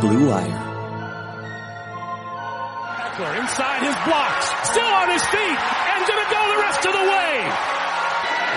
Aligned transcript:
Blue 0.00 0.28
Wire. 0.28 0.60
Ekeler 3.00 3.32
inside 3.40 3.80
his 3.80 3.96
blocks, 4.04 4.44
still 4.68 4.92
on 4.92 5.08
his 5.08 5.24
feet, 5.32 5.56
and 5.56 6.00
gonna 6.04 6.28
go 6.28 6.40
the 6.52 6.60
rest 6.60 6.82
of 6.84 6.92
the 6.92 7.06
way. 7.08 7.32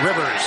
Rivers 0.04 0.44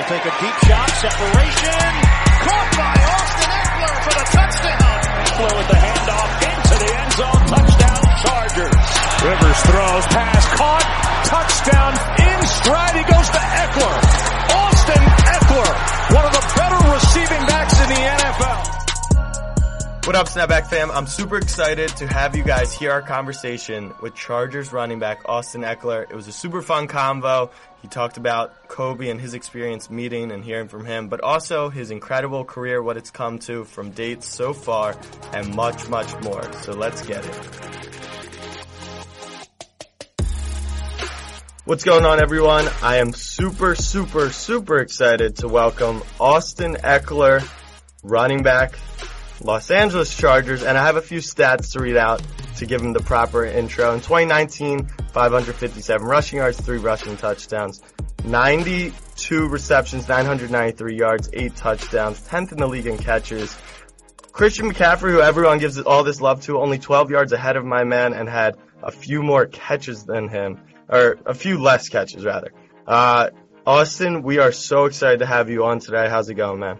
will 0.00 0.08
take 0.08 0.24
a 0.24 0.34
deep 0.40 0.56
shot, 0.64 0.88
separation, 0.96 1.92
caught 2.40 2.70
by 2.72 2.94
Austin 3.04 3.52
Ekeler 3.52 3.96
for 4.00 4.14
the 4.16 4.26
touchdown. 4.32 4.96
Ekeler 5.28 5.52
with 5.60 5.68
the 5.68 5.76
handoff 5.76 6.32
into 6.40 6.74
the 6.80 6.88
end 6.88 7.12
zone, 7.20 7.42
touchdown 7.52 8.00
Chargers. 8.24 8.80
Rivers 9.20 9.60
throws, 9.68 10.04
pass 10.08 10.44
caught, 10.56 10.86
touchdown 11.28 11.92
in 12.16 12.38
stride. 12.48 12.96
He 12.96 13.04
goes 13.04 13.28
to 13.28 13.42
Ekeler. 13.60 13.96
Austin 14.56 15.04
Ekeler, 15.04 15.72
one 16.16 16.24
of 16.24 16.32
the 16.32 16.44
better 16.56 16.80
receiving 16.96 17.44
backs 17.44 17.76
in 17.76 17.88
the 17.92 18.00
NFL. 18.08 18.79
What 20.10 20.16
up, 20.16 20.26
Snapback 20.26 20.66
fam? 20.66 20.90
I'm 20.90 21.06
super 21.06 21.36
excited 21.36 21.88
to 21.98 22.06
have 22.08 22.34
you 22.34 22.42
guys 22.42 22.74
hear 22.74 22.90
our 22.90 23.00
conversation 23.00 23.94
with 24.02 24.16
Chargers 24.16 24.72
running 24.72 24.98
back 24.98 25.20
Austin 25.26 25.62
Ekeler. 25.62 26.02
It 26.02 26.16
was 26.16 26.26
a 26.26 26.32
super 26.32 26.62
fun 26.62 26.88
convo. 26.88 27.52
He 27.80 27.86
talked 27.86 28.16
about 28.16 28.66
Kobe 28.66 29.08
and 29.08 29.20
his 29.20 29.34
experience 29.34 29.88
meeting 29.88 30.32
and 30.32 30.44
hearing 30.44 30.66
from 30.66 30.84
him, 30.84 31.06
but 31.06 31.20
also 31.20 31.68
his 31.68 31.92
incredible 31.92 32.44
career, 32.44 32.82
what 32.82 32.96
it's 32.96 33.12
come 33.12 33.38
to 33.38 33.62
from 33.62 33.92
dates 33.92 34.26
so 34.26 34.52
far, 34.52 34.96
and 35.32 35.54
much, 35.54 35.88
much 35.88 36.12
more. 36.24 36.42
So 36.54 36.72
let's 36.72 37.06
get 37.06 37.24
it. 37.24 37.34
What's 41.66 41.84
going 41.84 42.04
on, 42.04 42.20
everyone? 42.20 42.66
I 42.82 42.96
am 42.96 43.12
super, 43.12 43.76
super, 43.76 44.30
super 44.30 44.80
excited 44.80 45.36
to 45.36 45.46
welcome 45.46 46.02
Austin 46.18 46.74
Ekeler, 46.74 47.48
running 48.02 48.42
back 48.42 48.74
Los 49.42 49.70
Angeles 49.70 50.14
Chargers, 50.14 50.62
and 50.62 50.76
I 50.76 50.84
have 50.84 50.96
a 50.96 51.02
few 51.02 51.20
stats 51.20 51.72
to 51.72 51.80
read 51.80 51.96
out 51.96 52.22
to 52.56 52.66
give 52.66 52.82
him 52.82 52.92
the 52.92 53.00
proper 53.00 53.44
intro. 53.44 53.94
In 53.94 54.00
2019, 54.00 54.86
557 55.12 56.06
rushing 56.06 56.38
yards, 56.38 56.60
3 56.60 56.76
rushing 56.78 57.16
touchdowns, 57.16 57.80
92 58.24 59.48
receptions, 59.48 60.06
993 60.08 60.94
yards, 60.94 61.30
8 61.32 61.56
touchdowns, 61.56 62.20
10th 62.28 62.52
in 62.52 62.58
the 62.58 62.68
league 62.68 62.86
in 62.86 62.98
catches. 62.98 63.56
Christian 64.32 64.70
McCaffrey, 64.70 65.10
who 65.12 65.20
everyone 65.20 65.58
gives 65.58 65.80
all 65.80 66.04
this 66.04 66.20
love 66.20 66.42
to, 66.42 66.60
only 66.60 66.78
12 66.78 67.10
yards 67.10 67.32
ahead 67.32 67.56
of 67.56 67.64
my 67.64 67.84
man 67.84 68.12
and 68.12 68.28
had 68.28 68.56
a 68.82 68.90
few 68.90 69.22
more 69.22 69.46
catches 69.46 70.04
than 70.04 70.28
him, 70.28 70.60
or 70.88 71.18
a 71.24 71.34
few 71.34 71.58
less 71.58 71.88
catches 71.88 72.24
rather. 72.26 72.52
Uh, 72.86 73.30
Austin, 73.66 74.22
we 74.22 74.38
are 74.38 74.52
so 74.52 74.84
excited 74.84 75.20
to 75.20 75.26
have 75.26 75.48
you 75.48 75.64
on 75.64 75.78
today. 75.78 76.08
How's 76.10 76.28
it 76.28 76.34
going, 76.34 76.60
man? 76.60 76.78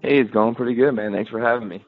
Hey, 0.00 0.20
it's 0.20 0.30
going 0.30 0.54
pretty 0.54 0.74
good, 0.74 0.92
man. 0.92 1.12
Thanks 1.12 1.30
for 1.30 1.40
having 1.40 1.68
me. 1.68 1.84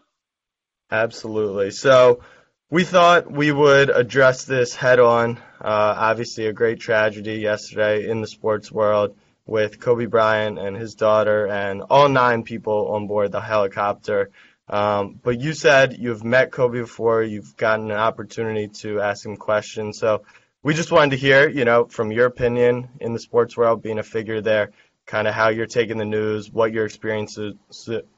Absolutely. 0.91 1.70
So 1.70 2.22
we 2.69 2.84
thought 2.84 3.30
we 3.30 3.53
would 3.53 3.91
address 3.91 4.44
this 4.44 4.75
head 4.75 4.98
on. 4.98 5.39
Uh, 5.61 5.94
obviously, 5.97 6.47
a 6.47 6.53
great 6.53 6.81
tragedy 6.81 7.34
yesterday 7.34 8.08
in 8.08 8.20
the 8.20 8.27
sports 8.27 8.72
world 8.72 9.16
with 9.47 9.81
Kobe 9.81 10.06
Bryant 10.06 10.58
and 10.58 10.77
his 10.77 10.94
daughter 10.94 11.47
and 11.47 11.83
all 11.83 12.08
nine 12.08 12.42
people 12.42 12.92
on 12.92 13.06
board 13.06 13.33
the 13.33 13.41
helicopter. 13.41 14.31
Um, 14.69 15.19
but 15.20 15.41
you 15.41 15.53
said 15.53 15.97
you've 15.98 16.25
met 16.25 16.53
Kobe 16.53 16.81
before, 16.81 17.22
you've 17.22 17.56
gotten 17.56 17.91
an 17.91 17.97
opportunity 17.97 18.69
to 18.81 19.00
ask 19.00 19.27
him 19.27 19.36
questions. 19.36 19.98
So 19.98 20.22
we 20.62 20.75
just 20.75 20.92
wanted 20.92 21.11
to 21.12 21.16
hear, 21.16 21.48
you 21.48 21.64
know, 21.64 21.86
from 21.86 22.12
your 22.12 22.27
opinion 22.27 22.91
in 23.00 23.12
the 23.12 23.19
sports 23.19 23.56
world, 23.56 23.83
being 23.83 23.98
a 23.98 24.05
figure 24.05 24.41
there, 24.41 24.70
kind 25.11 25.27
of 25.27 25.34
how 25.34 25.48
you're 25.48 25.66
taking 25.66 25.98
the 25.98 26.05
news, 26.05 26.53
what 26.53 26.72
your 26.72 26.86
experiences, 26.86 27.55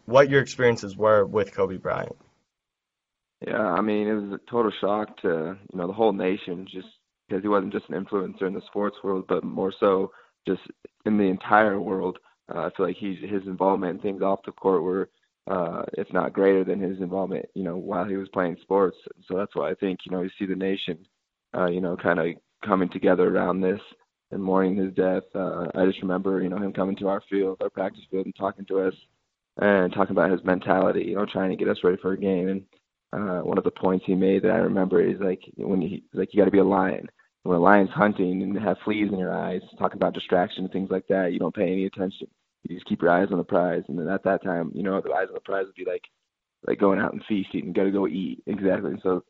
what 0.05 0.29
your 0.29 0.43
experiences 0.43 0.95
were 0.95 1.25
with 1.25 1.55
Kobe 1.55 1.79
Bryant. 1.79 2.17
Yeah, 3.47 3.63
I 3.63 3.81
mean, 3.81 4.07
it 4.07 4.13
was 4.13 4.33
a 4.33 4.51
total 4.51 4.71
shock 4.79 5.21
to 5.23 5.57
you 5.73 5.79
know 5.79 5.87
the 5.87 5.93
whole 5.95 6.13
nation, 6.13 6.69
just 6.71 6.89
because 7.27 7.43
he 7.43 7.49
wasn't 7.49 7.73
just 7.73 7.89
an 7.89 8.05
influencer 8.05 8.43
in 8.43 8.53
the 8.53 8.61
sports 8.67 8.97
world, 9.03 9.25
but 9.27 9.43
more 9.43 9.73
so 9.81 10.13
just 10.47 10.61
in 11.07 11.17
the 11.17 11.25
entire 11.25 11.81
world. 11.81 12.19
Uh, 12.55 12.67
I 12.67 12.71
feel 12.77 12.87
like 12.87 12.97
he's 12.97 13.19
his 13.23 13.43
involvement 13.47 13.97
in 13.97 14.03
things 14.03 14.23
off 14.23 14.41
the 14.45 14.53
court 14.53 14.83
were, 14.83 15.09
uh, 15.51 15.85
if 15.95 16.13
not 16.13 16.35
greater 16.35 16.63
than 16.63 16.79
his 16.79 17.01
involvement, 17.01 17.47
you 17.55 17.65
know, 17.65 17.79
while 17.79 18.05
he 18.05 18.17
was 18.17 18.29
playing 18.29 18.59
sports. 18.61 18.99
So 19.27 19.37
that's 19.39 19.57
why 19.57 19.71
I 19.71 19.75
think 19.75 20.01
you 20.05 20.13
know 20.13 20.23
you 20.23 20.31
see 20.39 20.47
the 20.47 20.55
nation, 20.55 20.99
uh, 21.57 21.67
you 21.67 21.81
know, 21.81 21.97
kind 21.97 22.21
of 22.21 22.27
coming 22.63 22.91
together 22.91 23.27
around 23.27 23.63
this 23.63 23.81
and 24.33 24.43
mourning 24.43 24.77
his 24.77 24.93
death. 24.95 25.25
Uh, 25.35 25.67
I 25.75 25.87
just 25.87 26.03
remember, 26.03 26.43
you 26.43 26.49
know, 26.49 26.57
him 26.57 26.73
coming 26.73 26.97
to 26.97 27.09
our 27.09 27.23
field, 27.31 27.59
our 27.61 27.71
practice 27.71 28.05
field, 28.11 28.27
and 28.27 28.35
talking 28.37 28.65
to 28.67 28.81
us 28.81 28.95
and 29.59 29.93
talking 29.93 30.13
about 30.13 30.31
his 30.31 30.43
mentality, 30.45 31.05
you 31.09 31.17
know, 31.17 31.27
trying 31.27 31.51
to 31.51 31.57
get 31.57 31.69
us 31.69 31.79
ready 31.85 31.99
for 32.01 32.13
a 32.13 32.19
game. 32.19 32.49
And 32.49 32.65
uh, 33.13 33.41
one 33.43 33.59
of 33.59 33.65
the 33.65 33.71
points 33.71 34.05
he 34.07 34.15
made 34.15 34.43
that 34.43 34.53
I 34.53 34.59
remember 34.59 35.03
is 35.03 35.21
like 35.21 35.41
when 35.57 35.81
he 35.81 36.03
like 36.15 36.33
you 36.33 36.41
got 36.41 36.47
to 36.47 36.51
be 36.51 36.59
a 36.59 36.65
lion. 36.65 37.09
When 37.45 37.57
a 37.57 37.61
lion's 37.61 37.91
hunting 37.91 38.43
and 38.43 38.57
have 38.59 38.77
fleas 38.85 39.11
in 39.11 39.19
your 39.19 39.35
eyes, 39.35 39.63
talking 39.77 39.97
about 39.97 40.15
distraction 40.15 40.63
and 40.63 40.73
things 40.73 40.91
like 40.91 41.07
that, 41.09 41.33
you 41.33 41.41
don't 41.41 41.55
pay 41.55 41.73
any 41.73 41.87
attention. 41.87 42.29
You 42.63 42.77
just 42.77 42.87
keep 42.87 43.03
your 43.03 43.11
eyes 43.11 43.29
on 43.33 43.39
the 43.39 43.45
prize. 43.45 43.83
And 43.89 43.99
then 43.99 44.09
at 44.09 44.23
that 44.23 44.45
time, 44.45 44.71
you 44.75 44.85
know, 44.85 45.01
the 45.01 45.11
eyes 45.13 45.27
on 45.27 45.35
the 45.35 45.41
prize 45.41 45.67
would 45.67 45.75
be 45.75 45.85
like 45.85 46.05
like 46.67 46.79
going 46.79 47.01
out 47.01 47.13
and 47.13 47.23
feasting 47.29 47.63
and 47.67 47.75
got 47.75 47.85
to 47.85 47.91
go 47.91 48.07
eat 48.07 48.43
exactly. 48.47 48.93
And 48.93 49.01
so 49.03 49.25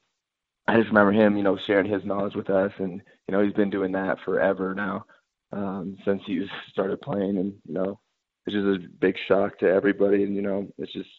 I 0.67 0.77
just 0.77 0.89
remember 0.89 1.13
him, 1.13 1.37
you 1.37 1.43
know, 1.43 1.57
sharing 1.57 1.91
his 1.91 2.05
knowledge 2.05 2.35
with 2.35 2.51
us, 2.51 2.73
and 2.79 3.03
you 3.29 3.33
know, 3.33 3.43
he's 3.43 3.53
been 3.55 3.71
doing 3.71 3.93
that 3.93 4.19
forever 4.25 4.75
now 4.75 5.05
um, 5.53 5.97
since 6.05 6.23
he 6.27 6.47
started 6.71 7.01
playing, 7.01 7.39
and 7.39 7.55
you 7.67 7.75
know, 7.75 7.99
it's 8.47 8.55
just 8.55 8.67
a 8.67 8.89
big 9.01 9.17
shock 9.27 9.59
to 9.59 9.69
everybody, 9.69 10.25
and 10.25 10.35
you 10.35 10.43
know, 10.43 10.69
it's 10.79 10.93
just 10.93 11.11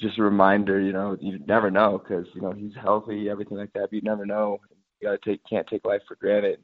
just 0.00 0.18
a 0.18 0.22
reminder, 0.22 0.80
you 0.80 0.92
know, 0.92 1.16
you 1.20 1.38
never 1.46 1.70
know 1.70 1.98
because 1.98 2.26
you 2.34 2.40
know 2.40 2.52
he's 2.52 2.74
healthy, 2.74 3.28
everything 3.28 3.58
like 3.58 3.72
that. 3.72 3.82
But 3.90 3.92
you 3.92 4.02
never 4.02 4.26
know. 4.26 4.58
You 5.00 5.08
gotta 5.08 5.18
take 5.18 5.40
can't 5.48 5.66
take 5.66 5.84
life 5.84 6.02
for 6.06 6.16
granted, 6.16 6.60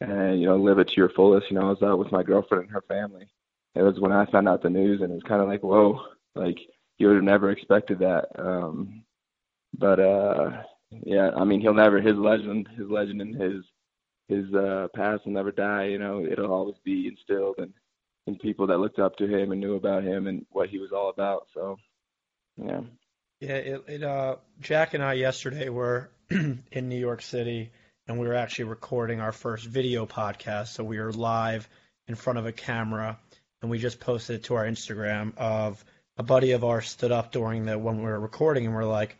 and 0.00 0.40
you 0.40 0.46
know, 0.46 0.56
live 0.56 0.78
it 0.78 0.88
to 0.88 0.96
your 0.96 1.10
fullest. 1.10 1.50
You 1.50 1.58
know, 1.58 1.66
I 1.66 1.70
was 1.70 1.82
out 1.82 1.98
with 1.98 2.12
my 2.12 2.22
girlfriend 2.22 2.64
and 2.64 2.72
her 2.72 2.84
family. 2.88 3.28
It 3.74 3.82
was 3.82 3.98
when 3.98 4.12
I 4.12 4.26
found 4.26 4.48
out 4.48 4.62
the 4.62 4.70
news, 4.70 5.00
and 5.00 5.10
it 5.10 5.14
was 5.14 5.24
kind 5.24 5.42
of 5.42 5.48
like, 5.48 5.62
whoa, 5.62 6.00
like 6.34 6.58
you 6.98 7.08
would 7.08 7.16
have 7.16 7.24
never 7.24 7.50
expected 7.50 7.98
that. 8.00 8.28
Um, 8.38 9.04
but 9.76 9.98
uh, 9.98 10.62
yeah, 11.02 11.30
I 11.36 11.44
mean, 11.44 11.60
he'll 11.60 11.74
never 11.74 12.00
his 12.00 12.16
legend, 12.16 12.68
his 12.76 12.88
legend, 12.88 13.20
and 13.20 13.34
his 13.34 13.64
his 14.28 14.54
uh, 14.54 14.88
past 14.94 15.24
will 15.24 15.32
never 15.32 15.52
die. 15.52 15.86
You 15.86 15.98
know, 15.98 16.24
it'll 16.24 16.52
always 16.52 16.76
be 16.84 17.08
instilled 17.08 17.56
in 17.58 17.72
in 18.26 18.38
people 18.38 18.66
that 18.68 18.78
looked 18.78 18.98
up 18.98 19.16
to 19.16 19.26
him 19.26 19.52
and 19.52 19.60
knew 19.60 19.74
about 19.74 20.02
him 20.02 20.26
and 20.26 20.46
what 20.50 20.68
he 20.68 20.78
was 20.78 20.92
all 20.92 21.10
about. 21.10 21.46
So 21.54 21.76
yeah. 22.56 22.80
Yeah, 23.40 23.56
it, 23.56 23.84
it 23.88 24.02
uh 24.02 24.36
Jack 24.60 24.94
and 24.94 25.02
I 25.02 25.14
yesterday 25.14 25.68
were 25.68 26.10
in 26.30 26.88
New 26.88 26.98
York 26.98 27.22
City 27.22 27.70
and 28.06 28.18
we 28.18 28.26
were 28.26 28.34
actually 28.34 28.66
recording 28.66 29.20
our 29.20 29.32
first 29.32 29.66
video 29.66 30.06
podcast. 30.06 30.68
So 30.68 30.84
we 30.84 30.98
were 30.98 31.12
live 31.12 31.68
in 32.06 32.14
front 32.14 32.38
of 32.38 32.46
a 32.46 32.52
camera 32.52 33.18
and 33.60 33.70
we 33.70 33.78
just 33.78 34.00
posted 34.00 34.36
it 34.36 34.44
to 34.44 34.54
our 34.54 34.64
Instagram 34.64 35.36
of 35.36 35.84
a 36.16 36.22
buddy 36.22 36.52
of 36.52 36.64
ours 36.64 36.88
stood 36.88 37.12
up 37.12 37.32
during 37.32 37.64
the 37.64 37.78
when 37.78 37.98
we 37.98 38.04
were 38.04 38.20
recording 38.20 38.66
and 38.66 38.74
we're 38.74 38.84
like, 38.84 39.16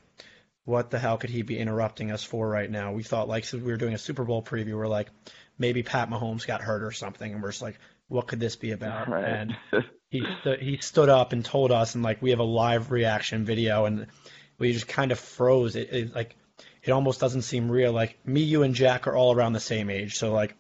what 0.64 0.90
the 0.90 0.98
hell 0.98 1.18
could 1.18 1.30
he 1.30 1.42
be 1.42 1.58
interrupting 1.58 2.10
us 2.10 2.24
for 2.24 2.48
right 2.48 2.70
now? 2.70 2.92
We 2.92 3.02
thought 3.02 3.28
like 3.28 3.44
so 3.44 3.58
we 3.58 3.64
were 3.64 3.76
doing 3.76 3.94
a 3.94 3.98
Super 3.98 4.24
Bowl 4.24 4.42
preview, 4.42 4.74
we're 4.74 4.86
like, 4.86 5.10
maybe 5.58 5.82
Pat 5.82 6.10
Mahomes 6.10 6.46
got 6.46 6.62
hurt 6.62 6.82
or 6.82 6.92
something 6.92 7.32
and 7.32 7.42
we're 7.42 7.50
just 7.50 7.62
like, 7.62 7.78
what 8.08 8.26
could 8.26 8.40
this 8.40 8.56
be 8.56 8.72
about? 8.72 9.08
Right. 9.08 9.24
And 9.24 9.56
he 10.10 10.22
st- 10.42 10.62
he 10.62 10.76
stood 10.78 11.08
up 11.08 11.32
and 11.32 11.44
told 11.44 11.72
us, 11.72 11.94
and 11.94 12.04
like 12.04 12.22
we 12.22 12.30
have 12.30 12.38
a 12.38 12.44
live 12.44 12.90
reaction 12.90 13.44
video, 13.44 13.84
and 13.84 14.06
we 14.58 14.72
just 14.72 14.88
kind 14.88 15.12
of 15.12 15.18
froze. 15.18 15.76
It, 15.76 15.92
it 15.92 16.14
like 16.14 16.36
it 16.82 16.92
almost 16.92 17.20
doesn't 17.20 17.42
seem 17.42 17.70
real. 17.70 17.92
Like 17.92 18.18
me, 18.26 18.42
you, 18.42 18.62
and 18.62 18.74
Jack 18.74 19.06
are 19.06 19.16
all 19.16 19.34
around 19.34 19.54
the 19.54 19.60
same 19.60 19.90
age, 19.90 20.14
so 20.14 20.32
like 20.32 20.54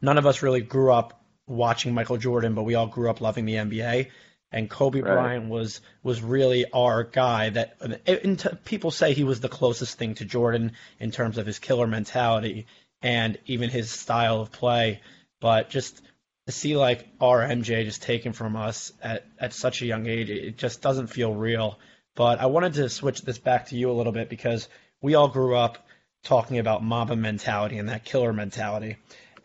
none 0.00 0.18
of 0.18 0.26
us 0.26 0.42
really 0.42 0.60
grew 0.60 0.92
up 0.92 1.22
watching 1.46 1.94
Michael 1.94 2.16
Jordan, 2.16 2.54
but 2.54 2.64
we 2.64 2.74
all 2.74 2.86
grew 2.86 3.10
up 3.10 3.20
loving 3.20 3.44
the 3.44 3.54
NBA. 3.54 4.10
And 4.52 4.68
Kobe 4.68 5.00
Right. 5.00 5.12
Bryant 5.12 5.48
was 5.48 5.80
was 6.02 6.22
really 6.22 6.64
our 6.72 7.04
guy. 7.04 7.50
That 7.50 7.76
and 8.06 8.48
people 8.64 8.90
say 8.90 9.12
he 9.12 9.24
was 9.24 9.40
the 9.40 9.48
closest 9.48 9.96
thing 9.98 10.14
to 10.16 10.24
Jordan 10.24 10.72
in 10.98 11.10
terms 11.10 11.38
of 11.38 11.46
his 11.46 11.58
killer 11.58 11.86
mentality 11.86 12.66
and 13.02 13.38
even 13.46 13.70
his 13.70 13.90
style 13.90 14.40
of 14.40 14.50
play. 14.50 15.00
But 15.40 15.70
just 15.70 16.02
to 16.46 16.52
see 16.52 16.76
like 16.76 17.06
our 17.20 17.40
MJ 17.40 17.84
just 17.84 18.02
taken 18.02 18.32
from 18.32 18.56
us 18.56 18.92
at, 19.02 19.24
at 19.38 19.52
such 19.52 19.82
a 19.82 19.86
young 19.86 20.06
age, 20.06 20.30
it 20.30 20.58
just 20.58 20.82
doesn't 20.82 21.06
feel 21.06 21.32
real. 21.32 21.78
But 22.16 22.40
I 22.40 22.46
wanted 22.46 22.74
to 22.74 22.88
switch 22.88 23.22
this 23.22 23.38
back 23.38 23.66
to 23.66 23.76
you 23.76 23.90
a 23.90 23.94
little 23.94 24.12
bit 24.12 24.28
because 24.28 24.68
we 25.00 25.14
all 25.14 25.28
grew 25.28 25.56
up 25.56 25.86
talking 26.22 26.58
about 26.58 26.82
Mamba 26.82 27.16
mentality 27.16 27.78
and 27.78 27.88
that 27.88 28.04
killer 28.04 28.32
mentality. 28.32 28.96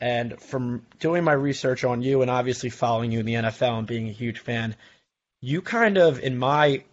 And 0.02 0.40
from 0.42 0.86
doing 1.00 1.24
my 1.24 1.32
research 1.32 1.84
on 1.84 2.02
you 2.02 2.22
and 2.22 2.30
obviously 2.30 2.70
following 2.70 3.12
you 3.12 3.20
in 3.20 3.26
the 3.26 3.36
NFL 3.36 3.80
and 3.80 3.88
being 3.88 4.10
a 4.10 4.12
huge 4.12 4.40
fan, 4.40 4.76
you 5.46 5.62
kind 5.62 6.00
of, 6.00 6.20
in 6.20 6.38
my 6.40 6.84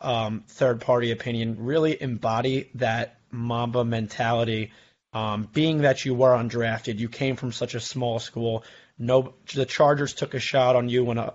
um, 0.00 0.42
third 0.48 0.80
party 0.80 1.12
opinion, 1.12 1.58
really 1.60 2.00
embody 2.00 2.68
that 2.74 3.18
Mamba 3.30 3.84
mentality. 3.84 4.72
Um, 5.12 5.48
being 5.52 5.82
that 5.82 6.04
you 6.04 6.12
were 6.12 6.36
undrafted, 6.36 6.98
you 6.98 7.08
came 7.08 7.36
from 7.36 7.52
such 7.52 7.76
a 7.76 7.80
small 7.80 8.18
school. 8.18 8.64
No, 8.98 9.34
the 9.54 9.64
Chargers 9.64 10.12
took 10.12 10.34
a 10.34 10.40
shot 10.40 10.74
on 10.74 10.88
you 10.88 11.04
when 11.04 11.18
uh 11.18 11.30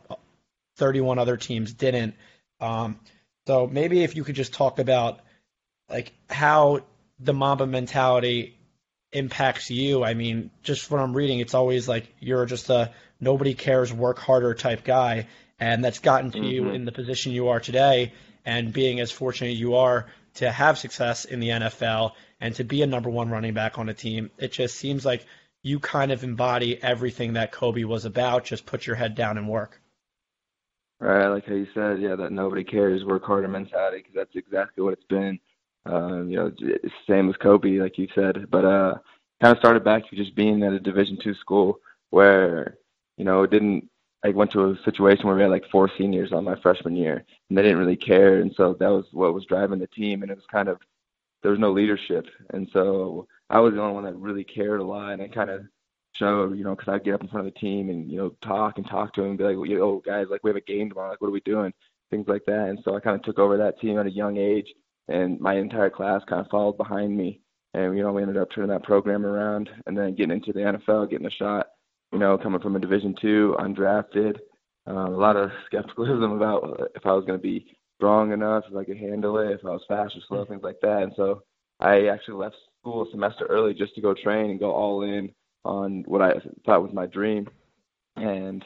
31 0.75 1.17
other 1.17 1.37
teams 1.37 1.73
didn't. 1.73 2.15
Um, 2.59 2.99
So 3.47 3.65
maybe 3.65 4.03
if 4.03 4.17
you 4.17 4.25
could 4.25 4.35
just 4.35 4.53
talk 4.53 4.79
about 4.79 5.21
like 5.89 6.11
how 6.29 6.81
the 7.19 7.33
Mamba 7.33 7.67
mentality 7.67 8.57
impacts 9.13 9.71
you. 9.71 10.03
I 10.03 10.13
mean, 10.13 10.51
just 10.61 10.91
what 10.91 10.99
I'm 10.99 11.15
reading, 11.15 11.39
it's 11.39 11.53
always 11.53 11.87
like 11.87 12.13
you're 12.19 12.45
just 12.45 12.69
a 12.69 12.91
nobody 13.19 13.53
cares, 13.53 13.93
work 13.93 14.19
harder 14.19 14.53
type 14.53 14.83
guy, 14.83 15.27
and 15.59 15.83
that's 15.83 15.99
gotten 15.99 16.31
to 16.31 16.39
mm-hmm. 16.39 16.47
you 16.47 16.69
in 16.69 16.85
the 16.85 16.91
position 16.91 17.31
you 17.31 17.49
are 17.49 17.59
today. 17.59 18.13
And 18.45 18.73
being 18.73 18.99
as 18.99 19.11
fortunate 19.11 19.51
you 19.57 19.75
are 19.75 20.07
to 20.35 20.51
have 20.51 20.77
success 20.77 21.25
in 21.25 21.39
the 21.39 21.49
NFL 21.49 22.13
and 22.39 22.55
to 22.55 22.63
be 22.63 22.81
a 22.81 22.87
number 22.87 23.09
one 23.09 23.29
running 23.29 23.53
back 23.53 23.77
on 23.77 23.89
a 23.89 23.93
team, 23.93 24.31
it 24.37 24.51
just 24.51 24.75
seems 24.75 25.05
like 25.05 25.25
you 25.61 25.79
kind 25.79 26.11
of 26.11 26.23
embody 26.23 26.81
everything 26.81 27.33
that 27.33 27.51
Kobe 27.51 27.83
was 27.83 28.05
about. 28.05 28.45
Just 28.45 28.65
put 28.65 28.87
your 28.87 28.95
head 28.95 29.15
down 29.15 29.37
and 29.37 29.47
work. 29.47 29.81
Right, 30.99 31.27
like 31.27 31.45
how 31.45 31.53
you 31.53 31.67
said, 31.73 32.01
yeah, 32.01 32.15
that 32.15 32.31
nobody 32.31 32.63
cares, 32.63 33.05
work 33.05 33.23
harder 33.23 33.47
mentality, 33.47 33.99
because 33.99 34.15
that's 34.15 34.35
exactly 34.35 34.83
what 34.83 34.93
it's 34.93 35.03
been. 35.05 35.39
Um, 35.85 36.29
you 36.29 36.35
know, 36.35 36.51
same 37.07 37.29
as 37.29 37.37
Kobe, 37.37 37.79
like 37.79 37.97
you 37.97 38.07
said, 38.13 38.49
but 38.51 38.65
uh, 38.65 38.95
kind 39.41 39.55
of 39.55 39.59
started 39.59 39.83
back 39.85 40.09
to 40.09 40.15
just 40.15 40.35
being 40.35 40.61
at 40.63 40.73
a 40.73 40.79
Division 40.79 41.17
two 41.23 41.33
school 41.35 41.79
where 42.09 42.77
you 43.17 43.23
know 43.23 43.43
it 43.43 43.51
didn't. 43.51 43.89
I 44.23 44.29
went 44.29 44.51
to 44.51 44.71
a 44.71 44.77
situation 44.83 45.25
where 45.25 45.35
we 45.35 45.41
had 45.41 45.51
like 45.51 45.69
four 45.71 45.89
seniors 45.97 46.33
on 46.33 46.43
my 46.43 46.55
freshman 46.61 46.95
year, 46.95 47.23
and 47.49 47.57
they 47.57 47.61
didn't 47.61 47.77
really 47.77 47.95
care, 47.95 48.39
and 48.41 48.53
so 48.55 48.75
that 48.79 48.89
was 48.89 49.05
what 49.11 49.33
was 49.33 49.45
driving 49.45 49.79
the 49.79 49.87
team, 49.87 50.21
and 50.21 50.31
it 50.31 50.35
was 50.35 50.45
kind 50.51 50.67
of 50.67 50.79
there 51.41 51.51
was 51.51 51.59
no 51.59 51.71
leadership, 51.71 52.25
and 52.53 52.69
so 52.73 53.27
I 53.49 53.59
was 53.59 53.73
the 53.73 53.81
only 53.81 53.93
one 53.93 54.03
that 54.03 54.15
really 54.15 54.43
cared 54.43 54.81
a 54.81 54.83
lot, 54.83 55.13
and 55.13 55.21
I 55.21 55.27
kind 55.29 55.49
of 55.49 55.65
showed, 56.13 56.57
you 56.57 56.63
know, 56.63 56.75
because 56.75 56.93
I'd 56.93 57.03
get 57.05 57.13
up 57.13 57.21
in 57.21 57.29
front 57.29 57.47
of 57.47 57.53
the 57.53 57.59
team 57.59 57.89
and 57.89 58.11
you 58.11 58.17
know 58.17 58.29
talk 58.41 58.77
and 58.77 58.85
talk 58.87 59.13
to 59.13 59.21
them, 59.21 59.31
and 59.31 59.37
be 59.37 59.45
like, 59.45 59.69
"Yo, 59.69 59.99
guys, 59.99 60.27
like 60.29 60.43
we 60.43 60.49
have 60.49 60.57
a 60.57 60.61
game 60.61 60.89
tomorrow. 60.89 61.11
Like, 61.11 61.21
what 61.21 61.29
are 61.29 61.31
we 61.31 61.41
doing?" 61.41 61.73
Things 62.11 62.27
like 62.27 62.43
that. 62.45 62.69
And 62.69 62.79
so 62.83 62.95
I 62.95 62.99
kind 62.99 63.15
of 63.15 63.23
took 63.23 63.39
over 63.39 63.57
that 63.57 63.79
team 63.79 63.99
at 63.99 64.07
a 64.07 64.11
young 64.11 64.37
age, 64.37 64.73
and 65.07 65.39
my 65.39 65.55
entire 65.55 65.89
class 65.89 66.23
kind 66.27 66.41
of 66.41 66.51
followed 66.51 66.77
behind 66.77 67.15
me. 67.15 67.41
And 67.73 67.95
you 67.95 68.03
know, 68.03 68.11
we 68.11 68.21
ended 68.21 68.37
up 68.37 68.49
turning 68.51 68.71
that 68.71 68.83
program 68.83 69.25
around, 69.25 69.69
and 69.85 69.97
then 69.97 70.15
getting 70.15 70.35
into 70.35 70.51
the 70.53 70.59
NFL, 70.61 71.09
getting 71.09 71.27
a 71.27 71.31
shot. 71.31 71.67
You 72.11 72.19
know, 72.19 72.37
coming 72.37 72.59
from 72.59 72.75
a 72.75 72.79
Division 72.79 73.15
two, 73.21 73.55
undrafted, 73.59 74.37
uh, 74.87 75.09
a 75.09 75.09
lot 75.09 75.35
of 75.35 75.51
skepticism 75.67 76.31
about 76.31 76.91
if 76.95 77.05
I 77.05 77.13
was 77.13 77.23
going 77.25 77.37
to 77.37 77.43
be 77.43 77.67
strong 77.97 78.31
enough, 78.31 78.63
if 78.69 78.75
I 78.75 78.83
could 78.83 78.97
handle 78.97 79.37
it, 79.37 79.51
if 79.51 79.65
I 79.65 79.69
was 79.69 79.83
fast 79.87 80.15
or 80.15 80.21
slow, 80.27 80.45
things 80.45 80.63
like 80.63 80.79
that. 80.81 81.03
And 81.03 81.13
so 81.15 81.43
I 81.79 82.07
actually 82.07 82.35
left 82.35 82.55
school 82.81 83.07
a 83.07 83.11
semester 83.11 83.45
early 83.45 83.73
just 83.73 83.93
to 83.95 84.01
go 84.01 84.13
train 84.15 84.49
and 84.49 84.59
go 84.59 84.71
all 84.71 85.03
in 85.03 85.31
on 85.65 86.03
what 86.07 86.21
I 86.21 86.33
thought 86.65 86.81
was 86.81 86.93
my 86.93 87.05
dream. 87.05 87.47
And 88.15 88.63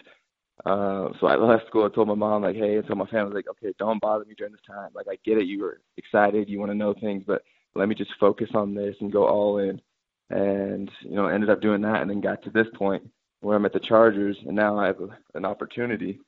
uh, 0.65 1.09
so 1.19 1.27
I 1.27 1.35
left 1.35 1.67
school. 1.67 1.85
I 1.85 1.93
told 1.93 2.07
my 2.07 2.15
mom, 2.15 2.43
like, 2.43 2.55
hey, 2.55 2.77
I 2.77 2.81
told 2.81 2.99
my 2.99 3.07
family, 3.07 3.33
like, 3.33 3.49
okay, 3.49 3.73
don't 3.77 4.01
bother 4.01 4.23
me 4.23 4.35
during 4.37 4.53
this 4.53 4.61
time. 4.65 4.91
Like, 4.95 5.07
I 5.09 5.17
get 5.25 5.37
it. 5.37 5.47
You 5.47 5.61
were 5.63 5.81
excited. 5.97 6.47
You 6.47 6.59
want 6.59 6.71
to 6.71 6.77
know 6.77 6.93
things, 6.93 7.23
but 7.27 7.41
let 7.75 7.89
me 7.89 7.95
just 7.95 8.11
focus 8.19 8.49
on 8.53 8.73
this 8.73 8.95
and 9.01 9.11
go 9.11 9.27
all 9.27 9.57
in. 9.57 9.81
And, 10.29 10.89
you 11.01 11.15
know, 11.15 11.27
ended 11.27 11.49
up 11.49 11.61
doing 11.61 11.81
that 11.81 12.01
and 12.01 12.09
then 12.09 12.21
got 12.21 12.41
to 12.43 12.49
this 12.49 12.67
point 12.75 13.03
where 13.43 13.57
I'm 13.57 13.65
at 13.65 13.73
the 13.73 13.79
Chargers 13.79 14.37
and 14.45 14.55
now 14.55 14.77
I 14.77 14.87
have 14.87 15.01
a, 15.01 15.09
an 15.35 15.45
opportunity. 15.45 16.19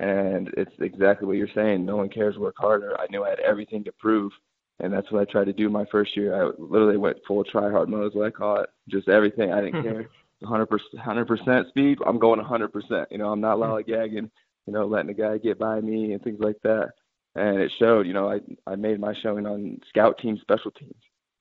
And 0.00 0.48
it's 0.56 0.72
exactly 0.80 1.26
what 1.26 1.36
you're 1.36 1.48
saying. 1.54 1.84
No 1.84 1.96
one 1.96 2.08
cares 2.08 2.36
work 2.36 2.56
harder. 2.58 2.98
I 2.98 3.06
knew 3.10 3.24
I 3.24 3.30
had 3.30 3.40
everything 3.40 3.84
to 3.84 3.92
prove. 3.92 4.32
And 4.80 4.92
that's 4.92 5.10
what 5.12 5.20
I 5.20 5.30
tried 5.30 5.44
to 5.44 5.52
do 5.52 5.68
my 5.68 5.84
first 5.84 6.16
year. 6.16 6.34
I 6.34 6.50
literally 6.58 6.96
went 6.96 7.18
full 7.26 7.44
try 7.44 7.70
hard 7.70 7.88
mode, 7.88 8.10
is 8.10 8.16
what 8.16 8.26
I 8.26 8.30
call 8.30 8.56
it. 8.60 8.70
Just 8.88 9.08
everything. 9.08 9.52
I 9.52 9.60
didn't 9.60 9.82
hmm. 9.82 9.88
care. 9.88 10.08
100%, 10.42 10.78
100% 10.94 11.68
speed, 11.68 11.98
I'm 12.04 12.18
going 12.18 12.40
100%. 12.40 13.06
You 13.10 13.18
know, 13.18 13.30
I'm 13.30 13.40
not 13.40 13.56
hmm. 13.56 13.62
lollygagging, 13.62 14.30
you 14.66 14.72
know, 14.72 14.86
letting 14.86 15.10
a 15.10 15.14
guy 15.14 15.38
get 15.38 15.58
by 15.58 15.80
me 15.80 16.12
and 16.12 16.22
things 16.22 16.40
like 16.40 16.60
that. 16.64 16.90
And 17.36 17.58
it 17.58 17.72
showed. 17.78 18.06
You 18.06 18.12
know, 18.12 18.30
I 18.30 18.40
I 18.66 18.76
made 18.76 19.00
my 19.00 19.12
showing 19.20 19.46
on 19.46 19.80
scout 19.88 20.18
team, 20.18 20.38
special 20.40 20.70
teams. 20.70 20.94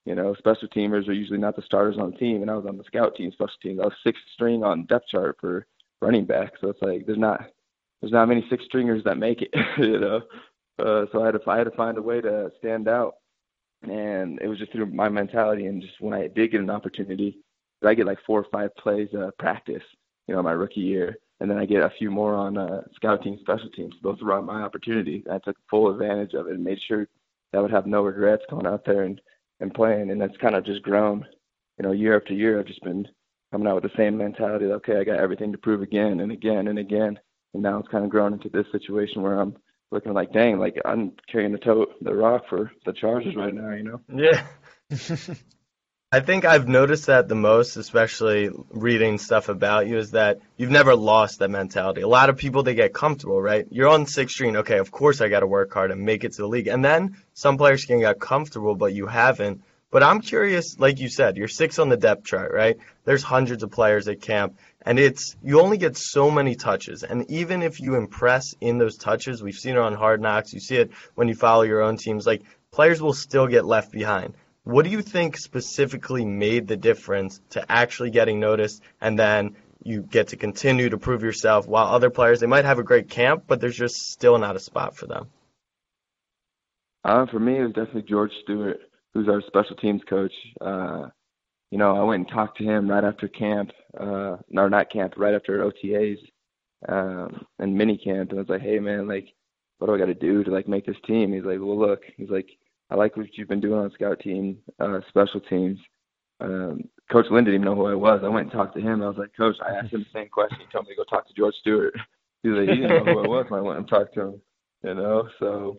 You 0.05 0.15
know, 0.15 0.35
special 0.35 0.67
teamers 0.67 1.07
are 1.07 1.13
usually 1.13 1.39
not 1.39 1.55
the 1.55 1.61
starters 1.61 1.97
on 1.97 2.11
the 2.11 2.17
team, 2.17 2.41
and 2.41 2.51
I 2.51 2.55
was 2.55 2.65
on 2.65 2.77
the 2.77 2.83
scout 2.83 3.15
team, 3.15 3.31
special 3.31 3.55
teams. 3.61 3.79
I 3.79 3.85
was 3.85 3.93
sixth 4.03 4.23
string 4.33 4.63
on 4.63 4.85
depth 4.85 5.07
chart 5.07 5.37
for 5.39 5.65
running 6.01 6.25
back, 6.25 6.53
so 6.59 6.69
it's 6.69 6.81
like 6.81 7.05
there's 7.05 7.17
not 7.17 7.45
there's 8.01 8.11
not 8.11 8.27
many 8.27 8.45
six 8.49 8.65
stringers 8.65 9.03
that 9.05 9.17
make 9.17 9.41
it. 9.41 9.49
you 9.77 9.99
know, 9.99 10.21
uh, 10.79 11.05
so 11.11 11.21
I 11.21 11.27
had 11.27 11.35
to 11.35 11.49
I 11.49 11.57
had 11.57 11.65
to 11.65 11.71
find 11.71 11.97
a 11.97 12.01
way 12.01 12.19
to 12.19 12.51
stand 12.59 12.89
out, 12.89 13.15
and 13.83 14.39
it 14.41 14.47
was 14.47 14.59
just 14.59 14.73
through 14.73 14.87
my 14.87 15.07
mentality 15.07 15.67
and 15.67 15.81
just 15.81 16.01
when 16.01 16.13
I 16.13 16.27
did 16.27 16.51
get 16.51 16.61
an 16.61 16.69
opportunity 16.69 17.37
I 17.85 17.93
get 17.93 18.05
like 18.05 18.19
four 18.25 18.39
or 18.39 18.47
five 18.51 18.75
plays 18.75 19.09
uh, 19.13 19.31
practice, 19.39 19.83
you 20.27 20.35
know, 20.35 20.41
my 20.41 20.51
rookie 20.51 20.81
year, 20.81 21.17
and 21.39 21.49
then 21.49 21.57
I 21.57 21.65
get 21.65 21.83
a 21.83 21.91
few 21.97 22.09
more 22.09 22.35
on 22.35 22.57
uh, 22.57 22.81
scout 22.95 23.23
team, 23.23 23.37
special 23.41 23.69
teams. 23.69 23.95
Those 24.01 24.21
were 24.21 24.41
my 24.41 24.61
opportunities. 24.61 25.23
I 25.31 25.39
took 25.39 25.57
full 25.69 25.91
advantage 25.91 26.33
of 26.33 26.47
it 26.47 26.53
and 26.53 26.63
made 26.63 26.79
sure 26.87 27.07
that 27.51 27.57
I 27.57 27.61
would 27.61 27.71
have 27.71 27.85
no 27.85 28.03
regrets 28.03 28.43
going 28.49 28.65
out 28.65 28.85
there 28.85 29.03
and 29.03 29.19
and 29.63 29.73
playing. 29.73 30.11
And 30.11 30.21
that's 30.21 30.37
kind 30.37 30.55
of 30.55 30.65
just 30.65 30.83
grown, 30.83 31.25
you 31.79 31.83
know, 31.83 31.91
year 31.91 32.15
after 32.15 32.33
year. 32.33 32.59
I've 32.59 32.67
just 32.67 32.83
been 32.83 33.07
coming 33.51 33.67
out 33.67 33.81
with 33.81 33.83
the 33.83 33.97
same 33.97 34.17
mentality. 34.17 34.65
That, 34.67 34.73
okay, 34.75 34.97
I 34.97 35.03
got 35.03 35.19
everything 35.19 35.51
to 35.51 35.57
prove 35.57 35.81
again 35.81 36.19
and 36.19 36.31
again 36.31 36.67
and 36.67 36.77
again. 36.77 37.19
And 37.53 37.63
now 37.63 37.79
it's 37.79 37.89
kind 37.89 38.03
of 38.03 38.11
grown 38.11 38.33
into 38.33 38.49
this 38.49 38.65
situation 38.71 39.21
where 39.21 39.39
I'm 39.39 39.55
looking 39.91 40.13
like, 40.13 40.33
dang, 40.33 40.59
like 40.59 40.75
I'm 40.85 41.13
carrying 41.31 41.51
the 41.51 41.59
tote, 41.59 41.89
the 42.01 42.13
rock 42.13 42.43
for 42.49 42.71
the 42.85 42.93
Chargers 42.93 43.35
right 43.35 43.53
now, 43.53 43.71
you 43.71 43.83
know? 43.83 44.01
Yeah. 44.13 44.45
I 46.13 46.19
think 46.19 46.45
I've 46.45 46.67
noticed 46.67 47.07
that 47.07 47.27
the 47.27 47.33
most, 47.33 47.75
especially 47.75 48.51
reading 48.69 49.17
stuff 49.17 49.49
about 49.49 49.87
you, 49.87 49.97
is 49.97 50.11
that 50.11 50.41
you've 50.57 50.69
never 50.69 50.95
lost 50.95 51.39
that 51.39 51.49
mentality. 51.49 52.01
A 52.01 52.07
lot 52.07 52.29
of 52.29 52.37
people 52.37 52.61
they 52.61 52.75
get 52.75 52.93
comfortable, 52.93 53.41
right? 53.41 53.65
You're 53.71 53.87
on 53.87 54.05
six 54.05 54.31
string, 54.33 54.57
okay, 54.57 54.77
of 54.77 54.91
course 54.91 55.21
I 55.21 55.29
got 55.29 55.39
to 55.39 55.47
work 55.47 55.73
hard 55.73 55.89
and 55.89 56.01
make 56.01 56.23
it 56.23 56.33
to 56.33 56.43
the 56.43 56.47
league. 56.47 56.67
And 56.67 56.85
then 56.85 57.17
some 57.33 57.57
players 57.57 57.85
can 57.85 57.99
get 57.99 58.19
comfortable, 58.19 58.75
but 58.75 58.93
you 58.93 59.07
haven't. 59.07 59.63
But 59.89 60.03
I'm 60.03 60.21
curious, 60.21 60.77
like 60.77 60.99
you 60.99 61.09
said, 61.09 61.35
you're 61.35 61.47
six 61.47 61.79
on 61.79 61.89
the 61.89 61.97
depth 61.97 62.25
chart, 62.25 62.53
right? 62.53 62.77
There's 63.05 63.23
hundreds 63.23 63.63
of 63.63 63.71
players 63.71 64.07
at 64.07 64.21
camp, 64.21 64.59
and 64.83 64.99
it's 64.99 65.35
you 65.41 65.61
only 65.61 65.79
get 65.79 65.97
so 65.97 66.29
many 66.29 66.53
touches. 66.53 67.01
And 67.01 67.25
even 67.31 67.63
if 67.63 67.79
you 67.79 67.95
impress 67.95 68.53
in 68.61 68.77
those 68.77 68.97
touches, 68.97 69.41
we've 69.41 69.55
seen 69.55 69.77
it 69.77 69.79
on 69.79 69.95
Hard 69.95 70.21
Knocks. 70.21 70.53
You 70.53 70.59
see 70.59 70.75
it 70.75 70.91
when 71.15 71.27
you 71.27 71.33
follow 71.33 71.63
your 71.63 71.81
own 71.81 71.97
teams. 71.97 72.27
Like 72.27 72.43
players 72.71 73.01
will 73.01 73.13
still 73.13 73.47
get 73.47 73.65
left 73.65 73.91
behind. 73.91 74.35
What 74.63 74.85
do 74.85 74.91
you 74.91 75.01
think 75.01 75.37
specifically 75.37 76.25
made 76.25 76.67
the 76.67 76.77
difference 76.77 77.41
to 77.51 77.69
actually 77.69 78.11
getting 78.11 78.39
noticed 78.39 78.81
and 79.01 79.19
then 79.19 79.55
you 79.83 80.01
get 80.01 80.29
to 80.29 80.37
continue 80.37 80.89
to 80.89 80.97
prove 80.97 81.21
yourself 81.21 81.67
while 81.67 81.87
other 81.87 82.09
players 82.09 82.39
they 82.39 82.47
might 82.47 82.63
have 82.63 82.79
a 82.79 82.83
great 82.83 83.09
camp 83.09 83.43
but 83.45 83.59
there's 83.59 83.75
just 83.75 84.11
still 84.11 84.37
not 84.37 84.55
a 84.55 84.59
spot 84.59 84.95
for 84.95 85.05
them? 85.05 85.27
Uh, 87.03 87.25
for 87.25 87.39
me, 87.39 87.59
it 87.59 87.63
was 87.63 87.73
definitely 87.73 88.03
George 88.03 88.31
Stewart, 88.43 88.79
who's 89.13 89.27
our 89.27 89.41
special 89.47 89.75
teams 89.75 90.01
coach. 90.09 90.31
Uh, 90.61 91.07
you 91.69 91.77
know, 91.77 91.97
I 91.97 92.03
went 92.03 92.21
and 92.21 92.29
talked 92.29 92.57
to 92.59 92.63
him 92.63 92.89
right 92.89 93.03
after 93.03 93.27
camp, 93.27 93.71
uh, 93.99 94.37
no, 94.49 94.69
not 94.69 94.89
camp, 94.89 95.15
right 95.17 95.33
after 95.33 95.69
OTAs 95.69 96.17
um, 96.87 97.45
and 97.59 97.75
mini 97.75 97.97
camp, 97.97 98.29
and 98.29 98.39
I 98.39 98.41
was 98.41 98.49
like, 98.49 98.61
"Hey, 98.61 98.79
man, 98.79 99.07
like, 99.07 99.27
what 99.79 99.87
do 99.87 99.95
I 99.95 99.97
got 99.97 100.05
to 100.05 100.13
do 100.13 100.43
to 100.43 100.51
like 100.51 100.67
make 100.67 100.85
this 100.85 100.95
team?" 101.05 101.33
He's 101.33 101.43
like, 101.43 101.59
"Well, 101.59 101.77
look," 101.77 102.03
he's 102.15 102.29
like, 102.29 102.47
I 102.93 102.95
like 102.95 103.17
what 103.17 103.25
you've 103.35 103.47
been 103.47 103.59
doing 103.59 103.79
on 103.79 103.91
scout 103.95 104.19
team, 104.19 104.59
uh, 104.79 104.99
special 105.09 105.39
teams. 105.41 105.79
Um, 106.39 106.83
Coach 107.11 107.25
Lynn 107.31 107.43
didn't 107.43 107.61
even 107.61 107.65
know 107.65 107.75
who 107.75 107.87
I 107.87 107.95
was. 107.95 108.21
I 108.23 108.27
went 108.27 108.45
and 108.45 108.51
talked 108.51 108.75
to 108.75 108.81
him. 108.81 109.01
I 109.01 109.07
was 109.07 109.17
like, 109.17 109.35
Coach, 109.35 109.55
I 109.65 109.73
asked 109.73 109.91
him 109.91 110.01
the 110.01 110.19
same 110.19 110.29
question. 110.29 110.59
He 110.59 110.71
told 110.71 110.85
me 110.85 110.93
to 110.93 110.97
go 110.97 111.03
talk 111.03 111.27
to 111.27 111.33
George 111.33 111.55
Stewart. 111.59 111.93
He 112.43 112.49
was 112.49 112.59
like, 112.59 112.75
he 112.75 112.81
didn't 112.81 113.05
know 113.05 113.13
who 113.13 113.23
I 113.23 113.27
was. 113.27 113.45
I 113.53 113.61
went 113.61 113.77
and 113.77 113.87
talked 113.87 114.15
to 114.15 114.21
him. 114.21 114.41
You 114.83 114.95
know, 114.95 115.29
so 115.39 115.77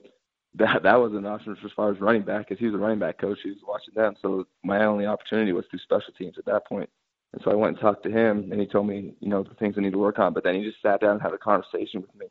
that 0.54 0.82
that 0.82 0.98
was 0.98 1.12
an 1.12 1.26
option 1.26 1.54
as 1.62 1.70
far 1.76 1.92
as 1.92 2.00
running 2.00 2.22
back, 2.22 2.48
because 2.48 2.58
he 2.58 2.64
was 2.64 2.74
a 2.74 2.78
running 2.78 2.98
back 2.98 3.18
coach. 3.18 3.36
He 3.44 3.50
was 3.50 3.58
watching 3.68 3.92
them. 3.94 4.14
So 4.22 4.46
my 4.62 4.82
only 4.86 5.04
opportunity 5.04 5.52
was 5.52 5.66
through 5.68 5.80
special 5.80 6.14
teams 6.16 6.36
at 6.38 6.46
that 6.46 6.66
point. 6.66 6.88
And 7.34 7.42
so 7.44 7.50
I 7.50 7.54
went 7.54 7.76
and 7.76 7.80
talked 7.80 8.02
to 8.04 8.10
him, 8.10 8.50
and 8.50 8.58
he 8.58 8.66
told 8.66 8.86
me, 8.86 9.12
you 9.20 9.28
know, 9.28 9.42
the 9.42 9.52
things 9.56 9.74
I 9.76 9.82
need 9.82 9.92
to 9.92 9.98
work 9.98 10.18
on. 10.18 10.32
But 10.32 10.42
then 10.42 10.54
he 10.54 10.64
just 10.64 10.80
sat 10.80 11.02
down 11.02 11.10
and 11.10 11.22
had 11.22 11.34
a 11.34 11.38
conversation 11.38 12.00
with 12.00 12.14
me. 12.18 12.28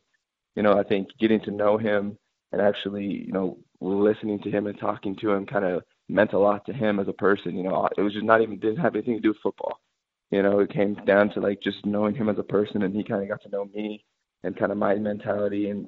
You 0.56 0.64
know, 0.64 0.80
I 0.80 0.82
think 0.82 1.10
getting 1.20 1.42
to 1.42 1.52
know 1.52 1.78
him 1.78 2.18
and 2.54 2.62
actually, 2.62 3.06
you 3.06 3.32
know, 3.32 3.58
listening 3.84 4.40
to 4.40 4.52
him 4.52 4.68
and 4.68 4.80
talking 4.80 5.16
to 5.18 5.32
him 5.32 5.46
kind 5.46 5.66
of 5.66 5.84
meant 6.10 6.34
a 6.34 6.40
lot 6.40 6.66
to 6.66 6.74
him 6.74 7.00
as 7.00 7.08
a 7.08 7.14
person. 7.14 7.56
You 7.56 7.64
know, 7.64 7.88
it 7.98 8.02
was 8.02 8.14
just 8.14 8.26
not 8.26 8.42
even 8.42 8.60
didn't 8.60 8.78
have 8.78 8.96
anything 8.96 9.16
to 9.16 9.22
do 9.22 9.30
with 9.30 9.42
football. 9.44 9.80
You 10.32 10.42
know, 10.42 10.60
it 10.60 10.72
came 10.72 10.96
down 11.06 11.30
to 11.32 11.40
like 11.40 11.62
just 11.62 11.86
knowing 11.86 12.16
him 12.16 12.30
as 12.30 12.40
a 12.40 12.44
person, 12.44 12.84
and 12.84 12.96
he 12.96 13.04
kind 13.04 13.22
of 13.22 13.30
got 13.30 13.42
to 13.44 13.50
know 13.50 13.66
me 13.66 14.04
and 14.44 14.58
kind 14.58 14.72
of 14.72 14.78
my 14.78 14.96
mentality 14.96 15.70
and 15.70 15.88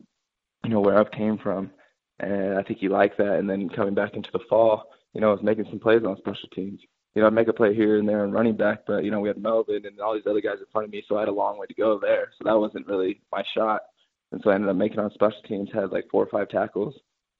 you 0.63 0.69
know 0.69 0.79
where 0.79 0.99
I've 0.99 1.11
came 1.11 1.37
from. 1.37 1.71
And 2.19 2.57
I 2.57 2.63
think 2.63 2.79
he 2.79 2.87
liked 2.87 3.17
that. 3.17 3.39
And 3.39 3.49
then 3.49 3.69
coming 3.69 3.93
back 3.93 4.13
into 4.13 4.29
the 4.31 4.39
fall, 4.49 4.91
you 5.13 5.21
know, 5.21 5.29
I 5.29 5.33
was 5.33 5.43
making 5.43 5.65
some 5.69 5.79
plays 5.79 6.03
on 6.05 6.17
special 6.17 6.49
teams. 6.53 6.79
You 7.13 7.21
know, 7.21 7.27
I'd 7.27 7.33
make 7.33 7.47
a 7.47 7.53
play 7.53 7.73
here 7.73 7.97
and 7.97 8.07
there 8.07 8.23
and 8.23 8.33
running 8.33 8.57
back, 8.57 8.79
but 8.85 9.03
you 9.03 9.11
know, 9.11 9.21
we 9.21 9.29
had 9.29 9.41
Melvin 9.41 9.85
and 9.85 9.99
all 10.01 10.13
these 10.13 10.27
other 10.27 10.41
guys 10.41 10.59
in 10.59 10.65
front 10.71 10.85
of 10.85 10.91
me, 10.91 11.03
so 11.07 11.15
I 11.15 11.21
had 11.21 11.29
a 11.29 11.33
long 11.33 11.57
way 11.57 11.65
to 11.65 11.73
go 11.73 11.97
there. 11.97 12.31
So 12.37 12.43
that 12.43 12.59
wasn't 12.59 12.87
really 12.87 13.21
my 13.31 13.43
shot. 13.53 13.81
And 14.31 14.41
so 14.43 14.49
I 14.49 14.55
ended 14.55 14.69
up 14.69 14.75
making 14.75 14.99
on 14.99 15.11
special 15.13 15.41
teams, 15.47 15.69
had 15.73 15.91
like 15.91 16.05
four 16.11 16.23
or 16.23 16.27
five 16.27 16.49
tackles, 16.49 16.93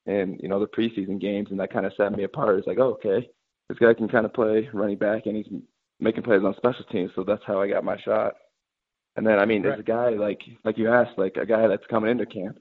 and 0.06 0.40
you 0.42 0.50
know 0.50 0.60
the 0.60 0.68
preseason 0.68 1.20
games, 1.20 1.48
and 1.52 1.60
that 1.60 1.74
kind 1.74 1.86
of 1.86 1.94
set 1.98 2.16
me 2.16 2.24
apart. 2.24 2.58
It's 2.58 2.68
like, 2.68 2.80
oh, 2.80 2.94
okay, 3.04 3.30
this 3.70 3.78
guy 3.80 3.94
can 3.94 4.08
kind 4.08 4.26
of 4.26 4.34
play 4.34 4.70
running 4.74 4.98
back, 4.98 5.26
and 5.26 5.36
he's 5.36 5.48
making 6.00 6.24
plays 6.24 6.44
on 6.44 6.56
special 6.58 6.86
teams, 6.92 7.12
so 7.16 7.24
that's 7.24 7.44
how 7.46 7.62
I 7.62 7.70
got 7.70 7.84
my 7.84 7.98
shot. 8.00 8.34
And 9.16 9.26
then, 9.26 9.40
I 9.40 9.46
mean, 9.46 9.62
there's 9.62 9.80
a 9.80 9.84
guy 9.84 10.10
like 10.10 10.42
like 10.64 10.78
you 10.78 10.92
asked, 10.92 11.18
like 11.18 11.38
a 11.38 11.46
guy 11.46 11.68
that's 11.68 11.86
coming 11.90 12.12
into 12.12 12.26
camp. 12.26 12.58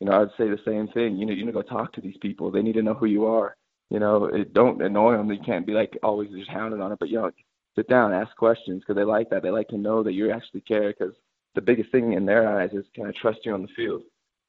you 0.00 0.06
know, 0.06 0.20
I'd 0.20 0.28
say 0.36 0.48
the 0.48 0.58
same 0.66 0.88
thing. 0.88 1.16
You 1.16 1.26
know, 1.26 1.32
you 1.32 1.44
need 1.44 1.52
to 1.52 1.62
go 1.62 1.62
talk 1.62 1.92
to 1.92 2.00
these 2.00 2.16
people. 2.20 2.50
They 2.50 2.62
need 2.62 2.74
to 2.74 2.82
know 2.82 2.94
who 2.94 3.06
you 3.06 3.26
are. 3.26 3.56
You 3.90 4.00
know, 4.00 4.24
it, 4.26 4.52
don't 4.52 4.82
annoy 4.82 5.16
them. 5.16 5.30
You 5.30 5.38
can't 5.44 5.66
be 5.66 5.74
like 5.74 5.96
always 6.02 6.30
just 6.30 6.50
hounding 6.50 6.80
on 6.80 6.92
it. 6.92 6.98
But 6.98 7.08
you 7.08 7.16
know, 7.18 7.30
sit 7.76 7.88
down, 7.88 8.12
ask 8.12 8.34
questions 8.36 8.80
because 8.80 8.96
they 8.96 9.04
like 9.04 9.30
that. 9.30 9.42
They 9.42 9.50
like 9.50 9.68
to 9.68 9.78
know 9.78 10.02
that 10.02 10.14
you 10.14 10.32
actually 10.32 10.62
care. 10.62 10.92
Because 10.92 11.14
the 11.54 11.60
biggest 11.60 11.92
thing 11.92 12.14
in 12.14 12.26
their 12.26 12.48
eyes 12.48 12.70
is 12.72 12.84
can 12.94 13.06
I 13.06 13.12
trust 13.20 13.40
you 13.44 13.54
on 13.54 13.62
the 13.62 13.68
field? 13.76 14.02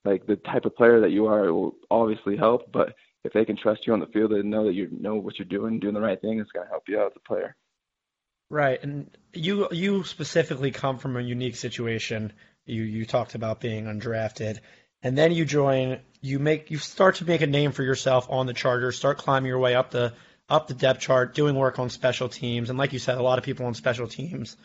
Like 0.06 0.26
the 0.26 0.36
type 0.36 0.66
of 0.66 0.76
player 0.76 1.00
that 1.02 1.12
you 1.12 1.28
are 1.28 1.54
will 1.54 1.76
obviously 1.90 2.36
help, 2.36 2.72
but 2.72 2.94
if 3.24 3.32
they 3.34 3.46
can 3.46 3.56
trust 3.56 3.88
you 3.88 3.94
on 3.94 4.00
the 4.00 4.08
field 4.08 4.34
and 4.34 4.50
know 4.50 4.66
that 4.66 4.74
you 4.74 4.90
know 4.92 5.16
what 5.16 5.40
you're 5.40 5.46
doing, 5.46 5.80
doing 5.80 5.94
the 5.94 6.02
right 6.02 6.20
thing, 6.20 6.40
it's 6.40 6.52
going 6.52 6.66
to 6.66 6.70
help 6.70 6.84
you 6.88 7.00
out 7.00 7.08
as 7.08 7.14
a 7.16 7.28
player. 7.28 7.56
Right, 8.50 8.84
and 8.84 9.10
you 9.34 9.68
you 9.72 10.04
specifically 10.04 10.72
come 10.72 11.00
from 11.00 11.16
a 11.16 11.22
unique 11.22 11.56
situation. 11.56 12.34
You 12.66 12.84
you 12.84 13.06
talked 13.06 13.36
about 13.36 13.62
being 13.62 13.86
undrafted, 13.86 14.60
and 15.02 15.18
then 15.18 15.32
you 15.32 15.46
join. 15.46 16.00
You 16.22 16.40
make 16.40 16.70
you 16.70 16.78
start 16.78 17.16
to 17.16 17.26
make 17.26 17.42
a 17.42 17.48
name 17.48 17.72
for 17.72 17.84
yourself 17.84 18.28
on 18.30 18.46
the 18.46 18.54
Chargers. 18.54 18.98
Start 18.98 19.18
climbing 19.18 19.48
your 19.48 19.60
way 19.60 19.74
up 19.74 19.92
the 19.92 20.14
up 20.50 20.68
the 20.68 20.74
depth 20.74 21.00
chart, 21.00 21.34
doing 21.34 21.56
work 21.56 21.80
on 21.80 21.90
special 21.90 22.30
teams. 22.30 22.70
And 22.70 22.78
like 22.78 22.94
you 22.94 23.00
said, 23.00 23.18
a 23.18 23.24
lot 23.24 23.40
of 23.40 23.46
people 23.46 23.66
on 23.66 23.74
special 23.74 24.08
teams 24.08 24.56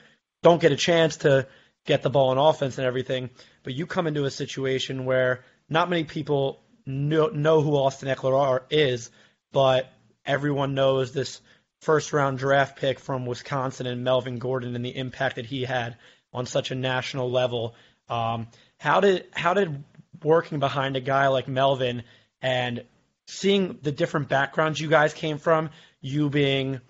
don't 0.42 0.60
get 0.60 0.72
a 0.72 0.76
chance 0.76 1.18
to 1.18 1.46
get 1.88 2.02
the 2.02 2.10
ball 2.10 2.30
in 2.30 2.38
offense 2.38 2.78
and 2.78 2.86
everything. 2.86 3.30
But 3.64 3.74
you 3.74 3.86
come 3.86 4.06
into 4.06 4.24
a 4.24 4.30
situation 4.30 5.06
where 5.06 5.44
not 5.68 5.90
many 5.90 6.04
people 6.04 6.60
know, 6.86 7.28
know 7.28 7.62
who 7.62 7.76
Austin 7.76 8.14
Ekeler 8.14 8.38
are, 8.38 8.64
is, 8.70 9.10
but 9.50 9.90
everyone 10.24 10.74
knows 10.74 11.12
this 11.12 11.40
first 11.80 12.12
round 12.12 12.38
draft 12.38 12.78
pick 12.78 13.00
from 13.00 13.26
Wisconsin 13.26 13.86
and 13.86 14.04
Melvin 14.04 14.38
Gordon 14.38 14.76
and 14.76 14.84
the 14.84 14.96
impact 14.96 15.36
that 15.36 15.46
he 15.46 15.64
had 15.64 15.96
on 16.32 16.46
such 16.46 16.70
a 16.70 16.74
national 16.74 17.30
level. 17.30 17.74
Um, 18.08 18.48
how 18.78 19.00
did 19.00 19.26
how 19.32 19.54
did 19.54 19.82
working 20.22 20.58
behind 20.58 20.96
a 20.96 21.00
guy 21.00 21.28
like 21.28 21.48
Melvin 21.48 22.02
and 22.42 22.84
seeing 23.26 23.78
the 23.82 23.92
different 23.92 24.28
backgrounds 24.28 24.80
you 24.80 24.88
guys 24.88 25.14
came 25.14 25.38
from, 25.38 25.70
you 26.00 26.28
being 26.28 26.80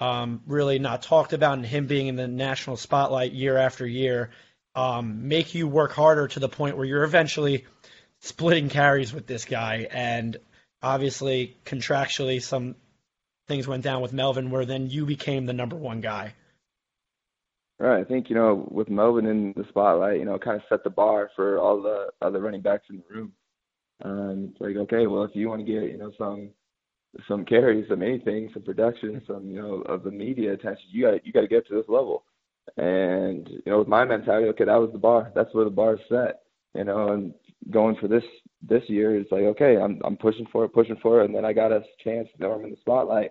um, 0.00 0.40
really 0.46 0.78
not 0.78 1.02
talked 1.02 1.32
about 1.32 1.54
and 1.54 1.66
him 1.66 1.86
being 1.86 2.06
in 2.06 2.16
the 2.16 2.28
national 2.28 2.76
spotlight 2.76 3.32
year 3.32 3.56
after 3.56 3.86
year, 3.86 4.30
um, 4.78 5.26
make 5.26 5.54
you 5.54 5.66
work 5.66 5.92
harder 5.92 6.28
to 6.28 6.40
the 6.40 6.48
point 6.48 6.76
where 6.76 6.86
you're 6.86 7.02
eventually 7.02 7.66
splitting 8.20 8.68
carries 8.68 9.12
with 9.12 9.26
this 9.26 9.44
guy. 9.44 9.88
And 9.90 10.36
obviously, 10.80 11.56
contractually, 11.64 12.40
some 12.40 12.76
things 13.48 13.66
went 13.66 13.82
down 13.82 14.02
with 14.02 14.12
Melvin 14.12 14.50
where 14.50 14.64
then 14.64 14.88
you 14.88 15.04
became 15.04 15.46
the 15.46 15.52
number 15.52 15.74
one 15.74 16.00
guy. 16.00 16.34
Right. 17.80 18.00
I 18.00 18.04
think, 18.04 18.28
you 18.28 18.36
know, 18.36 18.68
with 18.70 18.88
Melvin 18.88 19.26
in 19.26 19.52
the 19.56 19.64
spotlight, 19.68 20.18
you 20.18 20.24
know, 20.24 20.38
kind 20.38 20.56
of 20.56 20.62
set 20.68 20.84
the 20.84 20.90
bar 20.90 21.30
for 21.34 21.58
all 21.58 21.82
the 21.82 22.10
other 22.22 22.40
running 22.40 22.62
backs 22.62 22.84
in 22.90 22.98
the 22.98 23.14
room. 23.14 23.32
Um, 24.04 24.50
it's 24.52 24.60
like, 24.60 24.76
okay, 24.76 25.06
well, 25.06 25.24
if 25.24 25.30
you 25.34 25.48
want 25.48 25.64
to 25.64 25.72
get, 25.72 25.90
you 25.90 25.98
know, 25.98 26.12
some 26.16 26.50
some 27.26 27.44
carries, 27.44 27.88
some 27.88 28.02
anything, 28.02 28.50
some 28.52 28.62
production, 28.62 29.22
some, 29.26 29.50
you 29.50 29.60
know, 29.60 29.82
of 29.82 30.04
the 30.04 30.10
media 30.10 30.52
attention, 30.52 30.84
you 30.90 31.04
got 31.04 31.26
you 31.26 31.32
got 31.32 31.40
to 31.40 31.48
get 31.48 31.66
to 31.68 31.74
this 31.74 31.88
level. 31.88 32.24
And 32.76 33.48
you 33.48 33.62
know, 33.66 33.78
with 33.78 33.88
my 33.88 34.04
mentality, 34.04 34.48
okay, 34.48 34.64
that 34.64 34.76
was 34.76 34.90
the 34.92 34.98
bar. 34.98 35.32
That's 35.34 35.52
where 35.54 35.64
the 35.64 35.70
bar 35.70 35.94
is 35.94 36.00
set. 36.08 36.42
You 36.74 36.84
know, 36.84 37.12
and 37.12 37.34
going 37.70 37.96
for 37.96 38.08
this 38.08 38.24
this 38.62 38.82
year, 38.88 39.16
it's 39.16 39.32
like, 39.32 39.42
okay, 39.42 39.76
I'm 39.76 40.00
I'm 40.04 40.16
pushing 40.16 40.46
for 40.52 40.64
it, 40.64 40.72
pushing 40.72 40.96
for 41.02 41.20
it, 41.20 41.26
and 41.26 41.34
then 41.34 41.44
I 41.44 41.52
got 41.52 41.72
a 41.72 41.82
chance. 42.02 42.28
You 42.38 42.46
know, 42.46 42.52
I'm 42.52 42.64
in 42.64 42.70
the 42.70 42.76
spotlight, 42.80 43.30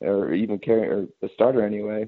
or 0.00 0.32
even 0.32 0.58
carry 0.58 0.88
or 0.88 1.06
the 1.20 1.28
starter 1.34 1.64
anyway. 1.64 2.06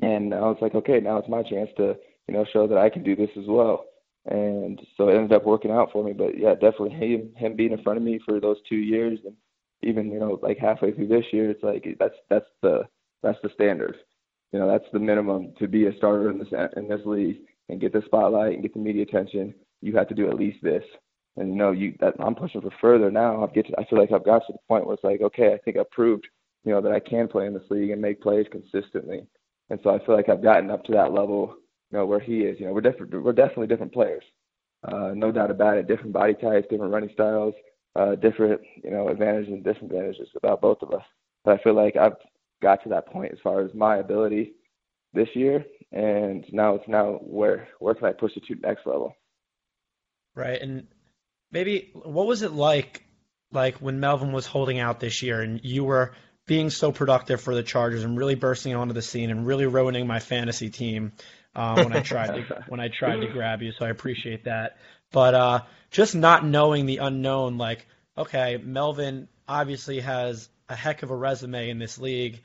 And 0.00 0.34
I 0.34 0.40
was 0.40 0.58
like, 0.60 0.74
okay, 0.74 1.00
now 1.00 1.18
it's 1.18 1.28
my 1.28 1.42
chance 1.42 1.70
to 1.76 1.96
you 2.28 2.34
know 2.34 2.44
show 2.52 2.66
that 2.66 2.78
I 2.78 2.90
can 2.90 3.02
do 3.02 3.14
this 3.16 3.30
as 3.38 3.46
well. 3.46 3.84
And 4.26 4.80
so 4.96 5.08
it 5.08 5.16
ended 5.16 5.32
up 5.32 5.44
working 5.44 5.70
out 5.70 5.90
for 5.92 6.04
me. 6.04 6.12
But 6.12 6.38
yeah, 6.38 6.54
definitely 6.54 6.90
him 6.90 7.30
him 7.36 7.56
being 7.56 7.72
in 7.72 7.82
front 7.82 7.98
of 7.98 8.02
me 8.04 8.20
for 8.26 8.40
those 8.40 8.58
two 8.68 8.76
years, 8.76 9.18
and 9.24 9.34
even 9.82 10.10
you 10.10 10.18
know 10.18 10.38
like 10.42 10.58
halfway 10.58 10.92
through 10.92 11.08
this 11.08 11.26
year, 11.32 11.50
it's 11.50 11.62
like 11.62 11.86
that's 11.98 12.16
that's 12.28 12.46
the 12.62 12.82
that's 13.22 13.38
the 13.42 13.50
standard 13.54 13.96
you 14.52 14.58
know 14.58 14.68
that's 14.68 14.90
the 14.92 14.98
minimum 14.98 15.52
to 15.58 15.66
be 15.66 15.86
a 15.86 15.96
starter 15.96 16.30
in 16.30 16.38
this 16.38 16.48
in 16.76 16.88
this 16.88 17.00
league 17.04 17.40
and 17.68 17.80
get 17.80 17.92
the 17.92 18.02
spotlight 18.06 18.52
and 18.52 18.62
get 18.62 18.74
the 18.74 18.80
media 18.80 19.02
attention. 19.02 19.54
You 19.80 19.96
have 19.96 20.08
to 20.08 20.14
do 20.14 20.28
at 20.28 20.36
least 20.36 20.62
this. 20.62 20.84
And 21.36 21.48
you 21.50 21.54
know, 21.54 21.72
you 21.72 21.94
that 22.00 22.14
I'm 22.20 22.34
pushing 22.34 22.60
for 22.60 22.70
further 22.80 23.10
now. 23.10 23.42
I 23.42 23.46
get 23.52 23.66
to, 23.68 23.80
I 23.80 23.86
feel 23.86 23.98
like 23.98 24.12
I've 24.12 24.24
got 24.24 24.40
to 24.46 24.52
the 24.52 24.58
point 24.68 24.86
where 24.86 24.94
it's 24.94 25.04
like, 25.04 25.22
okay, 25.22 25.54
I 25.54 25.58
think 25.58 25.78
I've 25.78 25.90
proved, 25.90 26.26
you 26.64 26.72
know, 26.72 26.80
that 26.82 26.92
I 26.92 27.00
can 27.00 27.28
play 27.28 27.46
in 27.46 27.54
this 27.54 27.70
league 27.70 27.90
and 27.90 28.02
make 28.02 28.20
plays 28.20 28.46
consistently. 28.52 29.26
And 29.70 29.80
so 29.82 29.90
I 29.90 30.04
feel 30.04 30.14
like 30.14 30.28
I've 30.28 30.42
gotten 30.42 30.70
up 30.70 30.84
to 30.84 30.92
that 30.92 31.12
level, 31.12 31.54
you 31.90 31.98
know, 31.98 32.04
where 32.04 32.20
he 32.20 32.40
is. 32.40 32.60
You 32.60 32.66
know, 32.66 32.72
we're 32.72 32.82
different. 32.82 33.12
We're 33.22 33.32
definitely 33.32 33.68
different 33.68 33.94
players. 33.94 34.24
Uh, 34.84 35.12
no 35.14 35.32
doubt 35.32 35.50
about 35.50 35.78
it. 35.78 35.88
Different 35.88 36.12
body 36.12 36.34
types, 36.34 36.66
different 36.68 36.92
running 36.92 37.10
styles, 37.14 37.54
uh, 37.96 38.16
different, 38.16 38.60
you 38.84 38.90
know, 38.90 39.08
advantages 39.08 39.52
and 39.52 39.64
disadvantages 39.64 40.28
about 40.36 40.60
both 40.60 40.82
of 40.82 40.92
us. 40.92 41.04
But 41.44 41.58
I 41.58 41.62
feel 41.62 41.74
like 41.74 41.96
I've 41.96 42.16
got 42.62 42.82
to 42.84 42.88
that 42.90 43.06
point 43.06 43.32
as 43.32 43.38
far 43.42 43.60
as 43.60 43.74
my 43.74 43.98
ability 43.98 44.52
this 45.12 45.28
year, 45.34 45.64
and 45.90 46.44
now 46.52 46.76
it's 46.76 46.88
now 46.88 47.18
where 47.22 47.68
where 47.78 47.94
can 47.94 48.06
I 48.06 48.12
push 48.12 48.32
it 48.36 48.44
to 48.46 48.54
the 48.54 48.66
next 48.66 48.86
level? 48.86 49.14
Right, 50.34 50.60
and 50.60 50.86
maybe 51.50 51.90
what 51.92 52.26
was 52.26 52.42
it 52.42 52.52
like, 52.52 53.04
like 53.50 53.76
when 53.76 54.00
Melvin 54.00 54.32
was 54.32 54.46
holding 54.46 54.78
out 54.78 55.00
this 55.00 55.22
year, 55.22 55.42
and 55.42 55.60
you 55.62 55.84
were 55.84 56.14
being 56.46 56.70
so 56.70 56.90
productive 56.90 57.40
for 57.40 57.54
the 57.54 57.62
Chargers 57.62 58.04
and 58.04 58.16
really 58.16 58.34
bursting 58.34 58.74
onto 58.74 58.94
the 58.94 59.02
scene 59.02 59.30
and 59.30 59.46
really 59.46 59.66
ruining 59.66 60.06
my 60.06 60.18
fantasy 60.18 60.70
team 60.70 61.12
uh, 61.54 61.74
when 61.74 61.92
I 61.92 62.00
tried 62.00 62.34
to 62.34 62.64
when 62.68 62.80
I 62.80 62.88
tried 62.88 63.20
to 63.20 63.28
grab 63.28 63.62
you. 63.62 63.72
So 63.72 63.84
I 63.84 63.90
appreciate 63.90 64.44
that. 64.44 64.78
But 65.10 65.34
uh, 65.34 65.60
just 65.90 66.14
not 66.14 66.44
knowing 66.46 66.86
the 66.86 66.98
unknown, 66.98 67.58
like 67.58 67.86
okay, 68.16 68.58
Melvin 68.62 69.28
obviously 69.46 70.00
has 70.00 70.48
a 70.72 70.76
heck 70.76 71.02
of 71.02 71.10
a 71.10 71.16
resume 71.16 71.70
in 71.70 71.78
this 71.78 71.98
league 71.98 72.42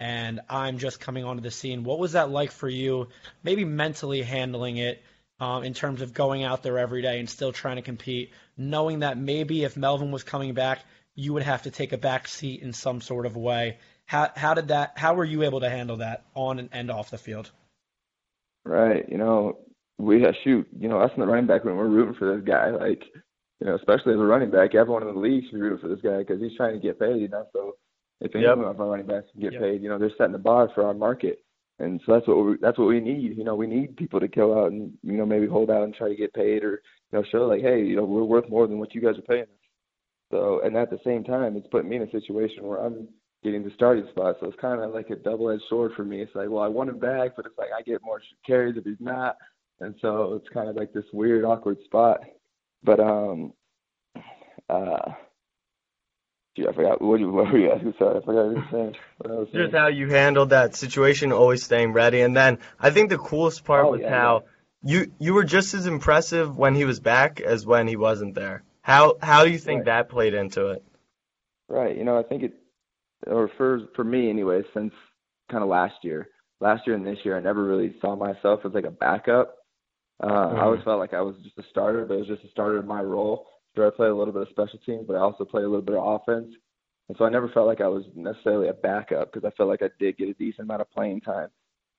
and 0.00 0.40
I'm 0.48 0.78
just 0.78 0.98
coming 0.98 1.24
onto 1.24 1.42
the 1.42 1.50
scene. 1.50 1.84
What 1.84 1.98
was 1.98 2.12
that 2.12 2.30
like 2.30 2.50
for 2.50 2.68
you? 2.68 3.08
Maybe 3.44 3.64
mentally 3.66 4.22
handling 4.22 4.78
it 4.78 5.02
um, 5.38 5.62
in 5.62 5.74
terms 5.74 6.00
of 6.00 6.14
going 6.14 6.42
out 6.42 6.62
there 6.62 6.78
every 6.78 7.02
day 7.02 7.20
and 7.20 7.28
still 7.28 7.52
trying 7.52 7.76
to 7.76 7.82
compete, 7.82 8.32
knowing 8.56 9.00
that 9.00 9.18
maybe 9.18 9.62
if 9.62 9.76
Melvin 9.76 10.10
was 10.10 10.22
coming 10.22 10.54
back, 10.54 10.80
you 11.14 11.34
would 11.34 11.42
have 11.42 11.62
to 11.62 11.70
take 11.70 11.92
a 11.92 11.98
back 11.98 12.28
seat 12.28 12.62
in 12.62 12.72
some 12.72 13.02
sort 13.02 13.26
of 13.26 13.36
way. 13.36 13.76
How 14.06 14.30
how 14.34 14.54
did 14.54 14.68
that? 14.68 14.94
How 14.96 15.14
were 15.14 15.24
you 15.24 15.42
able 15.42 15.60
to 15.60 15.68
handle 15.68 15.98
that 15.98 16.24
on 16.34 16.70
and 16.72 16.90
off 16.90 17.10
the 17.10 17.18
field? 17.18 17.50
Right. 18.64 19.06
You 19.08 19.18
know, 19.18 19.58
we 19.98 20.24
shoot. 20.42 20.66
You 20.78 20.88
know, 20.88 21.00
us 21.00 21.12
in 21.14 21.20
the 21.20 21.26
running 21.26 21.46
back 21.46 21.64
room, 21.64 21.76
we're 21.76 21.88
rooting 21.88 22.14
for 22.14 22.34
this 22.34 22.44
guy. 22.46 22.70
Like, 22.70 23.02
you 23.60 23.66
know, 23.66 23.76
especially 23.76 24.14
as 24.14 24.20
a 24.20 24.22
running 24.22 24.50
back, 24.50 24.74
everyone 24.74 25.06
in 25.06 25.14
the 25.14 25.20
league 25.20 25.44
should 25.44 25.54
be 25.54 25.60
rooting 25.60 25.78
for 25.78 25.88
this 25.88 26.02
guy 26.02 26.18
because 26.18 26.40
he's 26.40 26.56
trying 26.56 26.74
to 26.74 26.80
get 26.80 26.98
paid. 26.98 27.20
You 27.20 27.28
know, 27.28 27.46
so 27.52 27.76
if 28.20 28.34
any 28.34 28.44
yep. 28.44 28.58
of 28.58 28.80
our 28.80 28.86
running 28.86 29.06
backs 29.06 29.26
can 29.32 29.42
get 29.42 29.52
yep. 29.52 29.62
paid, 29.62 29.82
you 29.82 29.88
know, 29.88 29.98
they're 29.98 30.10
setting 30.16 30.32
the 30.32 30.38
bar 30.38 30.70
for 30.74 30.84
our 30.86 30.94
market. 30.94 31.44
And 31.78 32.00
so 32.04 32.12
that's 32.12 32.26
what 32.26 32.36
we 32.36 32.56
that's 32.60 32.78
what 32.78 32.88
we 32.88 33.00
need. 33.00 33.36
You 33.36 33.44
know, 33.44 33.54
we 33.54 33.66
need 33.66 33.96
people 33.96 34.20
to 34.20 34.28
go 34.28 34.62
out 34.62 34.72
and 34.72 34.92
you 35.02 35.16
know 35.16 35.24
maybe 35.26 35.46
hold 35.46 35.70
out 35.70 35.84
and 35.84 35.94
try 35.94 36.08
to 36.08 36.14
get 36.14 36.34
paid, 36.34 36.62
or 36.62 36.82
you 37.12 37.18
know 37.18 37.24
show 37.30 37.46
like, 37.46 37.62
hey, 37.62 37.82
you 37.82 37.96
know, 37.96 38.04
we're 38.04 38.24
worth 38.24 38.48
more 38.48 38.66
than 38.66 38.78
what 38.78 38.94
you 38.94 39.00
guys 39.00 39.18
are 39.18 39.22
paying 39.22 39.42
us. 39.42 39.48
So, 40.30 40.60
and 40.62 40.76
at 40.76 40.90
the 40.90 40.98
same 41.04 41.24
time, 41.24 41.56
it's 41.56 41.66
putting 41.68 41.88
me 41.88 41.96
in 41.96 42.02
a 42.02 42.10
situation 42.10 42.64
where 42.64 42.78
I'm 42.78 43.08
getting 43.42 43.64
the 43.64 43.72
starting 43.74 44.06
spot. 44.10 44.36
So 44.40 44.46
it's 44.46 44.60
kind 44.60 44.80
of 44.80 44.92
like 44.92 45.10
a 45.10 45.16
double-edged 45.16 45.62
sword 45.68 45.92
for 45.96 46.04
me. 46.04 46.20
It's 46.20 46.34
like, 46.34 46.50
well, 46.50 46.62
I 46.62 46.68
want 46.68 46.90
him 46.90 46.98
back, 46.98 47.30
but 47.34 47.46
it's 47.46 47.58
like 47.58 47.70
I 47.76 47.82
get 47.82 48.02
more 48.04 48.20
carries 48.46 48.76
if 48.76 48.84
he's 48.84 48.94
not, 49.00 49.36
and 49.80 49.94
so 50.02 50.34
it's 50.34 50.52
kind 50.52 50.68
of 50.68 50.76
like 50.76 50.92
this 50.92 51.04
weird, 51.14 51.44
awkward 51.44 51.78
spot. 51.84 52.20
But 52.82 53.00
um, 53.00 53.52
uh, 54.68 55.12
I 56.58 56.72
forgot 56.72 57.00
what, 57.00 57.20
you, 57.20 57.30
what 57.30 57.52
were 57.52 57.58
you 57.58 57.70
asking. 57.70 57.94
Sorry, 57.98 58.18
I 58.18 58.24
forgot 58.24 58.46
what 58.46 58.56
you 58.56 58.78
were 58.78 59.46
saying. 59.46 59.46
Just 59.52 59.74
how 59.74 59.88
you 59.88 60.08
handled 60.08 60.50
that 60.50 60.74
situation, 60.74 61.32
always 61.32 61.62
staying 61.62 61.92
ready, 61.92 62.20
and 62.20 62.36
then 62.36 62.58
I 62.78 62.90
think 62.90 63.10
the 63.10 63.18
coolest 63.18 63.64
part 63.64 63.86
oh, 63.86 63.92
was 63.92 64.00
yeah, 64.00 64.10
how 64.10 64.44
yeah. 64.82 64.98
you 64.98 65.12
you 65.18 65.34
were 65.34 65.44
just 65.44 65.74
as 65.74 65.86
impressive 65.86 66.56
when 66.56 66.74
he 66.74 66.84
was 66.84 67.00
back 67.00 67.40
as 67.40 67.64
when 67.64 67.86
he 67.86 67.96
wasn't 67.96 68.34
there. 68.34 68.62
How 68.82 69.16
how 69.22 69.44
do 69.44 69.50
you 69.50 69.58
think 69.58 69.80
right. 69.80 69.86
that 69.86 70.08
played 70.08 70.34
into 70.34 70.68
it? 70.68 70.82
Right. 71.68 71.96
You 71.96 72.04
know, 72.04 72.18
I 72.18 72.22
think 72.22 72.42
it, 72.42 72.54
or 73.26 73.50
for 73.56 73.82
for 73.94 74.04
me 74.04 74.28
anyway, 74.28 74.62
since 74.74 74.92
kind 75.50 75.62
of 75.62 75.68
last 75.68 75.94
year, 76.02 76.28
last 76.60 76.86
year 76.86 76.96
and 76.96 77.06
this 77.06 77.18
year, 77.24 77.36
I 77.36 77.40
never 77.40 77.62
really 77.62 77.94
saw 78.00 78.16
myself 78.16 78.60
as 78.64 78.72
like 78.74 78.86
a 78.86 78.90
backup. 78.90 79.56
Uh, 80.22 80.26
mm-hmm. 80.26 80.56
I 80.56 80.62
always 80.62 80.82
felt 80.82 80.98
like 80.98 81.14
I 81.14 81.20
was 81.20 81.36
just 81.42 81.58
a 81.58 81.62
starter, 81.70 82.04
but 82.04 82.14
it 82.14 82.18
was 82.18 82.28
just 82.28 82.44
a 82.44 82.50
starter 82.50 82.78
in 82.78 82.86
my 82.86 83.02
role. 83.02 83.46
Sure, 83.74 83.86
I 83.86 83.90
play 83.90 84.08
a 84.08 84.14
little 84.14 84.32
bit 84.32 84.42
of 84.42 84.48
special 84.48 84.78
teams, 84.84 85.04
but 85.06 85.16
I 85.16 85.20
also 85.20 85.44
play 85.44 85.62
a 85.62 85.68
little 85.68 85.84
bit 85.84 85.96
of 85.96 86.20
offense. 86.20 86.54
And 87.08 87.16
so 87.16 87.24
I 87.24 87.30
never 87.30 87.48
felt 87.48 87.66
like 87.66 87.80
I 87.80 87.88
was 87.88 88.04
necessarily 88.14 88.68
a 88.68 88.72
backup 88.72 89.32
because 89.32 89.46
I 89.46 89.54
felt 89.56 89.68
like 89.68 89.82
I 89.82 89.90
did 89.98 90.16
get 90.16 90.28
a 90.28 90.34
decent 90.34 90.66
amount 90.66 90.82
of 90.82 90.90
playing 90.90 91.20
time. 91.22 91.48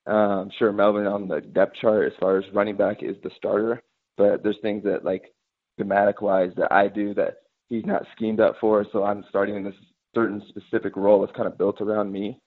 Um, 0.08 0.16
I'm 0.16 0.52
sure, 0.58 0.72
Melvin 0.72 1.06
on 1.06 1.28
the 1.28 1.42
depth 1.42 1.76
chart 1.82 2.12
as 2.12 2.18
far 2.20 2.38
as 2.38 2.46
running 2.54 2.76
back 2.76 3.04
is 3.04 3.16
the 3.24 3.30
starter, 3.38 3.82
but 4.18 4.44
there's 4.44 4.58
things 4.62 4.84
that 4.84 5.06
like 5.06 5.34
schematic 5.76 6.22
wise 6.22 6.52
that 6.58 6.72
I 6.72 6.88
do 6.88 7.14
that 7.16 7.38
he's 7.70 7.86
not 7.86 8.06
schemed 8.16 8.40
up 8.40 8.56
for. 8.60 8.86
So 8.92 9.04
I'm 9.04 9.24
starting 9.30 9.56
in 9.56 9.64
this 9.64 9.76
certain 10.14 10.42
specific 10.50 10.96
role 10.96 11.22
that's 11.22 11.36
kind 11.36 11.48
of 11.48 11.58
built 11.58 11.82
around 11.82 12.12
me. 12.12 12.40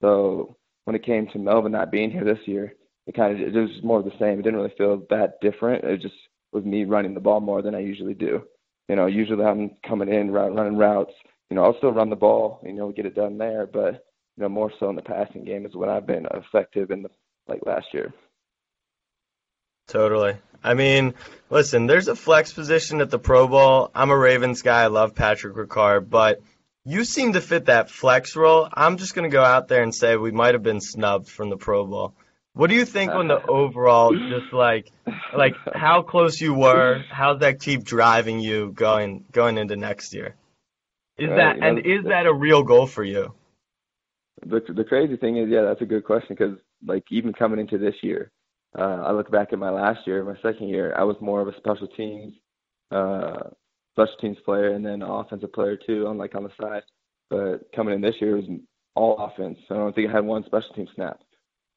So 0.00 0.56
when 0.84 0.96
it 0.96 1.04
came 1.04 1.26
to 1.28 1.38
Melvin 1.38 1.72
not 1.72 1.90
being 1.90 2.10
here 2.10 2.24
this 2.24 2.46
year, 2.46 2.74
it 3.10 3.16
kind 3.16 3.34
of 3.34 3.54
it 3.54 3.58
was 3.58 3.82
more 3.82 3.98
of 3.98 4.04
the 4.04 4.18
same. 4.18 4.38
It 4.38 4.42
didn't 4.42 4.56
really 4.58 4.74
feel 4.78 5.02
that 5.10 5.40
different. 5.40 5.84
It 5.84 6.00
just 6.00 6.14
was 6.52 6.64
me 6.64 6.84
running 6.84 7.14
the 7.14 7.20
ball 7.20 7.40
more 7.40 7.62
than 7.62 7.74
I 7.74 7.80
usually 7.80 8.14
do 8.14 8.42
you 8.90 8.96
know, 8.96 9.06
usually 9.06 9.44
I'm 9.44 9.70
coming 9.86 10.12
in, 10.12 10.32
running 10.32 10.76
routes. 10.76 11.12
You 11.48 11.54
know, 11.54 11.62
I'll 11.62 11.76
still 11.78 11.92
run 11.92 12.10
the 12.10 12.16
ball, 12.16 12.60
you 12.64 12.72
know, 12.72 12.90
get 12.90 13.06
it 13.06 13.14
done 13.14 13.38
there, 13.38 13.64
but 13.64 14.04
you 14.36 14.42
know, 14.42 14.48
more 14.48 14.72
so 14.80 14.90
in 14.90 14.96
the 14.96 15.02
passing 15.02 15.44
game 15.44 15.64
is 15.64 15.76
when 15.76 15.88
I've 15.88 16.08
been 16.08 16.26
effective 16.34 16.90
in 16.90 17.02
the 17.02 17.10
like 17.46 17.60
last 17.64 17.86
year. 17.92 18.12
Totally. 19.86 20.34
I 20.62 20.74
mean, 20.74 21.14
listen, 21.50 21.86
there's 21.86 22.08
a 22.08 22.16
flex 22.16 22.52
position 22.52 23.00
at 23.00 23.10
the 23.10 23.18
Pro 23.20 23.46
Bowl. 23.46 23.92
I'm 23.94 24.10
a 24.10 24.18
Ravens 24.18 24.62
guy. 24.62 24.82
I 24.82 24.88
love 24.88 25.14
Patrick 25.14 25.54
Ricard, 25.54 26.10
but 26.10 26.40
you 26.84 27.04
seem 27.04 27.34
to 27.34 27.40
fit 27.40 27.66
that 27.66 27.90
flex 27.90 28.34
role. 28.34 28.68
I'm 28.72 28.96
just 28.96 29.14
going 29.14 29.30
to 29.30 29.34
go 29.34 29.42
out 29.42 29.68
there 29.68 29.84
and 29.84 29.94
say 29.94 30.16
we 30.16 30.32
might 30.32 30.54
have 30.54 30.64
been 30.64 30.80
snubbed 30.80 31.28
from 31.28 31.48
the 31.48 31.56
Pro 31.56 31.86
Bowl. 31.86 32.14
What 32.54 32.68
do 32.68 32.74
you 32.76 32.84
think 32.84 33.12
on 33.12 33.28
the 33.28 33.40
overall, 33.46 34.12
just 34.12 34.52
like, 34.52 34.90
like 35.36 35.54
how 35.72 36.02
close 36.02 36.40
you 36.40 36.52
were? 36.52 37.04
How's 37.10 37.40
that 37.40 37.60
keep 37.60 37.84
driving 37.84 38.40
you 38.40 38.72
going 38.72 39.24
going 39.30 39.56
into 39.56 39.76
next 39.76 40.12
year? 40.12 40.34
Is 41.16 41.28
that 41.28 41.62
and 41.62 41.78
is 41.78 42.04
that 42.04 42.26
a 42.26 42.32
real 42.32 42.62
goal 42.62 42.86
for 42.86 43.04
you? 43.04 43.34
The 44.44 44.60
the 44.74 44.84
crazy 44.84 45.16
thing 45.16 45.36
is, 45.36 45.48
yeah, 45.48 45.62
that's 45.62 45.82
a 45.82 45.86
good 45.86 46.04
question 46.04 46.34
because 46.36 46.58
like 46.84 47.04
even 47.10 47.32
coming 47.32 47.60
into 47.60 47.78
this 47.78 47.94
year, 48.02 48.32
uh, 48.76 49.02
I 49.06 49.12
look 49.12 49.30
back 49.30 49.52
at 49.52 49.58
my 49.58 49.70
last 49.70 50.00
year, 50.06 50.24
my 50.24 50.36
second 50.42 50.68
year, 50.68 50.94
I 50.96 51.04
was 51.04 51.16
more 51.20 51.40
of 51.40 51.48
a 51.48 51.56
special 51.58 51.88
teams, 51.88 52.32
uh, 52.90 53.50
special 53.92 54.16
teams 54.20 54.38
player, 54.44 54.70
and 54.72 54.84
then 54.84 55.02
offensive 55.02 55.52
player 55.52 55.76
too, 55.76 56.06
on 56.06 56.18
like 56.18 56.34
on 56.34 56.44
the 56.44 56.50
side. 56.60 56.82
But 57.28 57.70
coming 57.76 57.94
in 57.94 58.00
this 58.00 58.16
year 58.20 58.36
was 58.36 58.46
all 58.96 59.18
offense. 59.18 59.58
I 59.70 59.74
don't 59.74 59.94
think 59.94 60.08
I 60.08 60.12
had 60.12 60.24
one 60.24 60.44
special 60.46 60.74
team 60.74 60.88
snap. 60.94 61.20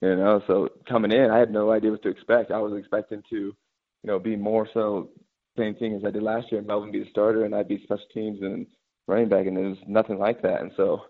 You 0.03 0.17
know, 0.17 0.41
so 0.47 0.67
coming 0.85 1.13
in, 1.13 1.31
I 1.31 1.39
had 1.39 1.49
no 1.49 1.71
idea 1.71 1.91
what 1.91 2.01
to 2.01 2.09
expect. 2.09 2.51
I 2.51 2.59
was 2.59 2.77
expecting 2.77 3.23
to, 3.29 3.35
you 3.37 3.55
know, 4.03 4.19
be 4.19 4.35
more 4.35 4.67
so 4.73 5.11
same 5.57 5.75
thing 5.75 5.95
as 5.95 6.03
I 6.03 6.11
did 6.11 6.23
last 6.23 6.51
year. 6.51 6.61
Melvin 6.61 6.91
be 6.91 6.99
the 6.99 7.09
starter, 7.09 7.45
and 7.45 7.55
I'd 7.55 7.69
be 7.69 7.81
special 7.83 8.03
teams 8.13 8.41
and 8.41 8.67
running 9.07 9.29
back, 9.29 9.45
and 9.45 9.57
it 9.57 9.61
was 9.61 9.77
nothing 9.87 10.19
like 10.19 10.41
that. 10.41 10.59
And 10.59 10.73
so 10.75 11.03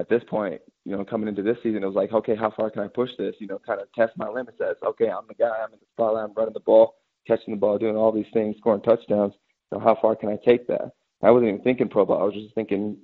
at 0.00 0.08
this 0.08 0.24
point, 0.28 0.60
you 0.84 0.96
know, 0.96 1.04
coming 1.04 1.28
into 1.28 1.42
this 1.42 1.58
season, 1.62 1.84
it 1.84 1.86
was 1.86 1.94
like, 1.94 2.12
okay, 2.12 2.34
how 2.34 2.50
far 2.50 2.70
can 2.70 2.82
I 2.82 2.88
push 2.88 3.10
this? 3.16 3.36
You 3.38 3.46
know, 3.46 3.60
kind 3.64 3.80
of 3.80 3.86
test 3.92 4.14
my 4.16 4.28
limits 4.28 4.58
as, 4.60 4.74
okay, 4.84 5.10
I'm 5.10 5.28
the 5.28 5.34
guy, 5.34 5.56
I'm 5.62 5.72
in 5.72 5.78
the 5.78 5.86
spotlight, 5.92 6.24
I'm 6.24 6.34
running 6.34 6.54
the 6.54 6.58
ball, 6.58 6.96
catching 7.28 7.54
the 7.54 7.60
ball, 7.60 7.78
doing 7.78 7.94
all 7.94 8.10
these 8.10 8.32
things, 8.32 8.56
scoring 8.58 8.82
touchdowns. 8.82 9.34
So 9.72 9.78
how 9.78 9.96
far 10.02 10.16
can 10.16 10.28
I 10.28 10.38
take 10.44 10.66
that? 10.66 10.90
I 11.22 11.30
wasn't 11.30 11.50
even 11.50 11.62
thinking 11.62 11.88
Pro 11.88 12.04
Bowl. 12.04 12.18
I 12.18 12.24
was 12.24 12.34
just 12.34 12.56
thinking, 12.56 12.96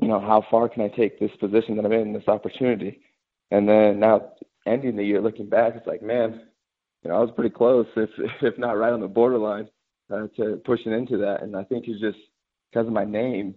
you 0.00 0.08
know, 0.08 0.18
how 0.18 0.44
far 0.50 0.68
can 0.68 0.82
I 0.82 0.88
take 0.88 1.20
this 1.20 1.30
position 1.38 1.76
that 1.76 1.84
I'm 1.84 1.92
in, 1.92 2.12
this 2.12 2.26
opportunity? 2.26 3.02
And 3.52 3.68
then 3.68 4.00
now 4.00 4.32
ending 4.66 4.96
the 4.96 5.04
year, 5.04 5.20
looking 5.20 5.48
back, 5.48 5.74
it's 5.76 5.86
like, 5.86 6.02
man, 6.02 6.42
you 7.02 7.10
know, 7.10 7.16
I 7.16 7.20
was 7.20 7.30
pretty 7.34 7.54
close, 7.54 7.86
if 7.96 8.10
if 8.42 8.58
not 8.58 8.76
right 8.76 8.92
on 8.92 9.00
the 9.00 9.08
borderline, 9.08 9.68
uh, 10.12 10.26
to 10.36 10.60
pushing 10.64 10.92
into 10.92 11.16
that. 11.18 11.42
And 11.42 11.56
I 11.56 11.64
think 11.64 11.86
it's 11.88 12.00
just 12.00 12.18
because 12.70 12.86
of 12.86 12.92
my 12.92 13.04
name, 13.04 13.54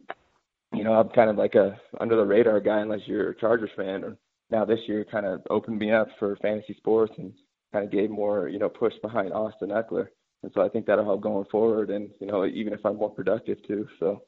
you 0.74 0.84
know, 0.84 0.94
I'm 0.94 1.10
kind 1.10 1.30
of 1.30 1.38
like 1.38 1.56
a 1.56 1.80
under 2.00 2.16
the 2.16 2.26
radar 2.26 2.60
guy 2.60 2.80
unless 2.80 3.02
you're 3.06 3.32
a 3.32 3.36
Chargers 3.36 3.70
fan. 3.76 4.04
Or 4.04 4.18
now 4.50 4.66
this 4.66 4.80
year 4.88 5.06
kind 5.10 5.26
of 5.26 5.42
opened 5.50 5.80
me 5.80 5.92
up 5.92 6.08
for 6.20 6.36
fantasy 6.38 6.76
sports 6.78 7.14
and 7.18 7.34
kind 7.72 7.86
of 7.86 7.92
gave 7.92 8.10
more, 8.10 8.48
you 8.50 8.60
know, 8.60 8.70
push 8.70 8.94
behind 9.02 9.34
Austin 9.34 9.70
Ekeler. 9.70 10.08
And 10.44 10.52
so 10.54 10.62
I 10.62 10.70
think 10.70 10.86
that'll 10.86 11.06
help 11.06 11.22
going 11.22 11.46
forward 11.50 11.90
and, 11.90 12.10
you 12.20 12.28
know, 12.28 12.46
even 12.46 12.74
if 12.74 12.86
I'm 12.86 12.98
more 12.98 13.10
productive 13.10 13.66
too. 13.66 13.88
So 14.00 14.24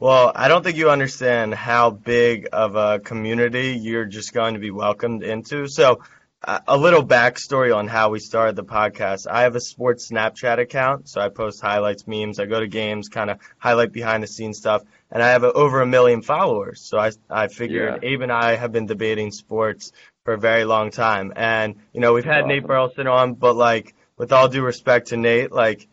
well, 0.00 0.32
I 0.34 0.48
don't 0.48 0.64
think 0.64 0.78
you 0.78 0.88
understand 0.88 1.54
how 1.54 1.90
big 1.90 2.48
of 2.54 2.74
a 2.74 3.00
community 3.00 3.72
you're 3.72 4.06
just 4.06 4.32
going 4.32 4.54
to 4.54 4.60
be 4.60 4.70
welcomed 4.70 5.22
into. 5.22 5.68
So, 5.68 6.00
uh, 6.42 6.60
a 6.66 6.78
little 6.78 7.06
backstory 7.06 7.76
on 7.76 7.86
how 7.86 8.08
we 8.08 8.18
started 8.18 8.56
the 8.56 8.64
podcast. 8.64 9.26
I 9.30 9.42
have 9.42 9.56
a 9.56 9.60
sports 9.60 10.10
Snapchat 10.10 10.58
account, 10.58 11.06
so 11.06 11.20
I 11.20 11.28
post 11.28 11.60
highlights, 11.60 12.06
memes. 12.06 12.40
I 12.40 12.46
go 12.46 12.58
to 12.58 12.66
games, 12.66 13.10
kind 13.10 13.28
of 13.28 13.40
highlight 13.58 13.92
behind 13.92 14.22
the 14.22 14.26
scenes 14.26 14.56
stuff, 14.56 14.82
and 15.10 15.22
I 15.22 15.28
have 15.28 15.44
a, 15.44 15.52
over 15.52 15.82
a 15.82 15.86
million 15.86 16.22
followers. 16.22 16.80
So 16.80 16.98
I 16.98 17.10
I 17.28 17.48
figured 17.48 18.00
yeah. 18.02 18.08
Abe 18.08 18.22
and 18.22 18.32
I 18.32 18.56
have 18.56 18.72
been 18.72 18.86
debating 18.86 19.32
sports 19.32 19.92
for 20.24 20.32
a 20.32 20.38
very 20.38 20.64
long 20.64 20.90
time, 20.90 21.34
and 21.36 21.74
you 21.92 22.00
know 22.00 22.14
we've 22.14 22.24
had 22.24 22.38
awesome. 22.38 22.48
Nate 22.48 22.66
Burleson 22.66 23.06
on, 23.06 23.34
but 23.34 23.54
like 23.54 23.94
with 24.16 24.32
all 24.32 24.48
due 24.48 24.62
respect 24.62 25.08
to 25.08 25.18
Nate, 25.18 25.52
like 25.52 25.88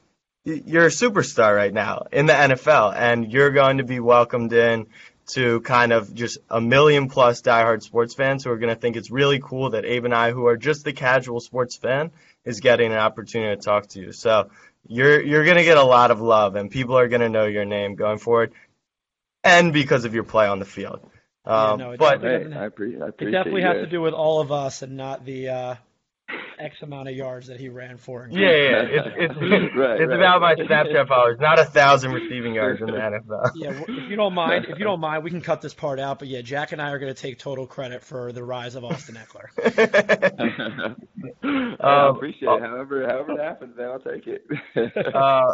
you're 0.48 0.86
a 0.86 0.90
superstar 0.90 1.56
right 1.56 1.74
now 1.74 2.08
in 2.12 2.26
the 2.26 2.34
NFL, 2.34 2.96
and 2.96 3.32
you're 3.32 3.52
going 3.52 3.80
to 3.80 3.84
be 3.84 4.00
welcomed 4.00 4.54
in 4.54 4.88
to 5.28 5.60
kind 5.62 5.92
of 5.92 6.14
just 6.16 6.38
a 6.50 6.62
million 6.62 7.10
plus 7.10 7.42
diehard 7.42 7.84
sports 7.84 8.14
fans 8.14 8.46
who 8.46 8.52
are 8.52 8.58
going 8.58 8.74
to 8.74 8.80
think 8.80 8.96
it's 8.96 9.12
really 9.12 9.40
cool 9.44 9.72
that 9.72 9.84
Abe 9.84 10.06
and 10.06 10.16
I, 10.16 10.32
who 10.32 10.46
are 10.48 10.56
just 10.56 10.86
the 10.86 10.94
casual 10.94 11.42
sports 11.42 11.76
fan, 11.76 12.12
is 12.46 12.62
getting 12.62 12.94
an 12.94 12.98
opportunity 12.98 13.58
to 13.58 13.62
talk 13.62 13.88
to 13.88 14.00
you. 14.00 14.14
So 14.14 14.50
you're 14.88 15.22
you're 15.22 15.44
going 15.44 15.58
to 15.58 15.66
get 15.66 15.78
a 15.78 15.84
lot 15.84 16.12
of 16.12 16.22
love, 16.22 16.56
and 16.56 16.72
people 16.72 16.98
are 16.98 17.10
going 17.10 17.22
to 17.22 17.30
know 17.30 17.46
your 17.46 17.66
name 17.66 17.96
going 17.96 18.20
forward, 18.20 18.54
and 19.44 19.74
because 19.74 20.06
of 20.06 20.14
your 20.14 20.24
play 20.24 20.48
on 20.48 20.60
the 20.60 20.66
field. 20.66 21.02
Um, 21.44 21.80
yeah, 21.80 21.86
no, 21.88 21.98
but 21.98 22.22
hey, 22.22 22.54
I, 22.54 22.66
appreciate, 22.66 23.02
I 23.02 23.08
appreciate 23.08 23.30
it 23.30 23.32
definitely 23.32 23.62
has 23.64 23.78
to 23.78 23.88
do 23.88 24.02
with 24.02 24.14
all 24.14 24.40
of 24.40 24.54
us 24.54 24.82
and 24.82 24.96
not 24.96 25.26
the 25.26 25.50
uh, 25.50 25.76
X 26.60 26.76
amount 26.82 27.10
of 27.10 27.16
yards 27.16 27.48
that 27.48 27.60
he 27.60 27.70
ran 27.70 27.98
for. 27.98 28.28
Yeah, 28.32 28.50
yeah, 28.50 28.52
it's 28.52 29.08
it's, 29.18 29.76
right, 29.76 30.02
it's 30.02 30.10
right. 30.10 30.18
about 30.18 30.42
my 30.42 30.56
Snapchat 30.56 31.08
followers, 31.08 31.38
not 31.40 31.60
a 31.60 31.66
thousand 31.66 32.12
receiving 32.12 32.54
yards 32.54 32.82
in 32.82 32.88
the 32.88 32.94
NFL. 32.94 33.52
Yeah, 33.56 33.72
if 33.88 34.10
you 34.10 34.16
don't 34.16 34.34
mind, 34.34 34.66
if 34.66 34.78
you 34.78 34.86
don't 34.86 35.00
mind, 35.00 35.24
we 35.24 35.32
can 35.32 35.42
cut 35.42 35.62
this 35.62 35.74
part 35.74 36.00
out. 36.00 36.20
But 36.20 36.28
yeah, 36.28 36.42
Jack 36.42 36.74
and 36.74 36.82
I 36.82 36.92
are 36.92 37.00
going 37.00 37.14
to 37.14 37.20
take 37.20 37.40
total 37.40 37.66
credit 37.66 38.04
for 38.04 38.32
the 38.32 38.44
rise 38.44 38.76
of 38.76 38.84
Austin 38.84 39.16
Ekeler. 39.16 39.48
um, 41.44 41.76
I 41.80 42.10
appreciate 42.10 42.50
it. 42.50 42.62
However, 42.62 43.08
however 43.08 43.32
it 43.34 43.40
happens, 43.40 43.76
man, 43.76 43.90
I'll 43.90 44.00
take 44.00 44.28
it. 44.28 44.46
uh, 45.16 45.54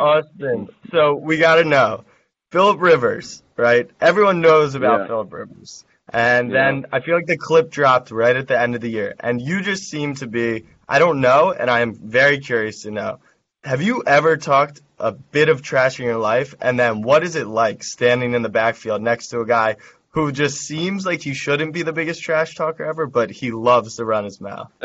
Austin, 0.00 0.68
so 0.90 1.14
we 1.14 1.38
got 1.38 1.56
to 1.56 1.64
know 1.64 2.04
Philip 2.50 2.80
Rivers, 2.80 3.42
right? 3.56 3.90
Everyone 4.00 4.40
knows 4.40 4.74
about 4.74 5.00
yeah. 5.00 5.06
Philip 5.08 5.32
Rivers. 5.32 5.84
And 6.08 6.50
yeah. 6.50 6.64
then 6.64 6.86
I 6.92 7.00
feel 7.00 7.14
like 7.14 7.26
the 7.26 7.36
clip 7.36 7.70
dropped 7.70 8.10
right 8.10 8.36
at 8.36 8.48
the 8.48 8.60
end 8.60 8.74
of 8.74 8.80
the 8.80 8.90
year. 8.90 9.14
And 9.20 9.40
you 9.40 9.62
just 9.62 9.84
seem 9.84 10.14
to 10.16 10.26
be, 10.26 10.66
I 10.88 10.98
don't 10.98 11.20
know, 11.20 11.52
and 11.52 11.70
I 11.70 11.80
am 11.80 11.94
very 11.94 12.38
curious 12.38 12.82
to 12.82 12.90
know. 12.90 13.20
Have 13.64 13.82
you 13.82 14.02
ever 14.06 14.36
talked 14.36 14.80
a 14.98 15.12
bit 15.12 15.48
of 15.48 15.62
trash 15.62 16.00
in 16.00 16.06
your 16.06 16.18
life? 16.18 16.54
And 16.60 16.78
then 16.78 17.02
what 17.02 17.22
is 17.22 17.36
it 17.36 17.46
like 17.46 17.84
standing 17.84 18.34
in 18.34 18.42
the 18.42 18.48
backfield 18.48 19.02
next 19.02 19.28
to 19.28 19.40
a 19.40 19.46
guy 19.46 19.76
who 20.10 20.32
just 20.32 20.58
seems 20.58 21.06
like 21.06 21.22
he 21.22 21.34
shouldn't 21.34 21.72
be 21.72 21.82
the 21.82 21.92
biggest 21.92 22.22
trash 22.22 22.54
talker 22.54 22.84
ever, 22.84 23.06
but 23.06 23.30
he 23.30 23.50
loves 23.50 23.96
to 23.96 24.04
run 24.04 24.24
his 24.24 24.40
mouth? 24.40 24.70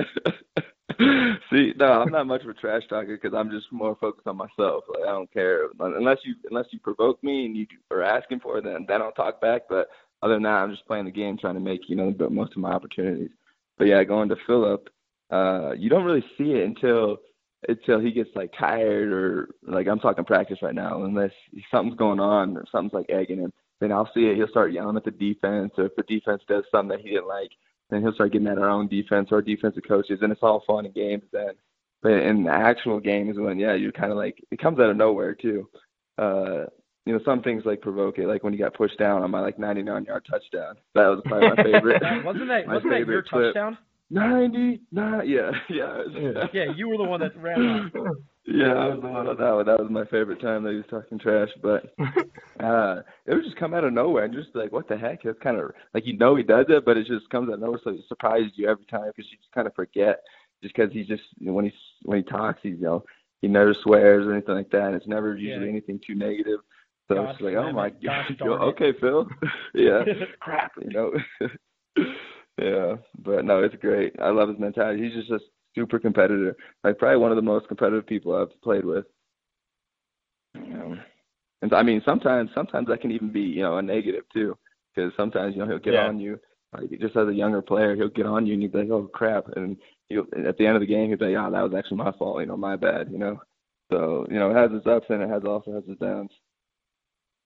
See, 1.49 1.73
no, 1.77 1.85
I'm 1.85 2.11
not 2.11 2.27
much 2.27 2.41
of 2.43 2.49
a 2.49 2.53
trash 2.53 2.83
talker 2.89 3.17
because 3.21 3.35
I'm 3.35 3.51
just 3.51 3.71
more 3.71 3.95
focused 4.01 4.27
on 4.27 4.37
myself. 4.37 4.83
Like 4.89 5.03
I 5.03 5.11
don't 5.11 5.31
care 5.31 5.67
unless 5.79 6.17
you 6.23 6.35
unless 6.49 6.65
you 6.71 6.79
provoke 6.79 7.23
me 7.23 7.45
and 7.45 7.55
you 7.55 7.67
are 7.91 8.01
asking 8.01 8.39
for 8.39 8.57
it, 8.57 8.63
then 8.63 8.85
then 8.87 9.01
I'll 9.01 9.11
talk 9.11 9.39
back. 9.39 9.63
But 9.69 9.89
other 10.21 10.33
than 10.33 10.43
that, 10.43 10.49
I'm 10.49 10.71
just 10.71 10.87
playing 10.87 11.05
the 11.05 11.11
game, 11.11 11.37
trying 11.37 11.55
to 11.55 11.59
make 11.59 11.89
you 11.89 11.95
know 11.95 12.13
most 12.29 12.53
of 12.53 12.57
my 12.57 12.71
opportunities. 12.71 13.31
But 13.77 13.87
yeah, 13.87 14.03
going 14.03 14.29
to 14.29 14.35
Philip, 14.47 14.89
uh, 15.31 15.73
you 15.77 15.89
don't 15.89 16.05
really 16.05 16.25
see 16.37 16.51
it 16.53 16.65
until 16.65 17.17
until 17.67 17.99
he 17.99 18.11
gets 18.11 18.29
like 18.35 18.51
tired 18.57 19.11
or 19.11 19.49
like 19.63 19.87
I'm 19.87 19.99
talking 19.99 20.25
practice 20.25 20.59
right 20.61 20.75
now. 20.75 21.03
Unless 21.03 21.31
something's 21.71 21.97
going 21.97 22.19
on 22.19 22.57
or 22.57 22.65
something's 22.71 22.93
like 22.93 23.09
egging 23.09 23.39
him, 23.39 23.53
then 23.79 23.91
I'll 23.91 24.09
see 24.13 24.25
it. 24.25 24.35
He'll 24.35 24.47
start 24.47 24.73
yelling 24.73 24.97
at 24.97 25.05
the 25.05 25.11
defense, 25.11 25.73
or 25.77 25.85
if 25.85 25.95
the 25.95 26.03
defense 26.03 26.41
does 26.47 26.63
something 26.71 26.97
that 26.97 27.01
he 27.01 27.11
didn't 27.11 27.27
like, 27.27 27.51
then 27.89 28.01
he'll 28.01 28.13
start 28.13 28.31
getting 28.31 28.47
at 28.47 28.57
our 28.57 28.69
own 28.69 28.87
defense 28.87 29.29
or 29.31 29.35
our 29.35 29.41
defensive 29.41 29.83
coaches, 29.87 30.19
and 30.21 30.31
it's 30.31 30.43
all 30.43 30.63
fun 30.65 30.85
and 30.85 30.95
games 30.95 31.23
then. 31.31 31.51
But 32.01 32.13
in 32.13 32.43
the 32.43 32.51
actual 32.51 32.99
game 32.99 33.29
is 33.29 33.37
when 33.37 33.59
yeah, 33.59 33.73
you're 33.73 33.91
kind 33.91 34.11
of 34.11 34.17
like 34.17 34.43
it 34.51 34.59
comes 34.59 34.79
out 34.79 34.89
of 34.89 34.97
nowhere 34.97 35.33
too. 35.33 35.67
Uh, 36.17 36.65
you 37.07 37.13
know, 37.13 37.19
some 37.23 37.41
things 37.41 37.63
like 37.65 37.81
provoke 37.81 38.17
it, 38.17 38.27
like 38.27 38.43
when 38.43 38.53
you 38.53 38.59
got 38.59 38.73
pushed 38.73 38.97
down 38.97 39.23
on 39.23 39.31
my 39.31 39.39
like 39.39 39.57
99 39.57 40.05
yard 40.05 40.25
touchdown. 40.29 40.75
That 40.93 41.07
was 41.07 41.21
probably 41.25 41.49
my 41.49 41.63
favorite. 41.63 42.01
wasn't 42.25 42.47
that 42.49 42.67
wasn't 42.67 42.91
that 42.91 43.07
your 43.07 43.23
clip. 43.23 43.53
touchdown? 43.53 43.77
90, 44.09 44.81
nah, 44.91 45.21
yeah, 45.21 45.51
yeah. 45.69 46.03
yeah, 46.53 46.65
you 46.75 46.87
were 46.87 46.97
the 46.97 47.03
one 47.03 47.19
that 47.19 47.35
ran 47.41 47.59
off. 47.61 48.15
yeah, 48.45 48.73
I 48.73 48.87
was 48.87 48.99
the 49.01 49.07
one 49.07 49.27
on 49.27 49.37
that 49.37 49.51
one. 49.51 49.65
That 49.65 49.79
was 49.79 49.91
my 49.91 50.05
favorite 50.05 50.41
time 50.41 50.63
that 50.63 50.71
he 50.71 50.77
was 50.77 50.85
talking 50.89 51.19
trash, 51.19 51.49
but 51.61 51.93
uh 52.63 53.01
it 53.25 53.33
would 53.33 53.43
just 53.43 53.57
come 53.57 53.73
out 53.73 53.83
of 53.83 53.91
nowhere 53.93 54.25
and 54.25 54.33
just 54.33 54.55
like, 54.55 54.71
what 54.71 54.87
the 54.87 54.97
heck? 54.97 55.25
It's 55.25 55.39
kind 55.41 55.57
of 55.57 55.71
like 55.93 56.05
you 56.05 56.17
know 56.17 56.35
he 56.35 56.43
does 56.43 56.65
it, 56.69 56.85
but 56.85 56.97
it 56.97 57.07
just 57.07 57.29
comes 57.29 57.49
out 57.49 57.55
of 57.55 57.59
nowhere, 57.59 57.79
so 57.83 57.91
it 57.91 57.99
surprises 58.07 58.51
you 58.55 58.69
every 58.69 58.85
time 58.85 59.11
because 59.15 59.29
you 59.31 59.37
just 59.37 59.51
kind 59.53 59.67
of 59.67 59.75
forget, 59.75 60.21
just 60.63 60.75
because 60.75 60.91
he's 60.93 61.07
just 61.07 61.23
you 61.39 61.47
know, 61.47 61.53
when 61.53 61.65
he's 61.65 61.73
when 62.03 62.17
he 62.17 62.23
talks, 62.23 62.59
he's 62.63 62.77
you 62.77 62.85
know 62.85 63.03
he 63.41 63.47
never 63.47 63.75
swears 63.83 64.25
or 64.25 64.33
anything 64.33 64.55
like 64.55 64.71
that. 64.71 64.87
And 64.87 64.95
it's 64.95 65.07
never 65.07 65.35
usually 65.35 65.65
yeah. 65.65 65.71
anything 65.71 65.99
too 66.05 66.15
negative. 66.15 66.59
So 67.07 67.15
gosh, 67.15 67.33
it's 67.33 67.41
like, 67.41 67.55
oh 67.55 67.71
my 67.71 67.89
gosh, 67.89 68.31
okay, 68.41 68.91
Phil. 68.99 69.27
yeah, 69.73 70.03
crap, 70.39 70.71
you 70.81 70.89
know. 70.89 71.11
yeah, 72.57 72.95
but 73.23 73.45
no, 73.45 73.63
it's 73.63 73.75
great. 73.75 74.13
I 74.21 74.29
love 74.29 74.49
his 74.49 74.59
mentality. 74.59 75.03
He's 75.03 75.13
just 75.13 75.31
a 75.31 75.39
super 75.73 75.99
competitor. 75.99 76.55
Like 76.83 76.97
probably 76.97 77.17
one 77.17 77.31
of 77.31 77.37
the 77.37 77.41
most 77.41 77.67
competitive 77.67 78.05
people 78.05 78.35
I've 78.35 78.61
played 78.61 78.83
with. 78.83 79.05
Know, 80.55 80.97
and 81.61 81.73
I 81.73 81.83
mean, 81.83 82.01
sometimes, 82.05 82.49
sometimes 82.53 82.87
that 82.87 83.01
can 83.01 83.11
even 83.11 83.31
be, 83.31 83.41
you 83.41 83.63
know, 83.63 83.77
a 83.77 83.81
negative 83.81 84.23
too, 84.33 84.57
because 84.93 85.11
sometimes 85.15 85.55
you 85.55 85.61
know 85.61 85.67
he'll 85.67 85.79
get 85.79 85.93
yeah. 85.93 86.07
on 86.07 86.19
you. 86.19 86.39
Like 86.73 86.89
just 86.99 87.15
as 87.15 87.27
a 87.27 87.33
younger 87.33 87.61
player, 87.61 87.95
he'll 87.95 88.09
get 88.09 88.25
on 88.25 88.45
you 88.45 88.53
and 88.53 88.61
you'll 88.61 88.71
be 88.71 88.79
like, 88.79 88.89
oh 88.89 89.09
crap, 89.13 89.45
and 89.55 89.77
he'll 90.09 90.25
at 90.45 90.57
the 90.57 90.65
end 90.65 90.75
of 90.75 90.81
the 90.81 90.87
game 90.87 91.09
he'll 91.09 91.17
be 91.17 91.33
like, 91.33 91.45
oh, 91.47 91.51
that 91.51 91.63
was 91.63 91.73
actually 91.77 91.97
my 91.97 92.11
fault, 92.13 92.41
you 92.41 92.47
know, 92.47 92.57
my 92.57 92.75
bad, 92.75 93.09
you 93.11 93.17
know. 93.17 93.39
So 93.91 94.27
you 94.29 94.37
know, 94.37 94.51
it 94.51 94.55
has 94.55 94.71
its 94.73 94.85
ups 94.85 95.05
and 95.09 95.21
it 95.21 95.29
has 95.29 95.43
also 95.45 95.71
has 95.73 95.83
its 95.87 95.99
downs. 96.01 96.31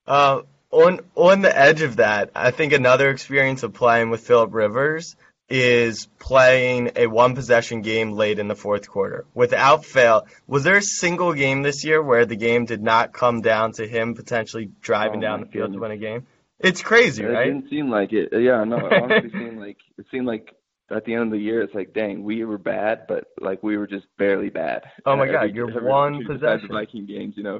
Uh, 0.07 0.41
on 0.71 1.01
on 1.15 1.41
the 1.41 1.57
edge 1.57 1.81
of 1.81 1.97
that, 1.97 2.31
I 2.35 2.51
think 2.51 2.73
another 2.73 3.09
experience 3.09 3.63
of 3.63 3.73
playing 3.73 4.09
with 4.09 4.21
Philip 4.25 4.53
Rivers 4.53 5.15
is 5.49 6.07
playing 6.17 6.91
a 6.95 7.07
one 7.07 7.35
possession 7.35 7.81
game 7.81 8.13
late 8.13 8.39
in 8.39 8.47
the 8.47 8.55
fourth 8.55 8.89
quarter. 8.89 9.25
Without 9.33 9.83
fail, 9.83 10.25
was 10.47 10.63
there 10.63 10.77
a 10.77 10.81
single 10.81 11.33
game 11.33 11.61
this 11.61 11.83
year 11.83 12.01
where 12.01 12.25
the 12.25 12.37
game 12.37 12.63
did 12.65 12.81
not 12.81 13.11
come 13.11 13.41
down 13.41 13.73
to 13.73 13.85
him 13.85 14.15
potentially 14.15 14.71
driving 14.81 15.19
Oh, 15.19 15.23
down 15.23 15.41
the 15.41 15.45
field 15.47 15.73
to 15.73 15.79
win 15.79 15.91
a 15.91 15.97
game? 15.97 16.25
It's 16.59 16.81
crazy, 16.81 17.23
It 17.23 17.27
right? 17.27 17.47
It 17.47 17.53
didn't 17.53 17.69
seem 17.69 17.89
like 17.89 18.13
it. 18.13 18.29
Yeah, 18.31 18.63
no, 18.63 18.77
it 18.77 18.93
honestly 18.93 19.29
seemed 19.37 19.59
like 19.59 19.77
it 19.97 20.05
seemed 20.09 20.25
like 20.25 20.55
at 20.89 21.03
the 21.05 21.13
end 21.15 21.23
of 21.23 21.31
the 21.31 21.37
year, 21.37 21.61
it's 21.61 21.73
like, 21.73 21.93
dang, 21.93 22.23
we 22.23 22.45
were 22.45 22.57
bad, 22.57 23.07
but 23.07 23.25
like 23.39 23.61
we 23.61 23.77
were 23.77 23.87
just 23.87 24.05
barely 24.17 24.49
bad. 24.49 24.83
Oh 25.05 25.17
my 25.17 25.25
God, 25.25 25.35
every- 25.35 25.53
you're 25.53 25.69
every 25.69 25.83
one 25.83 26.25
possession. 26.25 26.69
Viking 26.69 27.05
games, 27.05 27.33
you 27.35 27.43
know, 27.43 27.59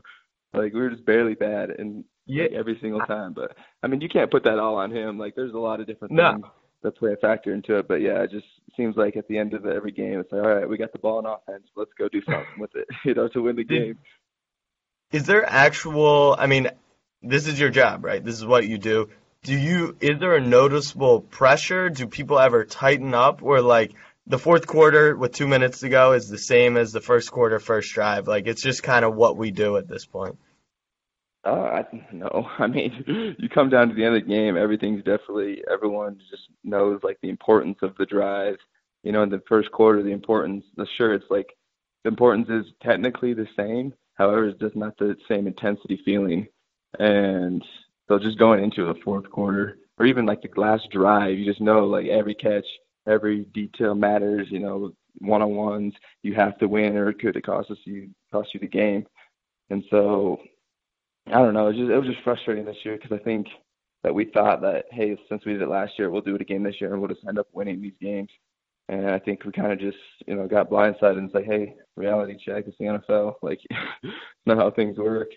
like 0.53 0.73
we 0.73 0.79
were 0.79 0.91
just 0.91 1.05
barely 1.05 1.35
bad, 1.35 1.71
and 1.71 2.05
Yeah. 2.25 2.43
like, 2.43 2.51
every 2.53 2.77
single 2.81 3.01
time. 3.01 3.33
But 3.33 3.55
I 3.83 3.87
mean, 3.87 4.01
you 4.01 4.09
can't 4.09 4.31
put 4.31 4.43
that 4.43 4.59
all 4.59 4.75
on 4.75 4.91
him. 4.91 5.17
Like, 5.17 5.35
there's 5.35 5.53
a 5.53 5.57
lot 5.59 5.79
of 5.79 5.87
different 5.87 6.13
No. 6.13 6.33
things 6.33 6.45
that 6.83 6.97
play 6.97 7.13
a 7.13 7.17
factor 7.17 7.53
into 7.53 7.77
it. 7.77 7.87
But 7.87 8.01
yeah, 8.01 8.23
it 8.23 8.31
just 8.31 8.47
seems 8.75 8.95
like 8.95 9.15
at 9.17 9.27
the 9.27 9.37
end 9.37 9.53
of 9.53 9.65
every 9.65 9.91
game, 9.91 10.19
it's 10.19 10.31
like, 10.31 10.43
all 10.43 10.49
right, 10.55 10.67
we 10.67 10.77
got 10.77 10.91
the 10.91 10.99
ball 10.99 11.19
in 11.19 11.25
offense, 11.25 11.67
let's 11.75 11.91
go 11.97 12.07
do 12.09 12.21
something 12.23 12.59
with 12.59 12.75
it, 12.75 12.87
you 13.05 13.13
know, 13.13 13.27
to 13.29 13.41
win 13.41 13.55
the 13.55 13.63
game. 13.63 13.97
Is 15.11 15.25
there 15.25 15.45
actual, 15.47 16.35
I 16.39 16.47
mean, 16.47 16.69
this 17.21 17.47
is 17.47 17.59
your 17.59 17.69
job, 17.69 18.03
right? 18.05 18.23
This 18.23 18.35
is 18.35 18.45
what 18.45 18.67
you 18.67 18.77
do. 18.77 19.09
Do 19.43 19.57
you, 19.57 19.97
is 19.99 20.19
there 20.19 20.35
a 20.35 20.41
noticeable 20.41 21.21
pressure? 21.21 21.89
Do 21.89 22.07
people 22.07 22.39
ever 22.39 22.63
tighten 22.63 23.13
up 23.13 23.41
or 23.43 23.61
like 23.61 23.93
the 24.27 24.37
fourth 24.39 24.67
quarter 24.67 25.15
with 25.15 25.33
two 25.33 25.47
minutes 25.47 25.79
to 25.79 25.89
go 25.89 26.13
is 26.13 26.29
the 26.29 26.37
same 26.37 26.77
as 26.77 26.91
the 26.91 27.01
first 27.01 27.31
quarter, 27.31 27.59
first 27.59 27.93
drive? 27.93 28.27
Like 28.27 28.47
it's 28.47 28.61
just 28.61 28.83
kind 28.83 29.03
of 29.03 29.15
what 29.15 29.35
we 29.37 29.51
do 29.51 29.77
at 29.77 29.87
this 29.87 30.05
point. 30.05 30.37
Uh, 31.43 31.49
I 31.81 31.85
no. 32.11 32.47
I 32.59 32.67
mean, 32.67 33.35
you 33.39 33.49
come 33.49 33.69
down 33.69 33.89
to 33.89 33.95
the 33.95 34.03
end 34.03 34.15
of 34.15 34.23
the 34.23 34.29
game, 34.29 34.57
everything's 34.57 35.03
definitely 35.03 35.63
everyone 35.71 36.19
just 36.29 36.43
knows 36.63 36.99
like 37.03 37.17
the 37.21 37.29
importance 37.29 37.77
of 37.81 37.95
the 37.97 38.05
drive. 38.05 38.57
You 39.03 39.11
know, 39.11 39.23
in 39.23 39.29
the 39.29 39.41
first 39.47 39.71
quarter, 39.71 40.03
the 40.03 40.11
importance. 40.11 40.63
The 40.77 40.85
sure, 40.97 41.13
it's 41.13 41.25
like 41.31 41.47
the 42.03 42.09
importance 42.09 42.47
is 42.49 42.71
technically 42.83 43.33
the 43.33 43.47
same. 43.57 43.93
However, 44.15 44.47
it's 44.49 44.59
just 44.59 44.75
not 44.75 44.97
the 44.97 45.15
same 45.27 45.47
intensity 45.47 45.99
feeling. 46.05 46.47
And 46.99 47.63
so, 48.07 48.19
just 48.19 48.37
going 48.37 48.63
into 48.63 48.85
the 48.85 48.99
fourth 49.03 49.27
quarter, 49.31 49.79
or 49.97 50.05
even 50.05 50.27
like 50.27 50.43
the 50.43 50.49
last 50.59 50.89
drive, 50.91 51.39
you 51.39 51.45
just 51.45 51.61
know 51.61 51.85
like 51.85 52.05
every 52.07 52.35
catch, 52.35 52.65
every 53.07 53.45
detail 53.45 53.95
matters. 53.95 54.47
You 54.51 54.59
know, 54.59 54.91
one 55.19 55.41
on 55.41 55.55
ones, 55.55 55.93
you 56.21 56.35
have 56.35 56.59
to 56.59 56.67
win, 56.67 56.95
or 56.95 57.09
it 57.09 57.19
could 57.19 57.43
cost 57.43 57.71
us 57.71 57.77
you 57.85 58.09
cost 58.31 58.53
you 58.53 58.59
the 58.59 58.67
game. 58.67 59.07
And 59.71 59.83
so 59.89 60.39
I 61.31 61.39
don't 61.39 61.53
know. 61.53 61.67
It 61.67 61.75
was 61.75 61.77
just 61.77 61.91
it 61.91 61.97
was 61.97 62.07
just 62.07 62.23
frustrating 62.23 62.65
this 62.65 62.83
year 62.83 62.97
because 62.97 63.17
I 63.17 63.23
think 63.23 63.47
that 64.03 64.13
we 64.13 64.25
thought 64.25 64.61
that 64.61 64.85
hey, 64.91 65.17
since 65.29 65.45
we 65.45 65.53
did 65.53 65.61
it 65.61 65.69
last 65.69 65.93
year, 65.97 66.09
we'll 66.09 66.21
do 66.21 66.35
it 66.35 66.41
again 66.41 66.63
this 66.63 66.79
year, 66.81 66.91
and 66.91 67.01
we'll 67.01 67.09
just 67.13 67.25
end 67.27 67.39
up 67.39 67.47
winning 67.53 67.81
these 67.81 67.93
games. 68.01 68.29
And 68.89 69.09
I 69.09 69.19
think 69.19 69.45
we 69.45 69.51
kind 69.53 69.71
of 69.71 69.79
just 69.79 69.97
you 70.27 70.35
know 70.35 70.47
got 70.47 70.69
blindsided 70.69 71.17
and 71.17 71.31
say, 71.31 71.43
hey, 71.45 71.75
reality 71.95 72.35
check, 72.43 72.65
it's 72.67 72.77
the 72.77 72.85
NFL. 72.85 73.35
Like, 73.41 73.59
it's 73.69 74.13
not 74.45 74.57
how 74.57 74.71
things 74.71 74.97
work. 74.97 75.29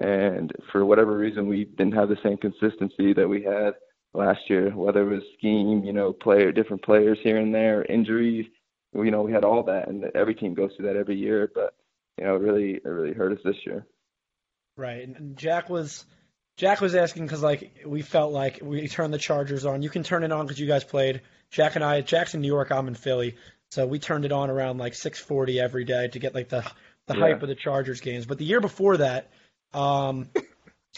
And 0.00 0.50
for 0.72 0.84
whatever 0.86 1.16
reason, 1.16 1.46
we 1.46 1.66
didn't 1.66 1.94
have 1.94 2.08
the 2.08 2.18
same 2.22 2.36
consistency 2.38 3.12
that 3.12 3.28
we 3.28 3.42
had 3.42 3.74
last 4.14 4.40
year. 4.48 4.70
Whether 4.70 5.02
it 5.02 5.14
was 5.14 5.22
scheme, 5.38 5.84
you 5.84 5.92
know, 5.92 6.12
player, 6.12 6.52
different 6.52 6.82
players 6.82 7.18
here 7.22 7.38
and 7.38 7.54
there, 7.54 7.84
injuries. 7.84 8.46
You 8.94 9.10
know, 9.10 9.22
we 9.22 9.32
had 9.32 9.44
all 9.44 9.62
that, 9.64 9.88
and 9.88 10.04
every 10.14 10.34
team 10.34 10.54
goes 10.54 10.70
through 10.76 10.86
that 10.86 10.96
every 10.96 11.16
year. 11.16 11.50
But 11.54 11.74
you 12.18 12.24
know, 12.24 12.36
it 12.36 12.42
really, 12.42 12.74
it 12.74 12.88
really 12.88 13.12
hurt 13.12 13.32
us 13.32 13.44
this 13.44 13.56
year. 13.66 13.86
Right, 14.76 15.06
and- 15.06 15.36
Jack 15.36 15.68
was 15.70 16.04
Jack 16.56 16.80
was 16.80 16.94
asking 16.94 17.24
because 17.26 17.42
like 17.42 17.82
we 17.86 18.02
felt 18.02 18.32
like 18.32 18.60
we 18.62 18.86
turned 18.88 19.12
the 19.12 19.18
Chargers 19.18 19.64
on. 19.66 19.82
You 19.82 19.90
can 19.90 20.02
turn 20.04 20.22
it 20.24 20.32
on 20.32 20.46
because 20.46 20.58
you 20.60 20.66
guys 20.66 20.84
played. 20.84 21.22
Jack 21.50 21.74
and 21.76 21.84
I, 21.84 22.00
Jack's 22.00 22.34
in 22.34 22.40
New 22.40 22.48
York, 22.48 22.70
I'm 22.72 22.88
in 22.88 22.94
Philly, 22.94 23.36
so 23.70 23.86
we 23.86 23.98
turned 23.98 24.24
it 24.24 24.32
on 24.32 24.50
around 24.50 24.78
like 24.78 24.94
6:40 24.94 25.60
every 25.60 25.84
day 25.84 26.08
to 26.08 26.18
get 26.18 26.34
like 26.34 26.48
the 26.48 26.64
the 27.06 27.14
Yeah. 27.14 27.20
hype 27.20 27.42
of 27.42 27.48
the 27.48 27.54
Chargers 27.54 28.00
games. 28.00 28.24
But 28.26 28.38
the 28.38 28.44
year 28.44 28.60
before 28.60 28.96
that, 28.98 29.30
um, 29.72 30.30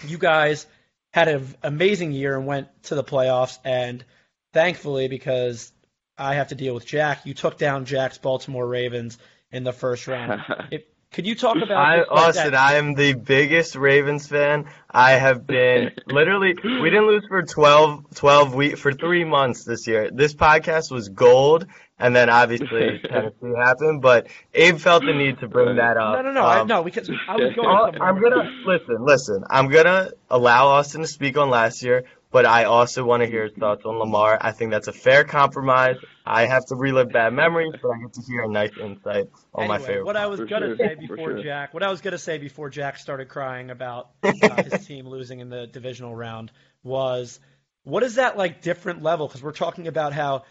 you 0.07 0.19
guys 0.19 0.67
had 1.13 1.29
an 1.29 1.47
amazing 1.63 2.13
year 2.13 2.37
and 2.37 2.47
went 2.47 2.69
to 2.85 2.95
the 2.95 3.03
playoffs. 3.05 3.59
And 3.65 4.05
thankfully, 4.53 5.09
because 5.09 5.73
I 6.17 6.35
have 6.35 6.49
to 6.49 6.55
deal 6.55 6.75
with 6.75 6.87
Jack, 6.87 7.27
you 7.27 7.35
took 7.35 7.59
down 7.59 7.87
Jack's 7.87 8.19
Baltimore 8.19 8.67
Ravens 8.67 9.19
in 9.51 9.65
the 9.65 9.73
first 9.73 10.07
round. 10.07 10.43
If, 10.71 10.83
could 11.17 11.27
you 11.27 11.35
talk 11.35 11.57
about 11.57 11.71
I, 11.79 12.03
Austin, 12.03 12.53
that- 12.53 12.55
I 12.55 12.75
am 12.75 12.93
the 12.95 13.15
biggest 13.15 13.75
Ravens 13.75 14.27
fan. 14.29 14.67
I 14.91 15.13
have 15.13 15.47
been 15.47 15.91
literally, 16.09 16.55
we 16.63 16.91
didn't 16.91 17.07
lose 17.07 17.25
for 17.27 17.43
12, 17.43 18.15
12 18.15 18.55
weeks, 18.55 18.79
for 18.81 18.93
three 18.93 19.25
months 19.25 19.65
this 19.65 19.87
year. 19.87 20.11
This 20.11 20.35
podcast 20.35 20.91
was 20.93 21.09
gold, 21.09 21.67
and 21.99 22.15
then 22.15 22.29
obviously 22.29 23.01
Tennessee 23.09 23.55
happened, 23.57 24.03
but 24.03 24.27
Abe 24.53 24.77
felt 24.79 25.05
the 25.07 25.15
need 25.15 25.39
to 25.41 25.49
bring 25.49 25.77
that 25.77 25.97
up. 25.97 26.17
No, 26.17 26.23
no, 26.23 26.33
no, 26.33 26.43
I, 26.45 26.61
Um, 26.61 26.69
no, 26.69 26.85
because 26.85 27.11
I 27.29 27.37
was 27.37 27.55
going. 27.55 28.01
I'm 28.01 28.21
gonna 28.21 28.51
listen. 28.67 28.97
Listen, 29.01 29.45
I'm 29.49 29.69
gonna 29.69 30.11
allow 30.31 30.67
Austin 30.69 31.01
to 31.01 31.07
speak 31.07 31.39
on 31.39 31.49
last 31.49 31.83
year, 31.83 32.05
but 32.33 32.47
I 32.47 32.65
also 32.65 33.05
want 33.05 33.23
to 33.23 33.29
hear 33.29 33.45
his 33.45 33.53
thoughts 33.59 33.85
on 33.85 33.99
Lamar. 33.99 34.39
I 34.41 34.53
think 34.53 34.71
that's 34.71 34.89
a 34.89 34.93
fair 34.93 35.25
compromise. 35.25 35.97
I 36.25 36.47
have 36.47 36.67
to 36.67 36.77
relive 36.77 37.13
bad 37.13 37.33
memories, 37.33 37.75
but 37.81 37.91
I 37.91 37.99
get 38.01 38.13
to 38.15 38.23
hear 38.23 38.43
a 38.43 38.49
nice 38.49 38.73
insight 38.79 39.29
on 39.55 39.67
my 39.67 39.79
Anyway, 39.79 39.87
favorite. 39.87 40.05
what 40.05 40.17
I 40.17 40.27
was 40.27 40.41
For 40.41 40.47
gonna 40.47 40.69
sure, 40.69 40.77
say 40.77 40.95
before 40.95 41.33
sure. 41.33 41.43
Jack, 41.43 41.73
what 41.73 41.83
I 41.83 41.91
was 41.91 42.01
gonna 42.01 42.19
say 42.19 42.39
before 42.39 42.69
Jack 42.71 42.99
started 42.99 43.29
crying 43.29 43.71
about 43.71 44.11
uh, 44.43 44.63
his 44.63 44.87
team 44.87 45.07
losing 45.09 45.41
in 45.41 45.49
the 45.49 45.67
divisional 45.67 46.15
round 46.15 46.53
was, 46.83 47.41
what 47.85 48.03
is 48.03 48.17
that 48.17 48.37
like 48.37 48.61
different 48.63 49.03
level? 49.03 49.27
Because 49.29 49.43
we're 49.43 49.53
talking 49.53 49.87
about 49.89 50.13
how 50.13 50.45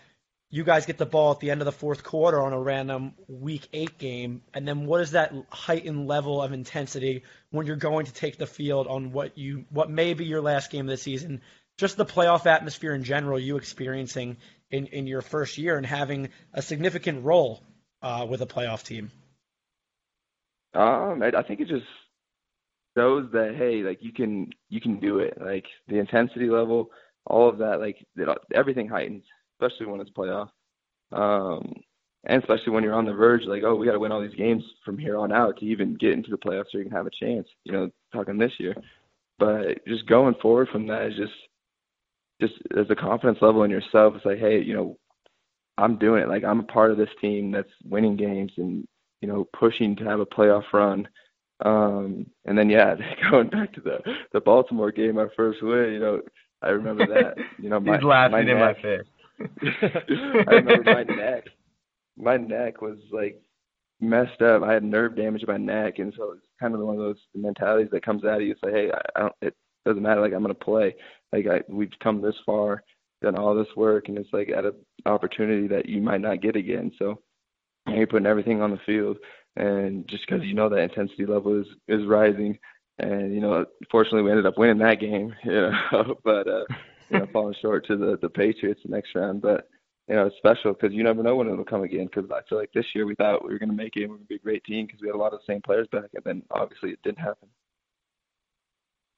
you 0.49 0.63
guys 0.63 0.85
get 0.85 0.97
the 0.97 1.05
ball 1.05 1.31
at 1.31 1.39
the 1.39 1.51
end 1.51 1.61
of 1.61 1.65
the 1.65 1.71
fourth 1.71 2.03
quarter 2.03 2.41
on 2.41 2.53
a 2.53 2.59
random 2.59 3.13
week 3.27 3.67
eight 3.73 3.97
game, 3.97 4.41
and 4.53 4.67
then 4.67 4.85
what 4.85 5.01
is 5.01 5.11
that 5.11 5.33
heightened 5.51 6.07
level 6.07 6.41
of 6.41 6.53
intensity 6.53 7.23
when 7.51 7.67
you're 7.67 7.75
going 7.75 8.05
to 8.05 8.13
take 8.13 8.37
the 8.37 8.47
field 8.47 8.87
on 8.87 9.11
what 9.11 9.37
you 9.37 9.65
what 9.69 9.89
may 9.89 10.13
be 10.13 10.25
your 10.25 10.41
last 10.41 10.71
game 10.71 10.85
of 10.85 10.91
the 10.91 10.97
season? 10.97 11.41
Just 11.77 11.97
the 11.97 12.05
playoff 12.05 12.45
atmosphere 12.45 12.93
in 12.93 13.03
general, 13.03 13.39
you 13.39 13.57
experiencing 13.57 14.37
in, 14.71 14.87
in 14.87 15.07
your 15.07 15.21
first 15.21 15.57
year 15.57 15.77
and 15.77 15.85
having 15.85 16.29
a 16.53 16.61
significant 16.61 17.25
role 17.25 17.61
uh, 18.01 18.25
with 18.29 18.41
a 18.41 18.45
playoff 18.45 18.83
team. 18.83 19.11
Um, 20.73 21.21
I, 21.21 21.31
I 21.37 21.43
think 21.43 21.61
it 21.61 21.67
just 21.67 21.85
shows 22.97 23.29
that 23.33 23.55
hey, 23.57 23.81
like 23.81 23.99
you 24.01 24.11
can 24.11 24.49
you 24.69 24.81
can 24.81 24.99
do 24.99 25.19
it. 25.19 25.37
Like 25.39 25.65
the 25.87 25.97
intensity 25.97 26.49
level, 26.49 26.91
all 27.25 27.49
of 27.49 27.57
that, 27.59 27.79
like 27.79 27.97
it, 28.15 28.37
everything 28.53 28.87
heightens, 28.87 29.23
especially 29.59 29.87
when 29.87 30.01
it's 30.01 30.11
playoff. 30.11 30.49
Um, 31.11 31.73
and 32.27 32.41
especially 32.41 32.73
when 32.73 32.83
you're 32.83 32.95
on 32.95 33.05
the 33.05 33.13
verge, 33.13 33.43
like 33.45 33.63
oh, 33.63 33.75
we 33.75 33.85
got 33.85 33.93
to 33.93 33.99
win 33.99 34.11
all 34.11 34.21
these 34.21 34.35
games 34.35 34.63
from 34.83 34.97
here 34.97 35.17
on 35.17 35.31
out 35.31 35.57
to 35.59 35.65
even 35.65 35.95
get 35.95 36.11
into 36.11 36.31
the 36.31 36.37
playoffs, 36.37 36.65
so 36.71 36.77
you 36.77 36.83
can 36.83 36.93
have 36.93 37.07
a 37.07 37.25
chance. 37.25 37.47
You 37.63 37.71
know, 37.71 37.89
talking 38.13 38.37
this 38.37 38.53
year, 38.59 38.75
but 39.39 39.85
just 39.87 40.07
going 40.07 40.35
forward 40.41 40.69
from 40.69 40.87
that 40.87 41.07
is 41.07 41.15
just 41.15 41.33
just 42.41 42.53
as 42.77 42.89
a 42.89 42.95
confidence 42.95 43.39
level 43.41 43.63
in 43.63 43.71
yourself. 43.71 44.15
It's 44.15 44.25
like 44.25 44.39
hey, 44.39 44.61
you 44.61 44.73
know, 44.73 44.97
I'm 45.77 45.97
doing 45.97 46.23
it. 46.23 46.29
Like 46.29 46.43
I'm 46.43 46.59
a 46.59 46.63
part 46.63 46.91
of 46.91 46.97
this 46.97 47.09
team 47.21 47.51
that's 47.51 47.71
winning 47.83 48.15
games 48.15 48.51
and 48.57 48.87
you 49.21 49.27
know, 49.27 49.47
pushing 49.57 49.95
to 49.95 50.03
have 50.03 50.19
a 50.19 50.25
playoff 50.25 50.71
run. 50.71 51.07
Um, 51.63 52.27
and 52.45 52.57
then 52.57 52.69
yeah, 52.69 52.95
going 53.31 53.49
back 53.49 53.73
to 53.73 53.81
the 53.81 53.99
the 54.33 54.41
Baltimore 54.41 54.91
game, 54.91 55.17
our 55.17 55.31
first 55.35 55.61
win. 55.61 55.93
You 55.93 55.99
know, 55.99 56.21
I 56.61 56.69
remember 56.69 57.05
that. 57.07 57.35
You 57.57 57.69
know, 57.69 57.79
my 57.79 57.95
He's 57.95 58.03
laughing 58.03 58.31
my 58.31 58.41
in 58.41 58.59
my 58.59 58.73
neck, 58.73 58.81
face. 58.81 59.07
I 60.47 60.53
remember 60.55 60.83
my 60.83 61.03
neck. 61.03 61.43
My 62.17 62.37
neck 62.37 62.81
was 62.81 62.97
like 63.11 63.41
messed 63.99 64.41
up. 64.41 64.61
I 64.61 64.73
had 64.73 64.83
nerve 64.83 65.15
damage 65.15 65.43
in 65.43 65.47
my 65.47 65.57
neck, 65.57 65.99
and 65.99 66.13
so 66.15 66.33
it's 66.33 66.45
kind 66.59 66.73
of 66.75 66.81
one 66.81 66.95
of 66.95 67.01
those 67.01 67.19
mentalities 67.33 67.89
that 67.91 68.05
comes 68.05 68.23
out 68.25 68.41
of 68.41 68.41
you. 68.41 68.51
It's 68.51 68.63
like, 68.63 68.73
hey, 68.73 68.91
I, 68.91 69.01
I 69.15 69.19
don't. 69.21 69.33
It 69.41 69.55
doesn't 69.85 70.03
matter. 70.03 70.21
Like 70.21 70.33
I'm 70.33 70.41
gonna 70.41 70.53
play. 70.53 70.95
Like 71.31 71.47
I, 71.47 71.61
we've 71.67 71.91
come 72.01 72.21
this 72.21 72.35
far, 72.45 72.83
done 73.21 73.37
all 73.37 73.55
this 73.55 73.73
work, 73.75 74.07
and 74.07 74.17
it's 74.17 74.33
like 74.33 74.49
at 74.49 74.65
an 74.65 74.73
opportunity 75.05 75.67
that 75.67 75.87
you 75.87 76.01
might 76.01 76.21
not 76.21 76.41
get 76.41 76.55
again. 76.55 76.91
So 76.97 77.21
you're 77.87 78.07
putting 78.07 78.27
everything 78.27 78.61
on 78.61 78.71
the 78.71 78.79
field, 78.85 79.17
and 79.55 80.07
just 80.07 80.25
because 80.27 80.43
you 80.43 80.53
know 80.53 80.69
that 80.69 80.79
intensity 80.79 81.25
level 81.25 81.59
is 81.59 81.67
is 81.87 82.05
rising, 82.07 82.57
and 82.99 83.33
you 83.33 83.41
know, 83.41 83.65
fortunately 83.91 84.23
we 84.23 84.31
ended 84.31 84.45
up 84.45 84.57
winning 84.57 84.79
that 84.79 84.99
game, 84.99 85.33
you 85.43 85.51
know, 85.51 86.15
but 86.23 86.47
uh, 86.47 86.65
you 87.09 87.19
know, 87.19 87.27
falling 87.31 87.55
short 87.61 87.85
to 87.87 87.97
the 87.97 88.17
the 88.21 88.29
Patriots 88.29 88.81
the 88.83 88.91
next 88.91 89.15
round, 89.15 89.41
but 89.41 89.67
you 90.07 90.15
know, 90.15 90.27
it's 90.27 90.37
special 90.37 90.73
because 90.73 90.93
you 90.93 91.03
never 91.03 91.23
know 91.23 91.35
when 91.35 91.47
it'll 91.47 91.65
come 91.65 91.83
again. 91.83 92.05
Because 92.05 92.29
I 92.31 92.41
feel 92.47 92.59
like 92.59 92.71
this 92.73 92.85
year 92.93 93.05
we 93.05 93.15
thought 93.15 93.43
we 93.43 93.51
were 93.51 93.59
going 93.59 93.69
to 93.69 93.75
make 93.75 93.95
it, 93.95 94.03
and 94.03 94.11
we 94.11 94.13
were 94.13 94.17
going 94.17 94.27
to 94.27 94.29
be 94.29 94.35
a 94.35 94.39
great 94.39 94.63
team 94.63 94.85
because 94.85 95.01
we 95.01 95.07
had 95.07 95.15
a 95.15 95.19
lot 95.19 95.33
of 95.33 95.39
the 95.39 95.51
same 95.51 95.61
players 95.61 95.87
back, 95.91 96.09
and 96.13 96.23
then 96.23 96.43
obviously 96.51 96.91
it 96.91 96.99
didn't 97.03 97.19
happen. 97.19 97.49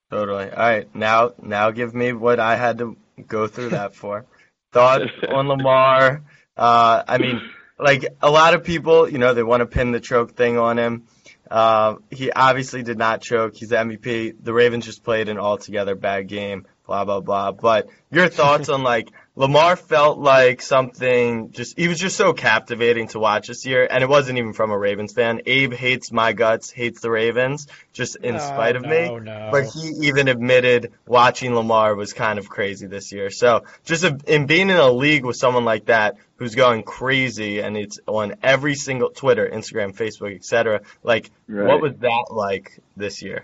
Totally. 0.10 0.50
All 0.50 0.58
right, 0.58 0.96
now 0.96 1.34
now 1.42 1.72
give 1.72 1.94
me 1.94 2.14
what 2.14 2.40
I 2.40 2.56
had 2.56 2.78
to 2.80 2.98
go 3.28 3.48
through 3.48 3.70
that 3.70 3.96
for. 3.96 4.26
Thoughts 4.72 5.06
on 5.30 5.48
Lamar? 5.48 6.24
Uh, 6.56 7.04
I 7.08 7.18
mean, 7.18 7.42
like 7.80 8.06
a 8.22 8.30
lot 8.30 8.54
of 8.54 8.64
people, 8.64 9.10
you 9.10 9.18
know, 9.18 9.34
they 9.34 9.44
want 9.44 9.62
to 9.62 9.66
pin 9.66 9.92
the 9.92 10.00
choke 10.00 10.36
thing 10.36 10.58
on 10.58 10.78
him. 10.78 11.08
Uh, 11.50 11.96
he 12.10 12.32
obviously 12.32 12.84
did 12.84 12.98
not 12.98 13.22
choke. 13.22 13.56
He's 13.56 13.70
the 13.70 13.78
MVP. 13.78 14.36
The 14.42 14.54
Ravens 14.54 14.86
just 14.86 15.04
played 15.04 15.30
an 15.30 15.38
altogether 15.38 15.96
bad 15.96 16.28
game. 16.28 16.66
Blah 16.88 17.04
blah 17.06 17.20
blah. 17.20 17.52
But 17.52 17.90
your 18.12 18.30
thoughts 18.30 18.70
on 18.70 18.82
like 18.82 19.10
Lamar 19.36 19.76
felt 19.76 20.18
like 20.18 20.62
something 20.62 21.52
just 21.52 21.78
he 21.78 21.88
was 21.90 22.00
just 22.00 22.16
so 22.16 22.32
captivating 22.34 23.10
to 23.10 23.20
watch 23.20 23.50
this 23.50 23.66
year, 23.66 23.86
and 23.90 24.02
it 24.04 24.10
wasn't 24.10 24.38
even 24.40 24.54
from 24.54 24.72
a 24.72 24.78
Ravens 24.78 25.12
fan. 25.14 25.42
Abe 25.46 25.74
hates 25.74 26.12
my 26.12 26.32
guts, 26.34 26.72
hates 26.72 27.02
the 27.02 27.12
Ravens, 27.12 27.68
just 27.94 28.16
in 28.16 28.36
No, 28.36 28.40
spite 28.40 28.78
of 28.78 28.84
no, 28.84 28.90
me. 28.90 29.20
no. 29.20 29.50
But 29.52 29.66
he 29.66 30.08
even 30.08 30.30
admitted 30.30 30.94
watching 31.06 31.54
Lamar 31.54 31.94
was 31.94 32.14
kind 32.14 32.40
of 32.40 32.48
crazy 32.50 32.88
this 32.88 33.12
year. 33.12 33.30
So 33.30 33.66
just 33.86 34.06
a, 34.06 34.18
in 34.26 34.46
being 34.48 34.70
in 34.70 34.78
a 34.78 34.90
league 34.90 35.26
with 35.26 35.36
someone 35.36 35.66
like 35.66 35.86
that 35.86 36.16
who's 36.38 36.56
going 36.56 36.84
crazy 36.84 37.60
and 37.60 37.76
it's 37.76 38.00
on 38.08 38.36
every 38.44 38.76
single 38.76 39.10
Twitter, 39.10 39.48
Instagram, 39.48 39.94
Facebook, 39.96 40.34
etc. 40.36 40.82
Like, 41.04 41.30
Right. 41.50 41.68
what 41.68 41.82
was 41.82 41.94
that 42.00 42.26
like 42.32 42.80
this 42.96 43.22
year? 43.22 43.44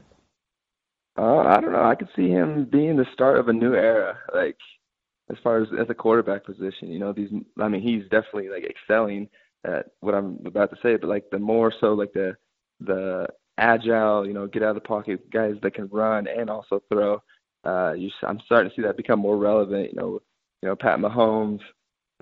Uh, 1.17 1.37
I 1.39 1.61
don't 1.61 1.71
know. 1.71 1.83
I 1.83 1.95
could 1.95 2.09
see 2.15 2.29
him 2.29 2.65
being 2.65 2.97
the 2.97 3.05
start 3.13 3.37
of 3.37 3.47
a 3.47 3.53
new 3.53 3.75
era. 3.75 4.17
Like 4.33 4.57
as 5.29 5.37
far 5.43 5.61
as 5.61 5.67
as 5.79 5.89
a 5.89 5.93
quarterback 5.93 6.45
position, 6.45 6.89
you 6.89 6.99
know, 6.99 7.13
these. 7.13 7.29
I 7.59 7.67
mean, 7.67 7.81
he's 7.81 8.03
definitely 8.09 8.49
like 8.49 8.65
excelling 8.65 9.29
at 9.65 9.87
what 10.01 10.15
I'm 10.15 10.39
about 10.45 10.71
to 10.71 10.77
say, 10.81 10.95
but 10.97 11.09
like 11.09 11.29
the 11.31 11.39
more 11.39 11.71
so 11.79 11.93
like 11.93 12.13
the 12.13 12.35
the 12.79 13.27
agile, 13.57 14.25
you 14.25 14.33
know, 14.33 14.47
get 14.47 14.63
out 14.63 14.69
of 14.69 14.75
the 14.75 14.81
pocket 14.81 15.29
guys 15.31 15.55
that 15.61 15.75
can 15.75 15.87
run 15.87 16.27
and 16.27 16.49
also 16.49 16.81
throw. 16.91 17.21
Uh, 17.63 17.93
you, 17.93 18.09
I'm 18.23 18.39
starting 18.45 18.69
to 18.69 18.75
see 18.75 18.81
that 18.81 18.97
become 18.97 19.19
more 19.19 19.37
relevant. 19.37 19.91
You 19.93 19.99
know, 19.99 20.21
you 20.61 20.69
know 20.69 20.75
Pat 20.75 20.99
Mahomes. 20.99 21.61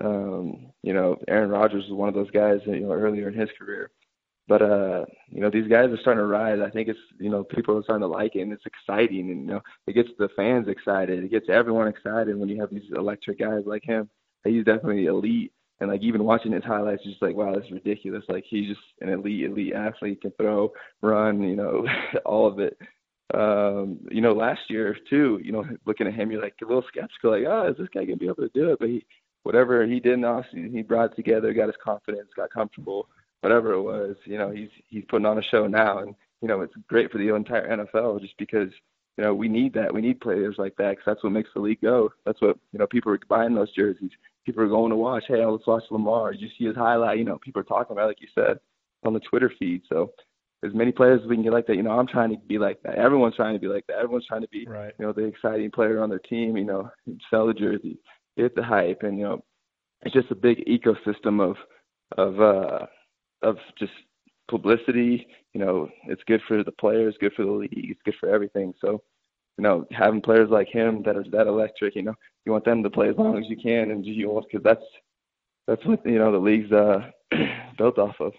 Um, 0.02 0.72
you 0.82 0.92
know, 0.92 1.16
Aaron 1.28 1.50
Rodgers 1.50 1.84
was 1.88 1.92
one 1.98 2.08
of 2.08 2.14
those 2.14 2.30
guys. 2.30 2.60
You 2.66 2.80
know, 2.80 2.92
earlier 2.92 3.28
in 3.28 3.38
his 3.38 3.48
career. 3.58 3.90
But 4.48 4.62
uh, 4.62 5.04
you 5.28 5.40
know, 5.40 5.50
these 5.50 5.68
guys 5.68 5.90
are 5.90 5.98
starting 6.00 6.20
to 6.20 6.26
rise. 6.26 6.58
I 6.64 6.70
think 6.70 6.88
it's 6.88 6.98
you 7.18 7.30
know, 7.30 7.44
people 7.44 7.76
are 7.76 7.82
starting 7.82 8.02
to 8.02 8.08
like 8.08 8.34
it 8.34 8.42
and 8.42 8.52
it's 8.52 8.66
exciting 8.66 9.30
and 9.30 9.40
you 9.42 9.46
know, 9.46 9.60
it 9.86 9.94
gets 9.94 10.08
the 10.18 10.28
fans 10.34 10.68
excited. 10.68 11.22
It 11.22 11.30
gets 11.30 11.46
everyone 11.48 11.88
excited 11.88 12.36
when 12.36 12.48
you 12.48 12.60
have 12.60 12.70
these 12.70 12.90
electric 12.94 13.38
guys 13.38 13.62
like 13.66 13.84
him. 13.84 14.08
He's 14.44 14.64
definitely 14.64 15.06
elite. 15.06 15.52
And 15.80 15.90
like 15.90 16.02
even 16.02 16.24
watching 16.24 16.52
his 16.52 16.64
highlights, 16.64 17.04
just 17.04 17.22
like 17.22 17.36
wow, 17.36 17.54
this 17.54 17.64
is 17.66 17.72
ridiculous. 17.72 18.24
Like 18.28 18.44
he's 18.48 18.68
just 18.68 18.80
an 19.00 19.10
elite, 19.10 19.44
elite 19.44 19.74
athlete. 19.74 20.20
Can 20.20 20.32
throw, 20.32 20.72
run, 21.02 21.42
you 21.42 21.56
know, 21.56 21.86
all 22.24 22.46
of 22.46 22.58
it. 22.58 22.76
Um, 23.34 23.98
you 24.10 24.20
know, 24.20 24.32
last 24.32 24.60
year 24.68 24.96
too, 25.08 25.40
you 25.42 25.52
know, 25.52 25.64
looking 25.86 26.06
at 26.06 26.14
him, 26.14 26.30
you're 26.30 26.42
like 26.42 26.54
a 26.62 26.66
little 26.66 26.84
skeptical, 26.88 27.30
like, 27.30 27.44
oh, 27.48 27.70
is 27.70 27.76
this 27.78 27.88
guy 27.94 28.04
gonna 28.04 28.16
be 28.16 28.26
able 28.26 28.36
to 28.36 28.50
do 28.52 28.72
it? 28.72 28.78
But 28.78 28.88
he, 28.88 29.06
whatever 29.44 29.86
he 29.86 30.00
did 30.00 30.14
in 30.14 30.20
the 30.20 30.28
offseason, 30.28 30.72
he 30.72 30.82
brought 30.82 31.16
together, 31.16 31.54
got 31.54 31.66
his 31.66 31.76
confidence, 31.82 32.28
got 32.36 32.50
comfortable 32.50 33.08
whatever 33.42 33.72
it 33.72 33.82
was, 33.82 34.16
you 34.24 34.38
know, 34.38 34.50
he's 34.50 34.70
he's 34.88 35.04
putting 35.08 35.26
on 35.26 35.38
a 35.38 35.42
show 35.42 35.66
now, 35.66 35.98
and 35.98 36.14
you 36.40 36.48
know, 36.48 36.62
it's 36.62 36.74
great 36.88 37.12
for 37.12 37.18
the 37.18 37.34
entire 37.34 37.68
NFL 37.76 38.20
just 38.20 38.36
because 38.38 38.70
you 39.18 39.24
know 39.24 39.34
we 39.34 39.48
need 39.48 39.74
that. 39.74 39.92
We 39.92 40.00
need 40.00 40.20
players 40.20 40.56
like 40.58 40.74
that 40.76 40.90
because 40.92 41.04
that's 41.06 41.22
what 41.22 41.32
makes 41.32 41.50
the 41.54 41.60
league 41.60 41.80
go. 41.82 42.10
That's 42.24 42.40
what 42.40 42.56
you 42.72 42.78
know. 42.78 42.86
People 42.86 43.12
are 43.12 43.20
buying 43.28 43.54
those 43.54 43.72
jerseys. 43.72 44.10
People 44.46 44.62
are 44.64 44.68
going 44.68 44.90
to 44.90 44.96
watch. 44.96 45.24
Hey, 45.28 45.44
let's 45.44 45.66
watch 45.66 45.84
Lamar. 45.90 46.32
You 46.32 46.48
see 46.58 46.64
his 46.64 46.74
highlight. 46.76 47.18
You 47.18 47.24
know, 47.24 47.38
people 47.38 47.60
are 47.60 47.64
talking 47.64 47.92
about, 47.94 48.04
it, 48.04 48.08
like 48.08 48.20
you 48.22 48.28
said, 48.34 48.58
on 49.04 49.12
the 49.12 49.20
Twitter 49.20 49.52
feed. 49.58 49.82
So 49.88 50.12
as 50.64 50.74
many 50.74 50.92
players 50.92 51.20
as 51.22 51.28
we 51.28 51.36
can 51.36 51.42
get 51.44 51.52
like 51.52 51.66
that. 51.66 51.76
You 51.76 51.82
know, 51.82 51.98
I'm 51.98 52.06
trying 52.06 52.30
to 52.30 52.36
be 52.46 52.58
like 52.58 52.82
that. 52.82 52.96
Everyone's 52.96 53.36
trying 53.36 53.54
to 53.54 53.60
be 53.60 53.68
like 53.68 53.86
that. 53.88 53.98
Everyone's 53.98 54.26
trying 54.26 54.42
to 54.42 54.48
be, 54.48 54.66
Right. 54.66 54.92
you 54.98 55.04
know, 55.04 55.12
the 55.12 55.24
exciting 55.24 55.70
player 55.70 56.02
on 56.02 56.08
their 56.08 56.18
team. 56.20 56.56
You 56.56 56.64
know, 56.64 56.90
sell 57.30 57.46
the 57.46 57.54
jersey, 57.54 57.98
get 58.36 58.54
the 58.54 58.62
hype, 58.62 59.02
and 59.02 59.18
you 59.18 59.24
know, 59.24 59.44
it's 60.02 60.14
just 60.14 60.30
a 60.30 60.36
big 60.36 60.64
ecosystem 60.66 61.40
of 61.40 61.56
of 62.18 62.40
uh 62.40 62.86
of 63.42 63.56
just 63.78 63.92
publicity. 64.48 65.26
You 65.54 65.60
know, 65.64 65.88
it's 66.06 66.22
good 66.26 66.40
for 66.46 66.62
the 66.62 66.72
players, 66.72 67.16
good 67.20 67.32
for 67.34 67.44
the 67.44 67.50
league, 67.50 67.70
it's 67.72 68.02
good 68.04 68.14
for 68.18 68.28
everything. 68.28 68.74
So, 68.80 69.02
you 69.58 69.62
know, 69.62 69.86
having 69.90 70.22
players 70.22 70.50
like 70.50 70.68
him 70.68 71.02
that 71.04 71.16
are 71.16 71.24
that 71.32 71.46
electric, 71.46 71.94
you 71.94 72.02
know, 72.02 72.14
you 72.44 72.52
want 72.52 72.64
them 72.64 72.82
to 72.82 72.90
play 72.90 73.08
as 73.08 73.16
long 73.16 73.38
as 73.38 73.48
you 73.48 73.56
can, 73.56 73.90
and 73.90 74.04
you 74.04 74.30
want 74.30 74.46
because 74.50 74.64
that's 74.64 74.84
that's 75.66 75.84
what 75.86 76.04
you 76.04 76.18
know 76.18 76.32
the 76.32 76.38
league's 76.38 76.72
uh 76.72 77.10
built 77.78 77.98
off 77.98 78.16
of. 78.20 78.32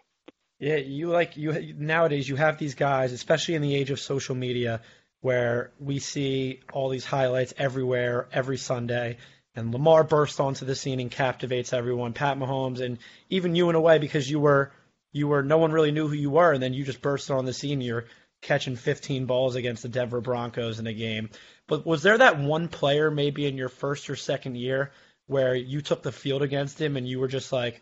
Yeah, 0.59 0.77
you 0.77 1.09
like 1.09 1.37
you 1.37 1.73
nowadays 1.77 2.27
you 2.27 2.35
have 2.35 2.57
these 2.57 2.75
guys, 2.75 3.11
especially 3.11 3.55
in 3.55 3.61
the 3.61 3.75
age 3.75 3.91
of 3.91 3.99
social 3.99 4.35
media, 4.35 4.81
where 5.21 5.71
we 5.79 5.99
see 5.99 6.61
all 6.71 6.89
these 6.89 7.05
highlights 7.05 7.53
everywhere 7.57 8.27
every 8.31 8.57
Sunday, 8.57 9.17
and 9.55 9.71
Lamar 9.71 10.03
bursts 10.03 10.39
onto 10.39 10.65
the 10.65 10.75
scene 10.75 10.99
and 10.99 11.11
captivates 11.11 11.73
everyone. 11.73 12.13
Pat 12.13 12.37
Mahomes 12.37 12.81
and 12.81 12.97
even 13.29 13.55
you 13.55 13.69
in 13.69 13.75
a 13.75 13.81
way 13.81 13.99
because 13.99 14.29
you 14.29 14.39
were 14.39 14.71
you 15.13 15.29
were 15.29 15.43
no 15.43 15.57
one 15.57 15.71
really 15.71 15.91
knew 15.91 16.07
who 16.07 16.15
you 16.15 16.31
were, 16.31 16.51
and 16.51 16.61
then 16.61 16.73
you 16.73 16.83
just 16.83 17.01
burst 17.01 17.31
on 17.31 17.45
the 17.45 17.53
scene. 17.53 17.79
You're 17.79 18.05
catching 18.41 18.75
15 18.75 19.25
balls 19.25 19.55
against 19.55 19.83
the 19.83 19.89
Denver 19.89 20.19
Broncos 20.19 20.79
in 20.79 20.87
a 20.87 20.93
game. 20.93 21.29
But 21.67 21.85
was 21.85 22.03
there 22.03 22.17
that 22.17 22.39
one 22.39 22.67
player 22.67 23.09
maybe 23.09 23.45
in 23.45 23.55
your 23.55 23.69
first 23.69 24.09
or 24.09 24.17
second 24.17 24.57
year 24.57 24.91
where 25.27 25.55
you 25.55 25.81
took 25.81 26.03
the 26.03 26.11
field 26.11 26.41
against 26.41 26.79
him 26.79 26.97
and 26.97 27.07
you 27.07 27.19
were 27.19 27.29
just 27.29 27.51
like 27.51 27.81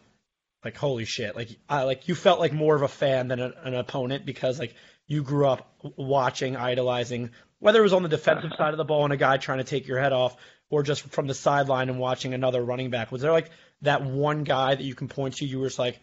like 0.63 0.77
holy 0.77 1.05
shit 1.05 1.35
like 1.35 1.49
I 1.67 1.83
like 1.83 2.07
you 2.07 2.13
felt 2.13 2.39
like 2.39 2.53
more 2.53 2.75
of 2.75 2.83
a 2.83 2.87
fan 2.87 3.29
than 3.29 3.39
a, 3.39 3.51
an 3.63 3.73
opponent 3.73 4.25
because 4.25 4.59
like 4.59 4.75
you 5.07 5.23
grew 5.23 5.47
up 5.47 5.73
watching 5.97 6.55
idolizing 6.55 7.31
whether 7.57 7.79
it 7.79 7.83
was 7.83 7.93
on 7.93 8.03
the 8.03 8.09
defensive 8.09 8.51
side 8.57 8.73
of 8.73 8.77
the 8.77 8.85
ball 8.85 9.03
and 9.03 9.13
a 9.13 9.17
guy 9.17 9.37
trying 9.37 9.57
to 9.57 9.63
take 9.63 9.87
your 9.87 9.99
head 9.99 10.13
off 10.13 10.37
or 10.69 10.83
just 10.83 11.01
from 11.09 11.25
the 11.25 11.33
sideline 11.33 11.89
and 11.89 11.97
watching 11.97 12.35
another 12.35 12.63
running 12.63 12.91
back 12.91 13.11
was 13.11 13.23
there 13.23 13.31
like 13.31 13.49
that 13.81 14.03
one 14.03 14.43
guy 14.43 14.75
that 14.75 14.83
you 14.83 14.93
can 14.93 15.07
point 15.07 15.37
to 15.37 15.45
you 15.45 15.59
were 15.59 15.67
just 15.67 15.79
like 15.79 15.99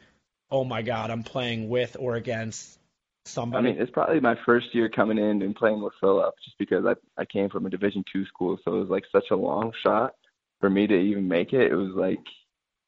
oh 0.51 0.65
my 0.65 0.83
god 0.83 1.11
I'm 1.11 1.23
playing 1.23 1.69
with 1.69 1.97
or 1.99 2.17
against 2.17 2.79
somebody. 3.29 3.69
I 3.69 3.73
mean, 3.73 3.81
it's 3.81 3.91
probably 3.91 4.21
my 4.21 4.37
first 4.45 4.75
year 4.75 4.89
coming 4.89 5.19
in 5.19 5.43
and 5.43 5.55
playing 5.55 5.83
with 5.83 5.93
Philip, 6.01 6.35
just 6.45 6.59
because 6.59 6.85
I 6.87 6.95
I 7.21 7.25
came 7.25 7.49
from 7.51 7.67
a 7.67 7.71
Division 7.71 8.05
two 8.13 8.25
school, 8.27 8.59
so 8.65 8.77
it 8.77 8.81
was 8.81 8.89
like 8.89 9.05
such 9.13 9.27
a 9.31 9.37
long 9.37 9.73
shot 9.83 10.15
for 10.61 10.71
me 10.71 10.87
to 10.87 10.95
even 10.95 11.29
make 11.29 11.53
it. 11.53 11.71
It 11.71 11.77
was 11.77 11.93
like, 11.95 12.25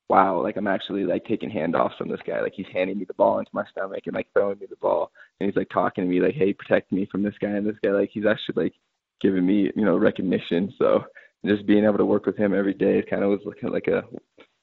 wow, 0.08 0.42
like 0.42 0.56
I'm 0.56 0.66
actually 0.66 1.04
like 1.04 1.24
taking 1.24 1.50
handoffs 1.50 1.96
from 1.96 2.08
this 2.08 2.20
guy. 2.26 2.40
Like 2.40 2.54
he's 2.54 2.66
handing 2.72 2.98
me 2.98 3.04
the 3.04 3.14
ball 3.14 3.38
into 3.38 3.50
my 3.52 3.64
stomach 3.70 4.02
and 4.06 4.14
like 4.14 4.28
throwing 4.32 4.58
me 4.58 4.66
the 4.68 4.76
ball, 4.76 5.12
and 5.38 5.48
he's 5.48 5.56
like 5.56 5.68
talking 5.70 6.04
to 6.04 6.10
me 6.10 6.20
like, 6.20 6.34
hey, 6.34 6.52
protect 6.52 6.92
me 6.92 7.06
from 7.10 7.22
this 7.22 7.38
guy 7.40 7.50
and 7.50 7.66
this 7.66 7.78
guy. 7.82 7.90
Like 7.90 8.10
he's 8.12 8.26
actually 8.26 8.64
like 8.64 8.74
giving 9.20 9.46
me 9.46 9.70
you 9.76 9.84
know 9.84 9.96
recognition. 9.96 10.72
So 10.78 11.04
just 11.44 11.66
being 11.66 11.84
able 11.84 11.98
to 11.98 12.04
work 12.04 12.26
with 12.26 12.36
him 12.36 12.54
every 12.54 12.74
day, 12.74 13.02
kind 13.08 13.22
of 13.22 13.30
was 13.30 13.40
like 13.44 13.62
like 13.62 13.86
a 13.88 14.04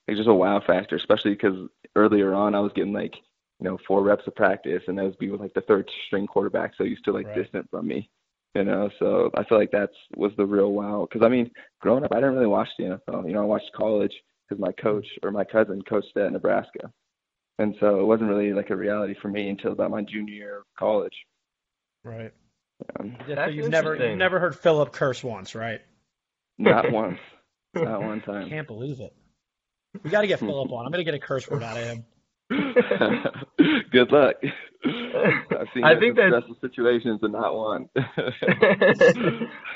like 0.07 0.17
just 0.17 0.29
a 0.29 0.33
wow 0.33 0.61
factor, 0.65 0.95
especially 0.95 1.31
because 1.31 1.69
earlier 1.95 2.33
on 2.33 2.55
I 2.55 2.59
was 2.59 2.71
getting 2.75 2.93
like 2.93 3.15
you 3.59 3.65
know 3.65 3.77
four 3.87 4.03
reps 4.03 4.27
of 4.27 4.35
practice, 4.35 4.83
and 4.87 4.97
that 4.97 5.05
was 5.05 5.15
be 5.17 5.29
with 5.29 5.41
like 5.41 5.53
the 5.53 5.61
third 5.61 5.89
string 6.07 6.27
quarterback, 6.27 6.73
so 6.77 6.83
he's 6.83 6.99
still 6.99 7.13
like 7.13 7.27
Right. 7.27 7.35
distant 7.35 7.69
from 7.69 7.87
me. 7.87 8.09
You 8.55 8.63
know, 8.63 8.89
so 8.99 9.29
I 9.35 9.43
feel 9.43 9.59
like 9.59 9.71
that's 9.71 9.93
was 10.15 10.31
the 10.37 10.45
real 10.45 10.71
wow. 10.73 11.07
Because 11.09 11.25
I 11.25 11.29
mean, 11.29 11.51
growing 11.81 12.03
up, 12.03 12.11
I 12.11 12.15
didn't 12.15 12.35
really 12.35 12.47
watch 12.47 12.69
the 12.77 12.85
NFL. 12.85 13.27
You 13.27 13.33
know, 13.33 13.41
I 13.43 13.45
watched 13.45 13.71
college 13.75 14.13
because 14.47 14.59
my 14.61 14.71
coach 14.73 15.05
or 15.23 15.31
my 15.31 15.43
cousin 15.43 15.81
coached 15.83 16.15
at 16.17 16.31
Nebraska, 16.31 16.91
and 17.59 17.75
so 17.79 17.99
it 17.99 18.05
wasn't 18.05 18.29
really 18.29 18.53
like 18.53 18.69
a 18.71 18.75
reality 18.75 19.15
for 19.21 19.27
me 19.29 19.49
until 19.49 19.73
about 19.73 19.91
my 19.91 20.01
junior 20.03 20.33
year 20.33 20.57
of 20.59 20.65
college. 20.77 21.15
right 22.03 22.33
Um, 22.99 23.17
so 23.43 23.49
you've 23.49 23.69
never 23.69 23.95
you've 23.95 24.17
never 24.17 24.39
heard 24.39 24.55
Philip 24.55 24.91
curse 24.93 25.23
once 25.23 25.55
right 25.55 25.81
not 26.57 26.89
once, 26.91 27.19
not 27.75 28.01
one 28.03 28.21
time. 28.21 28.45
I 28.45 28.49
can't 28.49 28.67
believe 28.67 28.99
it 28.99 29.13
we 30.03 30.09
got 30.09 30.21
to 30.21 30.27
get 30.27 30.39
hmm. 30.39 30.47
Philip 30.47 30.71
on 30.71 30.85
I'm 30.85 30.91
gonna 30.91 31.03
get 31.03 31.13
a 31.13 31.19
curse 31.19 31.49
word 31.49 31.63
out 31.63 31.77
of 31.77 31.83
him 31.83 32.05
Good 32.49 34.11
luck. 34.11 34.35
I've 34.85 35.67
seen 35.73 35.83
I 35.83 35.95
that 35.95 35.99
think 35.99 36.17
in 36.17 36.29
that- 36.29 36.43
stressful 36.43 36.57
situations 36.61 37.19
and 37.21 37.33
not 37.33 37.55
one. 37.55 37.89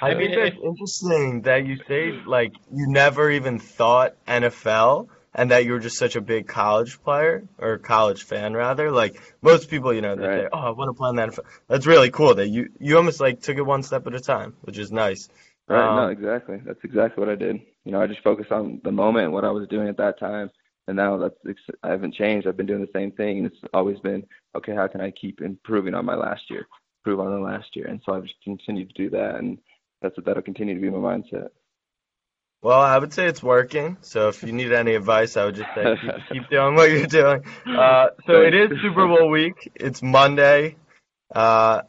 I 0.01 0.13
mean, 0.13 0.31
think 0.31 0.35
that's 0.35 0.63
interesting 0.63 1.41
that 1.41 1.65
you 1.65 1.77
say 1.87 2.11
like 2.25 2.53
you 2.71 2.87
never 2.87 3.29
even 3.29 3.59
thought 3.59 4.15
NFL 4.25 5.09
and 5.33 5.51
that 5.51 5.65
you 5.65 5.71
were 5.73 5.79
just 5.79 5.97
such 5.97 6.15
a 6.15 6.21
big 6.21 6.47
college 6.47 7.01
player 7.03 7.43
or 7.57 7.77
college 7.77 8.23
fan 8.23 8.53
rather. 8.53 8.91
Like 8.91 9.19
most 9.41 9.69
people, 9.69 9.93
you 9.93 10.01
know, 10.01 10.15
they 10.15 10.23
say, 10.23 10.41
Right. 10.43 10.47
"Oh, 10.53 10.59
I 10.59 10.69
want 10.71 10.89
to 10.89 10.93
play 10.93 11.09
in 11.09 11.15
the 11.15 11.23
NFL." 11.23 11.45
That's 11.67 11.85
really 11.85 12.11
cool 12.11 12.35
that 12.35 12.47
you 12.47 12.69
you 12.79 12.95
almost 12.97 13.19
like 13.19 13.41
took 13.41 13.57
it 13.57 13.63
one 13.63 13.83
step 13.83 14.07
at 14.07 14.13
a 14.15 14.19
time, 14.19 14.55
which 14.61 14.77
is 14.77 14.91
nice. 14.91 15.29
Right, 15.71 15.87
Um, 15.87 15.95
no, 15.95 16.07
exactly. 16.09 16.61
That's 16.65 16.83
exactly 16.83 17.21
what 17.21 17.31
I 17.31 17.35
did. 17.35 17.61
You 17.85 17.93
know, 17.93 18.01
I 18.01 18.07
just 18.07 18.23
focused 18.23 18.51
on 18.51 18.81
the 18.83 18.91
moment 18.91 19.25
and 19.25 19.33
what 19.33 19.45
I 19.45 19.51
was 19.51 19.67
doing 19.69 19.87
at 19.87 19.97
that 19.97 20.19
time. 20.19 20.51
And 20.87 20.97
now 20.97 21.17
that's 21.17 21.59
I 21.83 21.89
haven't 21.89 22.15
changed. 22.15 22.45
I've 22.45 22.57
been 22.57 22.65
doing 22.65 22.81
the 22.81 22.91
same 22.93 23.11
thing, 23.11 23.45
it's 23.45 23.55
always 23.73 23.99
been 23.99 24.23
okay. 24.57 24.75
How 24.75 24.87
can 24.87 24.99
I 24.99 25.11
keep 25.11 25.39
improving 25.39 25.93
on 25.93 26.05
my 26.05 26.15
last 26.15 26.49
year, 26.49 26.67
improve 26.99 27.19
on 27.19 27.31
the 27.31 27.39
last 27.39 27.75
year? 27.75 27.87
And 27.87 28.01
so 28.05 28.13
I've 28.13 28.23
just 28.23 28.35
continued 28.43 28.89
to 28.89 29.03
do 29.03 29.09
that, 29.11 29.35
and 29.35 29.59
that's 30.01 30.17
what 30.17 30.25
that'll 30.25 30.41
continue 30.41 30.73
to 30.75 30.81
be 30.81 30.89
my 30.89 30.97
mindset. 30.97 31.49
Well, 32.63 32.81
I 32.81 32.97
would 32.97 33.13
say 33.13 33.27
it's 33.27 33.41
working. 33.41 33.97
So 34.01 34.27
if 34.27 34.43
you 34.43 34.51
need 34.51 34.73
any 34.73 34.95
advice, 34.95 35.37
I 35.37 35.45
would 35.45 35.55
just 35.55 35.69
say 35.75 35.95
keep, 36.01 36.11
keep 36.31 36.49
doing 36.49 36.75
what 36.75 36.91
you're 36.91 37.07
doing. 37.07 37.43
Uh, 37.67 38.07
so 38.27 38.41
it 38.41 38.53
is 38.53 38.69
Super 38.81 39.07
Bowl 39.07 39.29
week. 39.29 39.71
It's 39.75 40.01
Monday. 40.01 40.75
Uh, 41.33 41.83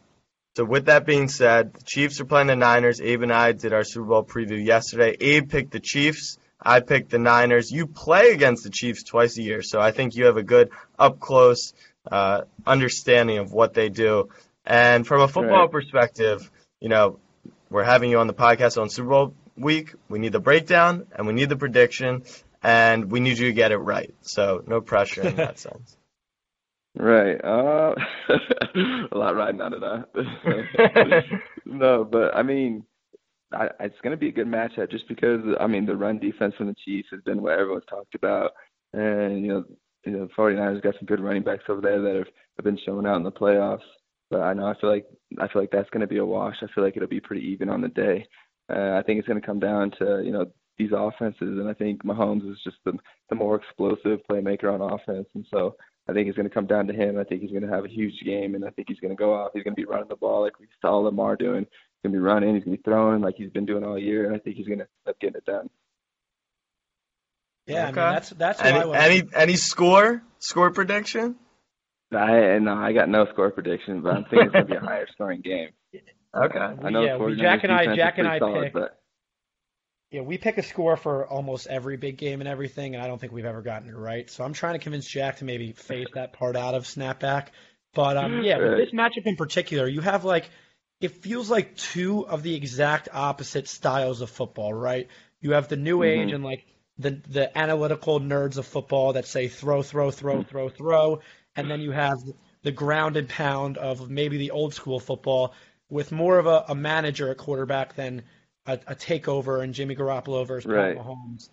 so 0.57 0.65
with 0.65 0.87
that 0.87 1.07
being 1.07 1.29
said, 1.29 1.73
the 1.75 1.83
Chiefs 1.85 2.21
are 2.21 2.25
playing 2.27 2.49
the 2.49 2.57
Niners. 2.57 3.01
Abe 3.01 3.23
and 3.23 3.33
I 3.33 3.53
did 3.53 3.73
our 3.73 3.85
Super 3.85 4.07
Bowl 4.07 4.23
preview 4.25 4.63
yesterday. 4.65 5.17
Abe 5.21 5.49
picked 5.51 5.71
the 5.73 5.81
Chiefs. 5.81 6.37
I 6.61 6.81
picked 6.81 7.11
the 7.11 7.19
Niners. 7.19 7.71
You 7.71 7.87
play 7.87 8.33
against 8.33 8.63
the 8.63 8.71
Chiefs 8.71 9.03
twice 9.03 9.39
a 9.39 9.43
year, 9.43 9.63
so 9.63 9.81
I 9.81 9.91
think 9.93 10.15
you 10.15 10.27
have 10.27 10.37
a 10.37 10.43
good 10.43 10.71
up 10.99 11.19
close 11.21 11.73
uh, 12.11 12.43
understanding 12.67 13.39
of 13.39 13.53
what 13.53 13.75
they 13.75 13.89
do. 13.89 14.29
And 14.67 15.07
from 15.07 15.23
a 15.23 15.29
football 15.29 15.63
Right. 15.63 15.71
perspective, 15.71 16.51
you 16.81 16.89
know, 16.89 17.19
we're 17.71 17.85
having 17.85 18.11
you 18.11 18.19
on 18.19 18.27
the 18.27 18.35
podcast 18.35 18.81
on 18.81 18.91
Super 18.91 19.09
Bowl 19.09 19.35
week. 19.57 19.95
We 20.09 20.19
need 20.19 20.33
the 20.33 20.41
breakdown 20.41 21.07
and 21.17 21.27
we 21.27 21.33
need 21.33 21.49
the 21.49 21.57
prediction, 21.57 22.25
and 22.63 23.11
we 23.11 23.21
need 23.21 23.39
you 23.39 23.47
to 23.47 23.53
get 23.53 23.73
it 23.73 23.79
right. 23.79 24.15
So 24.21 24.63
no 24.67 24.81
pressure 24.81 25.23
in 25.23 25.37
that 25.37 25.59
sense. 25.67 25.97
Right. 26.95 27.43
Uh, 27.43 27.95
a 29.13 29.17
lot 29.17 29.35
riding 29.35 29.61
on 29.61 29.75
it, 29.75 29.83
huh? 29.83 31.21
no, 31.65 32.05
but 32.05 32.37
I 32.37 32.43
mean, 32.43 32.85
I, 33.53 33.69
it's 33.81 34.01
going 34.03 34.11
to 34.13 34.17
be 34.19 34.29
a 34.29 34.33
good 34.33 34.47
matchup 34.47 34.91
just 34.91 35.09
because 35.09 35.41
I 35.59 35.67
mean 35.67 35.87
the 35.87 35.97
run 35.97 36.19
defense 36.19 36.55
from 36.57 36.67
the 36.67 36.77
Chiefs 36.85 37.09
has 37.11 37.21
been 37.23 37.43
what 37.43 37.59
everyone's 37.59 37.85
talked 37.89 38.15
about, 38.15 38.53
and 38.93 39.41
you 39.41 39.49
know, 39.49 39.65
you 40.05 40.13
know, 40.13 40.29
49ers 40.37 40.83
got 40.83 40.95
some 40.99 41.07
good 41.07 41.21
running 41.21 41.43
backs 41.43 41.65
over 41.69 41.81
there 41.81 42.01
that 42.03 42.17
have, 42.17 42.27
have 42.57 42.65
been 42.65 42.79
showing 42.85 43.07
out 43.07 43.17
in 43.17 43.23
the 43.23 43.33
playoffs. 43.33 43.81
But 44.31 44.41
I 44.41 44.53
know 44.53 44.67
I 44.67 44.75
feel 44.81 44.91
like 44.91 45.07
I 45.39 45.49
feel 45.49 45.63
like 45.63 45.71
that's 45.71 45.91
going 45.91 46.01
to 46.03 46.07
be 46.07 46.19
a 46.19 46.25
wash. 46.25 46.57
I 46.63 46.67
feel 46.75 46.85
like 46.85 46.97
it'll 46.97 47.09
be 47.09 47.21
pretty 47.21 47.47
even 47.47 47.69
on 47.71 47.81
the 47.81 47.89
day. 47.89 48.27
Uh, 48.71 48.93
I 48.99 49.03
think 49.03 49.19
it's 49.19 49.29
going 49.29 49.41
to 49.41 49.47
come 49.47 49.61
down 49.61 49.93
to 49.99 50.23
you 50.25 50.33
know 50.33 50.47
these 50.79 50.91
offenses, 50.95 51.59
and 51.59 51.69
I 51.69 51.75
think 51.75 52.05
Mahomes 52.05 52.51
is 52.51 52.59
just 52.65 52.77
the 52.85 52.93
the 53.31 53.35
more 53.35 53.57
explosive 53.57 54.21
playmaker 54.31 54.73
on 54.73 54.81
offense, 54.81 55.29
and 55.35 55.47
so 55.51 55.75
I 56.09 56.13
think 56.13 56.29
it's 56.29 56.37
going 56.37 56.49
to 56.49 56.55
come 56.55 56.67
down 56.67 56.87
to 56.89 56.93
him. 56.93 57.19
I 57.19 57.25
think 57.25 57.43
he's 57.43 57.51
going 57.51 57.63
to 57.63 57.69
have 57.69 57.85
a 57.85 57.89
huge 57.89 58.21
game, 58.25 58.55
and 58.55 58.65
I 58.65 58.71
think 58.71 58.89
he's 58.89 58.99
going 59.01 59.13
to 59.15 59.17
go 59.17 59.35
off. 59.35 59.53
He's 59.55 59.63
going 59.63 59.75
to 59.77 59.81
be 59.81 59.87
running 59.87 60.09
the 60.09 60.17
ball 60.17 60.43
like 60.43 60.59
we 60.59 60.67
saw 60.81 60.97
Lamar 60.97 61.37
doing. 61.37 61.61
He's 61.61 62.03
going 62.03 62.13
to 62.13 62.19
be 62.19 62.25
running. 62.25 62.55
He's 62.55 62.65
going 62.65 62.77
to 62.77 62.83
be 62.83 62.91
throwing 62.91 63.21
like 63.23 63.37
he's 63.37 63.51
been 63.51 63.67
doing 63.67 63.85
all 63.85 63.99
year, 63.99 64.27
and 64.27 64.35
I 64.35 64.39
think 64.39 64.57
he's 64.57 64.67
going 64.67 64.79
to 64.81 64.85
end 64.85 65.09
up 65.09 65.21
getting 65.21 65.37
it 65.37 65.45
done. 65.45 65.71
Yeah, 67.67 67.89
Okay. 67.89 68.01
I 68.01 68.05
mean 68.05 68.15
that's 68.15 68.31
that's 68.31 68.61
who 68.61 68.69
I 68.69 68.71
any 68.71 68.87
would. 68.89 68.97
any 68.97 69.23
any 69.35 69.57
score 69.57 70.23
score 70.41 70.71
prediction? 70.73 71.37
I 72.13 72.59
no, 72.59 72.75
I 72.75 72.93
got 72.93 73.09
no 73.09 73.27
score 73.33 73.51
prediction, 73.53 74.03
but 74.03 74.15
I'm 74.15 74.25
thinking 74.25 74.47
it's 74.47 74.53
going 74.53 74.67
to 74.67 74.71
be 74.73 74.77
a 74.77 74.81
higher 74.89 75.07
scoring 75.13 75.41
game. 75.43 75.69
Okay. 76.35 76.59
I 76.59 76.91
know 76.91 77.05
yeah, 77.05 77.17
the 77.19 77.25
we, 77.25 77.37
49ers 77.37 77.41
Jack 77.41 77.65
and 77.65 77.73
I, 77.73 77.97
Jack 77.97 78.19
and 78.19 78.29
I 78.29 78.39
solid, 78.39 78.65
pick. 78.65 78.73
but 78.73 79.02
Yeah, 80.13 80.21
we 80.21 80.37
pick 80.37 80.59
a 80.59 80.63
score 80.63 80.99
for 80.99 81.27
almost 81.27 81.67
every 81.69 81.97
big 81.97 82.19
game 82.19 82.43
and 82.43 82.49
everything, 82.49 82.95
and 82.95 83.03
I 83.03 83.07
don't 83.07 83.19
think 83.19 83.33
we've 83.33 83.47
ever 83.47 83.63
gotten 83.63 83.89
it 83.89 83.97
right. 83.97 84.29
So 84.29 84.45
I'm 84.45 84.53
trying 84.53 84.75
to 84.75 84.79
convince 84.79 85.07
Jack 85.09 85.39
to 85.39 85.47
maybe 85.47 85.73
phase 85.73 86.09
that 86.13 86.35
part 86.35 86.55
out 86.55 86.75
of 86.75 86.85
snapback. 86.85 87.49
But 87.95 88.19
um, 88.19 88.43
yeah, 88.43 88.59
with 88.59 88.77
this 88.77 88.91
matchup 88.91 89.25
in 89.25 89.37
particular, 89.37 89.89
you 89.89 90.03
have 90.03 90.25
like 90.27 90.51
it 91.01 91.13
feels 91.13 91.51
like 91.51 91.77
two 91.77 92.27
of 92.27 92.43
the 92.43 92.55
exact 92.55 93.09
opposite 93.11 93.69
styles 93.69 94.21
of 94.21 94.29
football, 94.29 94.75
right? 94.75 95.09
You 95.41 95.53
have 95.53 95.69
the 95.69 95.77
new 95.77 96.01
Mhm. 96.01 96.07
age 96.07 96.33
and 96.33 96.45
like 96.45 96.67
the 96.99 97.13
the 97.29 97.59
analytical 97.59 98.21
nerds 98.21 98.59
of 98.59 98.67
football 98.67 99.15
that 99.15 99.27
say 99.27 99.49
throw, 99.49 99.83
throw, 99.83 100.11
throw, 100.11 100.43
throw, 100.43 100.69
throw, 100.69 101.21
and 101.57 101.71
then 101.71 101.81
you 101.81 101.91
have 101.91 102.19
the 102.63 102.71
ground 102.71 103.17
and 103.17 103.31
pound 103.31 103.79
of 103.79 104.11
maybe 104.11 104.37
the 104.37 104.51
old 104.51 104.75
school 104.75 105.01
football 105.01 105.55
with 105.89 106.13
more 106.13 106.39
of 106.39 106.47
a, 106.47 106.67
a 106.69 106.75
manager 106.75 107.31
at 107.31 107.39
quarterback 107.39 107.95
than 107.97 108.23
a, 108.67 108.79
a 108.87 108.95
takeover 108.95 109.63
and 109.63 109.75
Jimmy 109.75 109.97
Garoppolo 109.97 110.47
versus 110.47 110.71
Right. 110.71 110.97
Pat 110.97 111.05
Mahomes. 111.07 111.49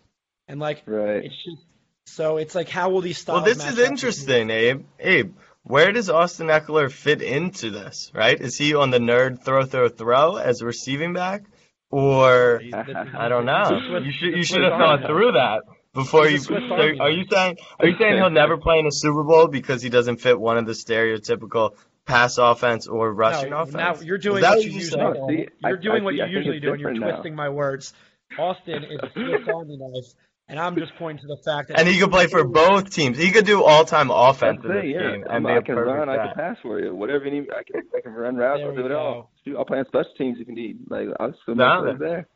And 0.48 0.60
like 0.60 0.84
right. 0.86 1.26
it's 1.26 1.36
just 1.44 1.62
so 2.06 2.38
it's 2.38 2.56
like 2.56 2.70
how 2.70 2.90
will 2.90 3.02
these 3.02 3.18
styles 3.20 3.38
Well, 3.38 3.46
this 3.46 3.58
match 3.60 3.74
is 3.74 3.80
up? 3.80 3.86
interesting, 3.88 4.50
Abe. 4.50 4.86
Abe, 5.00 5.34
where 5.64 5.92
does 5.92 6.10
Austin 6.10 6.48
Ekeler 6.48 6.92
fit 6.92 7.22
into 7.22 7.70
this? 7.70 8.12
Right? 8.16 8.40
Is 8.40 8.58
he 8.58 8.74
on 8.76 8.90
the 8.90 8.98
nerd 9.00 9.44
throw, 9.44 9.66
throw, 9.66 9.90
throw 9.90 10.36
as 10.38 10.62
a 10.62 10.66
receiving 10.66 11.14
back, 11.14 11.44
or 11.92 12.62
I 12.74 13.30
don't 13.30 13.46
know? 13.46 13.66
Swiss- 13.90 14.06
You 14.06 14.12
should 14.12 14.38
you 14.38 14.44
should 14.44 14.62
have 14.64 14.74
Army 14.74 15.02
thought 15.04 15.08
through 15.08 15.32
that 15.34 15.62
before 15.94 16.28
He's 16.28 16.50
you. 16.50 16.56
the 16.60 16.68
so 16.68 17.04
are 17.04 17.10
you 17.12 17.26
saying 17.30 17.58
are 17.80 17.88
you 17.88 17.96
saying 18.00 18.16
he'll 18.18 18.30
never 18.30 18.58
play 18.58 18.80
in 18.80 18.88
a 18.88 18.92
Super 18.92 19.24
Bowl 19.24 19.48
because 19.48 19.82
he 19.82 19.90
doesn't 19.90 20.18
fit 20.18 20.40
one 20.40 20.58
of 20.58 20.66
the 20.66 20.74
stereotypical 20.74 21.76
pass 22.10 22.38
offense 22.38 22.88
or 22.88 23.14
rushing 23.14 23.52
no, 23.52 23.60
offense? 23.60 23.76
now 23.76 23.96
you're 24.02 24.18
doing 24.18 24.42
what 24.42 24.58
what 24.58 24.64
you 24.66 24.72
you 24.72 24.80
usually 24.80 24.90
said? 25.02 25.14
do. 25.14 25.20
No, 25.20 25.28
see, 25.30 25.48
I- 25.64 25.68
You're 25.70 25.78
doing 25.78 26.02
I 26.02 26.06
what 26.06 26.12
see- 26.14 26.18
you 26.18 26.24
I 26.24 26.28
usually 26.28 26.60
do, 26.60 26.72
and 26.72 26.80
you're 26.82 26.92
different 26.94 27.00
now. 27.00 27.16
twisting 27.18 27.36
my 27.36 27.50
words. 27.50 27.94
Austin 28.38 28.84
is 28.84 29.00
a 29.02 29.10
Swiss 29.14 29.48
Army 29.48 29.78
knife, 29.78 30.06
and 30.48 30.60
I'm 30.60 30.76
just 30.76 30.92
pointing 30.98 31.22
to 31.22 31.28
the 31.28 31.42
fact 31.44 31.70
that 31.70 31.80
And 31.80 31.88
he 31.88 32.00
could 32.00 32.12
play 32.12 32.28
for 32.28 32.44
both 32.44 32.90
teams. 32.94 33.18
He 33.18 33.32
could 33.32 33.46
do 33.46 33.64
all-time 33.64 34.12
offense 34.12 34.60
in 34.64 34.70
this 34.72 34.86
yeah. 34.86 35.00
game 35.00 35.24
I'm, 35.30 35.38
and 35.38 35.46
be 35.46 35.52
I 35.52 35.58
a 35.58 35.62
can 35.62 35.76
perfect 35.76 35.98
run, 35.98 36.10
I 36.10 36.18
can 36.28 36.36
pass 36.36 36.58
for 36.62 36.80
you. 36.80 36.94
Whatever 36.96 37.26
you 37.26 37.32
need, 37.42 37.50
I 37.52 37.64
can, 37.64 37.82
I 37.96 38.02
can 38.02 38.12
run 38.12 38.36
routes. 38.36 38.60
There 38.60 38.70
I'll 38.70 38.76
do 38.76 38.86
it 38.86 38.92
all. 38.92 39.32
Shoot, 39.46 39.58
I'll 39.58 39.66
play 39.66 39.80
on 39.80 39.86
special 39.88 40.12
teams 40.18 40.38
if 40.40 40.48
you 40.48 40.56
need. 40.56 40.80
Like 40.90 41.08
I'll 41.20 41.34
still 41.44 41.56
No. 41.56 41.82
make 41.84 41.98
plays 41.98 42.00
there. 42.10 42.28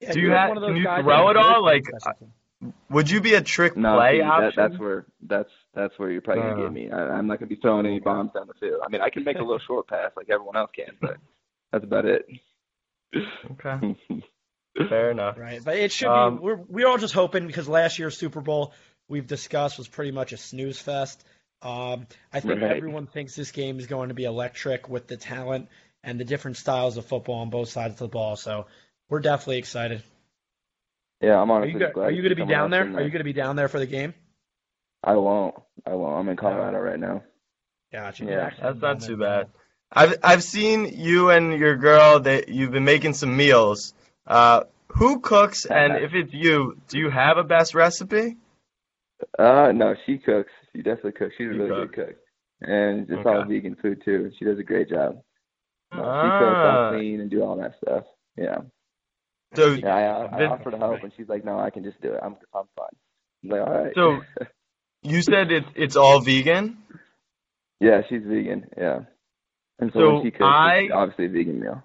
Yeah, 0.00 0.12
Do 0.12 0.20
you're 0.20 0.28
you 0.28 0.34
like 0.34 0.40
have- 0.40 0.48
one 0.50 0.56
of 0.58 0.62
those 0.62 0.68
can 0.68 0.76
you 0.76 1.02
throw 1.02 1.30
it 1.30 1.36
all? 1.36 1.62
Like, 1.64 1.84
the 1.84 2.00
special 2.00 2.18
teams. 2.20 2.32
Would 2.90 3.10
you 3.10 3.20
be 3.20 3.34
a 3.34 3.40
trick 3.42 3.76
No, 3.76 3.96
play 3.96 4.18
see, 4.18 4.22
option? 4.22 4.44
that, 4.44 4.70
that's 4.70 4.78
where 4.80 5.06
that's 5.22 5.50
that's 5.74 5.98
where 5.98 6.10
you're 6.10 6.20
probably 6.22 6.42
gonna 6.44 6.54
Uh. 6.54 6.64
get 6.64 6.72
me. 6.72 6.90
I, 6.90 7.16
I'm 7.18 7.26
not 7.26 7.38
gonna 7.38 7.48
be 7.48 7.56
throwing 7.56 7.86
any 7.86 8.00
bombs 8.00 8.30
down 8.34 8.46
the 8.46 8.54
field. 8.54 8.80
I 8.84 8.88
mean, 8.88 9.00
I 9.00 9.10
can 9.10 9.24
make 9.24 9.36
a 9.36 9.42
little 9.42 9.58
short 9.66 9.86
pass 9.88 10.12
like 10.16 10.30
everyone 10.30 10.56
else 10.56 10.70
can, 10.74 10.96
but 11.00 11.16
that's 11.72 11.84
about 11.84 12.04
it. 12.06 12.26
Okay, 13.52 13.96
fair 14.88 15.10
enough. 15.10 15.38
Right, 15.38 15.62
but 15.64 15.76
it 15.76 15.92
should 15.92 16.08
Um, 16.08 16.36
be. 16.36 16.42
We're 16.42 16.56
we're 16.68 16.88
all 16.88 16.98
just 16.98 17.14
hoping 17.14 17.46
because 17.46 17.68
last 17.68 17.98
year's 17.98 18.16
Super 18.16 18.40
Bowl 18.40 18.72
we've 19.08 19.26
discussed 19.26 19.78
was 19.78 19.88
pretty 19.88 20.10
much 20.10 20.32
a 20.32 20.36
snooze 20.36 20.78
fest. 20.78 21.24
Um, 21.62 22.06
I 22.32 22.40
think 22.40 22.60
Right. 22.60 22.76
everyone 22.76 23.06
thinks 23.06 23.34
this 23.34 23.52
game 23.52 23.78
is 23.78 23.86
going 23.86 24.08
to 24.08 24.14
be 24.14 24.24
electric 24.24 24.88
with 24.88 25.06
the 25.06 25.16
talent 25.16 25.68
and 26.04 26.20
the 26.20 26.24
different 26.24 26.56
styles 26.58 26.96
of 26.96 27.06
football 27.06 27.36
on 27.40 27.50
both 27.50 27.68
sides 27.68 27.94
of 27.94 27.98
the 27.98 28.08
ball. 28.08 28.36
So 28.36 28.66
we're 29.08 29.20
definitely 29.20 29.58
excited. 29.58 30.02
Yeah, 31.20 31.40
I'm 31.40 31.50
Are 31.50 31.64
you 31.66 31.78
go- 31.78 31.90
glad 31.92 32.06
are 32.06 32.10
you 32.10 32.22
going 32.22 32.36
to 32.36 32.36
be 32.36 32.44
down 32.50 32.72
else 32.74 32.88
there? 32.92 32.96
Are 32.98 33.02
you 33.02 33.10
going 33.10 33.18
to 33.18 33.24
be 33.24 33.32
down 33.32 33.56
there 33.56 33.68
for 33.68 33.78
the 33.78 33.86
game? 33.86 34.14
I 35.02 35.14
won't. 35.14 35.54
I 35.86 35.94
won't. 35.94 36.18
I'm 36.18 36.28
in 36.28 36.36
Colorado 36.36 36.78
right 36.78 36.98
now. 36.98 37.22
Gotcha. 37.92 38.24
Yeah, 38.24 38.50
That's 38.60 38.80
not 38.80 39.00
too 39.00 39.16
bad. 39.16 39.48
I've 39.92 40.16
I've 40.22 40.42
seen 40.42 40.86
you 40.98 41.30
and 41.30 41.52
your 41.58 41.76
girl 41.76 42.20
that 42.20 42.48
you've 42.48 42.72
been 42.72 42.84
making 42.84 43.14
some 43.14 43.36
meals. 43.36 43.94
Uh, 44.26 44.64
who 44.88 45.20
cooks? 45.20 45.64
And 45.70 45.96
if 46.04 46.12
it's 46.12 46.32
you, 46.34 46.76
do 46.88 46.98
you 46.98 47.08
have 47.10 47.38
a 47.38 47.44
best 47.44 47.74
recipe? 47.74 48.36
Uh, 49.38 49.72
no, 49.72 49.94
she 50.04 50.18
cooks. 50.18 50.50
She 50.74 50.82
definitely 50.82 51.12
cooks. 51.12 51.34
She's 51.38 51.48
a 51.48 51.52
She 51.52 51.58
really 51.58 51.86
cooks. 51.86 51.94
good 51.96 52.06
cook, 52.08 52.16
and 52.62 53.08
it's 53.08 53.24
all 53.26 53.44
vegan 53.44 53.76
food 53.80 54.02
too. 54.04 54.30
She 54.38 54.44
does 54.44 54.58
a 54.58 54.62
great 54.64 54.90
job. 54.90 55.20
No, 55.94 55.98
she 55.98 56.02
cooks, 56.02 56.56
Ah. 56.58 56.86
I'll 56.88 56.92
clean, 56.98 57.20
and 57.20 57.30
do 57.30 57.42
all 57.42 57.56
that 57.56 57.74
stuff. 57.82 58.04
Yeah, 58.36 58.58
So 59.54 59.72
yeah. 59.72 59.94
I, 59.94 60.34
I 60.34 60.38
This- 60.38 60.50
offered 60.50 60.70
to 60.72 60.78
help, 60.78 61.02
and 61.02 61.12
she's 61.16 61.28
like, 61.28 61.44
"No, 61.44 61.58
I 61.58 61.70
can 61.70 61.84
just 61.84 62.00
do 62.00 62.12
it. 62.12 62.20
I'm, 62.22 62.36
I'm 62.54 62.64
fine." 62.76 62.88
I'm 63.44 63.50
like, 63.50 63.60
"All 63.68 63.84
right." 63.84 63.92
So- 63.94 64.20
you 65.02 65.22
said 65.22 65.52
it's 65.52 65.68
it's 65.74 65.96
all 65.96 66.20
vegan. 66.20 66.78
yeah, 67.80 68.02
she's 68.08 68.22
vegan. 68.24 68.66
Yeah, 68.76 69.00
and 69.78 69.92
so, 69.92 69.98
So 69.98 70.22
cooks, 70.22 70.36
I- 70.40 70.88
obviously 70.92 71.26
a 71.26 71.28
vegan 71.28 71.60
meal. 71.60 71.82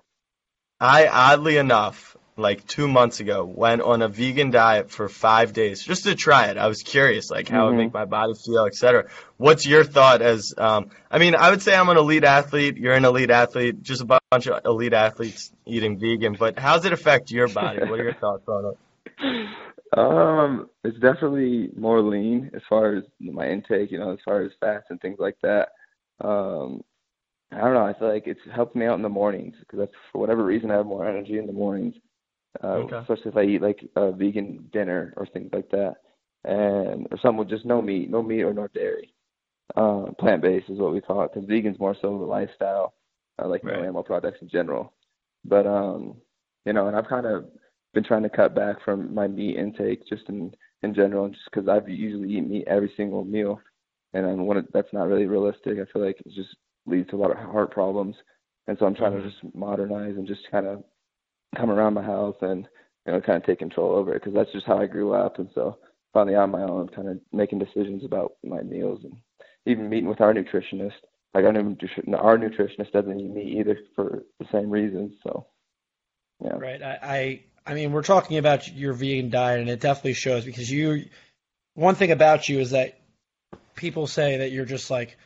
I 0.80 1.08
oddly 1.08 1.58
enough, 1.58 2.18
like 2.42 2.68
two 2.68 2.88
months 2.88 3.20
ago, 3.20 3.46
went 3.46 3.82
on 3.82 4.02
a 4.02 4.08
vegan 4.08 4.52
diet 4.52 4.92
for 4.92 5.08
five 5.08 5.54
days 5.54 5.84
just 5.84 6.04
to 6.04 6.16
try 6.16 6.48
it. 6.48 6.58
I 6.58 6.68
was 6.68 6.84
curious, 6.84 7.30
like 7.32 7.48
how 7.48 7.70
it 7.70 7.74
Mhm. 7.74 7.78
make 7.78 7.94
my 7.94 8.06
body 8.06 8.34
feel, 8.34 8.66
etc. 8.66 9.10
What's 9.38 9.66
your 9.66 9.84
thought? 9.84 10.22
As 10.22 10.54
um, 10.58 10.90
I 11.10 11.20
mean, 11.20 11.36
I 11.36 11.50
would 11.50 11.62
say 11.62 11.76
I'm 11.76 11.90
an 11.90 11.98
elite 11.98 12.24
athlete. 12.24 12.78
You're 12.78 12.96
an 12.96 13.06
elite 13.06 13.32
athlete. 13.32 13.82
Just 13.82 14.02
a 14.02 14.20
bunch 14.32 14.48
of 14.48 14.66
elite 14.66 14.94
athletes 14.94 15.52
eating 15.66 16.00
vegan. 16.00 16.36
But 16.38 16.60
how 16.60 16.76
does 16.76 16.86
it 16.86 16.94
affect 16.94 17.32
your 17.32 17.48
body? 17.48 17.80
What 17.80 18.00
are 18.00 18.04
your 18.04 18.14
thoughts 18.14 18.48
on 18.48 18.74
it? 18.74 18.78
Um, 19.98 20.70
it's 20.84 20.98
definitely 21.00 21.70
more 21.76 22.02
lean 22.02 22.52
as 22.54 22.62
far 22.70 22.96
as 22.96 23.04
my 23.20 23.50
intake, 23.50 23.92
you 23.92 24.00
know, 24.00 24.12
as 24.14 24.20
far 24.24 24.42
as 24.42 24.52
fats 24.60 24.86
and 24.90 25.02
things 25.02 25.18
like 25.20 25.36
that. 25.44 25.70
Um, 26.22 26.82
I 27.52 27.60
don't 27.60 27.74
know. 27.74 27.86
I 27.86 27.94
feel 28.00 28.08
like 28.08 28.28
it's 28.28 28.40
helped 28.56 28.76
me 28.76 28.86
out 28.86 28.96
in 28.96 29.02
the 29.02 29.10
mornings 29.10 29.56
because 29.60 29.80
that's 29.80 29.92
for 30.12 30.20
whatever 30.20 30.46
reason 30.46 30.72
I 30.72 30.78
have 30.78 30.86
more 30.86 31.06
energy 31.06 31.38
in 31.38 31.48
the 31.48 31.52
mornings, 31.54 31.96
uh, 32.64 32.68
Okay. 32.80 33.00
especially 33.02 33.32
if 33.32 33.38
I 33.38 33.44
eat 33.44 33.62
like 33.62 33.80
a 33.96 34.12
vegan 34.12 34.70
dinner 34.72 35.14
or 35.18 35.26
things 35.28 35.50
like 35.54 35.70
that, 35.72 35.96
and 36.46 37.08
or 37.12 37.18
something 37.22 37.38
with 37.38 37.50
just 37.50 37.66
no 37.66 37.82
meat, 37.82 38.10
no 38.10 38.22
meat 38.22 38.44
or 38.44 38.54
no 38.54 38.68
dairy. 38.68 39.14
Uh, 39.76 40.12
plant 40.20 40.42
based 40.42 40.70
is 40.70 40.80
what 40.80 40.94
we 40.94 41.00
call 41.02 41.24
it 41.24 41.32
because 41.34 41.48
vegan's 41.48 41.80
more 41.80 41.96
so 42.02 42.18
the 42.18 42.26
lifestyle, 42.26 42.94
uh, 43.42 43.48
like 43.48 43.64
no 43.64 43.82
animal 43.82 44.04
products 44.04 44.40
in 44.42 44.50
general. 44.50 44.94
But 45.46 45.66
um, 45.66 46.16
you 46.66 46.74
know, 46.74 46.88
and 46.88 46.96
I've 46.98 47.08
kind 47.08 47.26
of 47.26 47.46
been 47.94 48.04
trying 48.04 48.24
to 48.24 48.30
cut 48.30 48.54
back 48.56 48.84
from 48.84 49.14
my 49.14 49.28
meat 49.28 49.58
intake 49.58 50.08
just 50.08 50.28
in 50.30 50.54
in 50.84 50.94
general, 50.94 51.30
just 51.30 51.46
because 51.52 51.70
I've 51.70 51.88
usually 51.88 52.36
eat 52.36 52.48
meat 52.48 52.66
every 52.68 52.92
single 52.98 53.24
meal, 53.24 53.62
and 54.14 54.26
I'm 54.26 54.46
one 54.46 54.58
of, 54.58 54.68
that's 54.74 54.92
not 54.94 55.08
really 55.08 55.26
realistic. 55.26 55.78
I 55.80 55.92
feel 55.92 56.04
like 56.06 56.20
it 56.26 56.34
just 56.34 56.56
leads 56.86 57.10
to 57.12 57.16
a 57.16 57.18
lot 57.22 57.32
of 57.32 57.38
heart 57.38 57.72
problems, 57.72 58.16
and 58.68 58.78
so 58.78 58.86
I'm 58.86 58.96
trying 58.96 59.14
Mhm. 59.14 59.24
to 59.24 59.30
just 59.30 59.56
modernize 59.56 60.16
and 60.18 60.28
just 60.28 60.42
kind 60.52 60.68
of 60.68 60.84
come 61.56 61.70
around 61.70 61.94
my 61.94 62.04
house 62.04 62.36
and 62.42 62.68
you 63.06 63.14
know 63.14 63.22
kind 63.22 63.38
of 63.38 63.46
take 63.46 63.60
control 63.60 63.96
over 63.96 64.14
it 64.14 64.24
because 64.24 64.34
that's 64.34 64.52
just 64.52 64.66
how 64.66 64.78
I 64.78 64.88
grew 64.88 65.14
up, 65.14 65.40
and 65.40 65.50
so 65.54 65.78
finally 66.14 66.36
on 66.36 66.52
my 66.52 66.64
own, 66.64 66.90
kind 66.90 67.10
of 67.10 67.20
making 67.32 67.60
decisions 67.60 68.04
about 68.04 68.34
my 68.44 68.62
meals 68.62 69.02
and 69.04 69.14
even 69.66 69.90
meeting 69.90 70.10
with 70.10 70.22
our 70.22 70.34
nutritionist. 70.34 70.94
Like 71.34 71.46
our 71.46 71.54
nutrition, 71.54 72.14
our 72.14 72.38
nutritionist 72.38 72.92
doesn't 72.92 73.20
eat 73.20 73.30
meat 73.30 73.60
either 73.60 73.78
for 73.96 74.24
the 74.40 74.46
same 74.52 74.70
reasons. 74.70 75.14
So, 75.24 75.48
yeah. 76.44 76.58
Right. 76.58 76.82
I, 76.82 77.00
I 77.02 77.42
I 77.66 77.74
mean, 77.74 77.94
we're 77.94 78.04
talking 78.04 78.38
about 78.38 78.68
your 78.68 78.94
vegan 78.94 79.30
diet, 79.30 79.62
and 79.62 79.70
it 79.70 79.80
definitely 79.80 80.14
shows 80.14 80.46
because 80.46 80.70
you. 80.70 81.06
One 81.74 81.96
thing 81.96 82.12
about 82.12 82.50
you 82.50 82.60
is 82.60 82.72
that 82.72 83.00
people 83.76 84.08
say 84.08 84.38
that 84.38 84.52
you're 84.52 84.66
just 84.66 84.92
like 84.92 85.18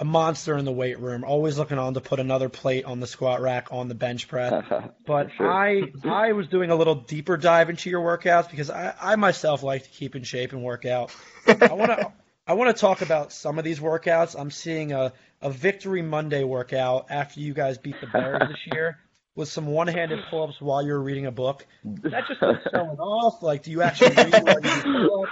a 0.00 0.04
monster 0.04 0.56
in 0.56 0.64
the 0.64 0.72
weight 0.72 0.98
room, 1.00 1.24
always 1.24 1.58
looking 1.58 1.78
on 1.78 1.94
to 1.94 2.00
put 2.00 2.20
another 2.20 2.48
plate 2.48 2.84
on 2.84 3.00
the 3.00 3.06
squat 3.06 3.40
rack 3.40 3.68
on 3.70 3.88
the 3.88 3.94
bench 3.94 4.28
press. 4.28 4.64
But 5.06 5.28
Sure. 5.36 5.50
I 5.50 5.82
I 6.04 6.32
was 6.32 6.48
doing 6.48 6.70
a 6.70 6.76
little 6.76 6.94
deeper 6.94 7.36
dive 7.36 7.70
into 7.70 7.90
your 7.90 8.00
workouts 8.02 8.50
because 8.50 8.70
I, 8.70 8.94
I 9.00 9.16
myself 9.16 9.62
like 9.62 9.84
to 9.84 9.88
keep 9.90 10.14
in 10.16 10.22
shape 10.22 10.52
and 10.52 10.62
work 10.62 10.84
out. 10.84 11.10
I 11.46 11.72
want 11.72 11.90
to 11.90 12.12
I 12.46 12.54
want 12.54 12.74
to 12.74 12.80
talk 12.80 13.02
about 13.02 13.32
some 13.32 13.58
of 13.58 13.64
these 13.64 13.80
workouts. 13.80 14.38
I'm 14.38 14.50
seeing 14.50 14.92
a 14.92 15.12
a 15.40 15.50
Victory 15.50 16.02
Monday 16.02 16.44
workout 16.44 17.06
after 17.10 17.40
you 17.40 17.54
guys 17.54 17.78
beat 17.78 17.94
the 18.00 18.06
Bears 18.08 18.42
this 18.48 18.72
year 18.72 18.98
with 19.34 19.48
some 19.48 19.66
one-handed 19.66 20.18
pull-ups 20.30 20.60
while 20.60 20.84
you're 20.84 21.00
reading 21.00 21.26
a 21.26 21.30
book. 21.30 21.64
That 21.84 22.24
just 22.26 22.40
showing 22.40 22.98
off. 22.98 23.40
Like, 23.40 23.62
do 23.62 23.70
you 23.70 23.82
actually 23.82 24.16
read 24.16 24.42
while 24.42 24.60
you 24.60 24.82
do 24.82 25.26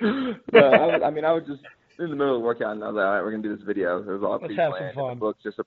no, 0.52 0.60
I, 0.60 1.06
I 1.06 1.10
mean, 1.10 1.24
I 1.26 1.32
would 1.32 1.46
just 1.46 1.60
in 1.98 2.10
the 2.10 2.16
middle 2.16 2.36
of 2.36 2.40
the 2.40 2.44
workout, 2.46 2.72
and 2.72 2.84
I 2.84 2.88
was 2.88 2.96
like, 2.96 3.04
all 3.04 3.12
right, 3.12 3.22
we're 3.22 3.30
gonna 3.30 3.42
do 3.42 3.56
this 3.56 3.64
video. 3.64 4.00
It 4.00 4.06
was 4.06 4.22
all 4.22 4.38
Let's 4.40 4.54
have 4.56 4.72
some 4.76 4.86
and 4.86 4.94
fun. 4.94 5.08
The 5.10 5.20
book's 5.20 5.42
just 5.42 5.58
a, 5.58 5.64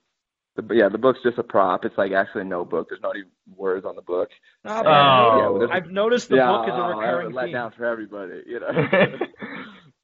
the, 0.55 0.75
yeah, 0.75 0.89
the 0.89 0.97
book's 0.97 1.19
just 1.23 1.37
a 1.37 1.43
prop. 1.43 1.85
It's 1.85 1.97
like 1.97 2.11
actually 2.11 2.45
no 2.45 2.65
book. 2.65 2.87
There's 2.89 3.01
not 3.01 3.15
even 3.15 3.29
words 3.55 3.85
on 3.85 3.95
the 3.95 4.01
book. 4.01 4.29
Oh. 4.65 4.83
but 4.83 4.89
Yeah, 4.89 5.49
well, 5.49 5.67
I've 5.71 5.89
noticed 5.89 6.29
the 6.29 6.37
yeah, 6.37 6.47
book 6.47 6.67
is 6.67 6.73
a 6.75 6.81
recurring 6.81 7.33
let 7.33 7.45
theme. 7.45 7.53
down 7.53 7.71
for 7.75 7.85
everybody. 7.85 8.41
You 8.45 8.59
know. 8.59 8.67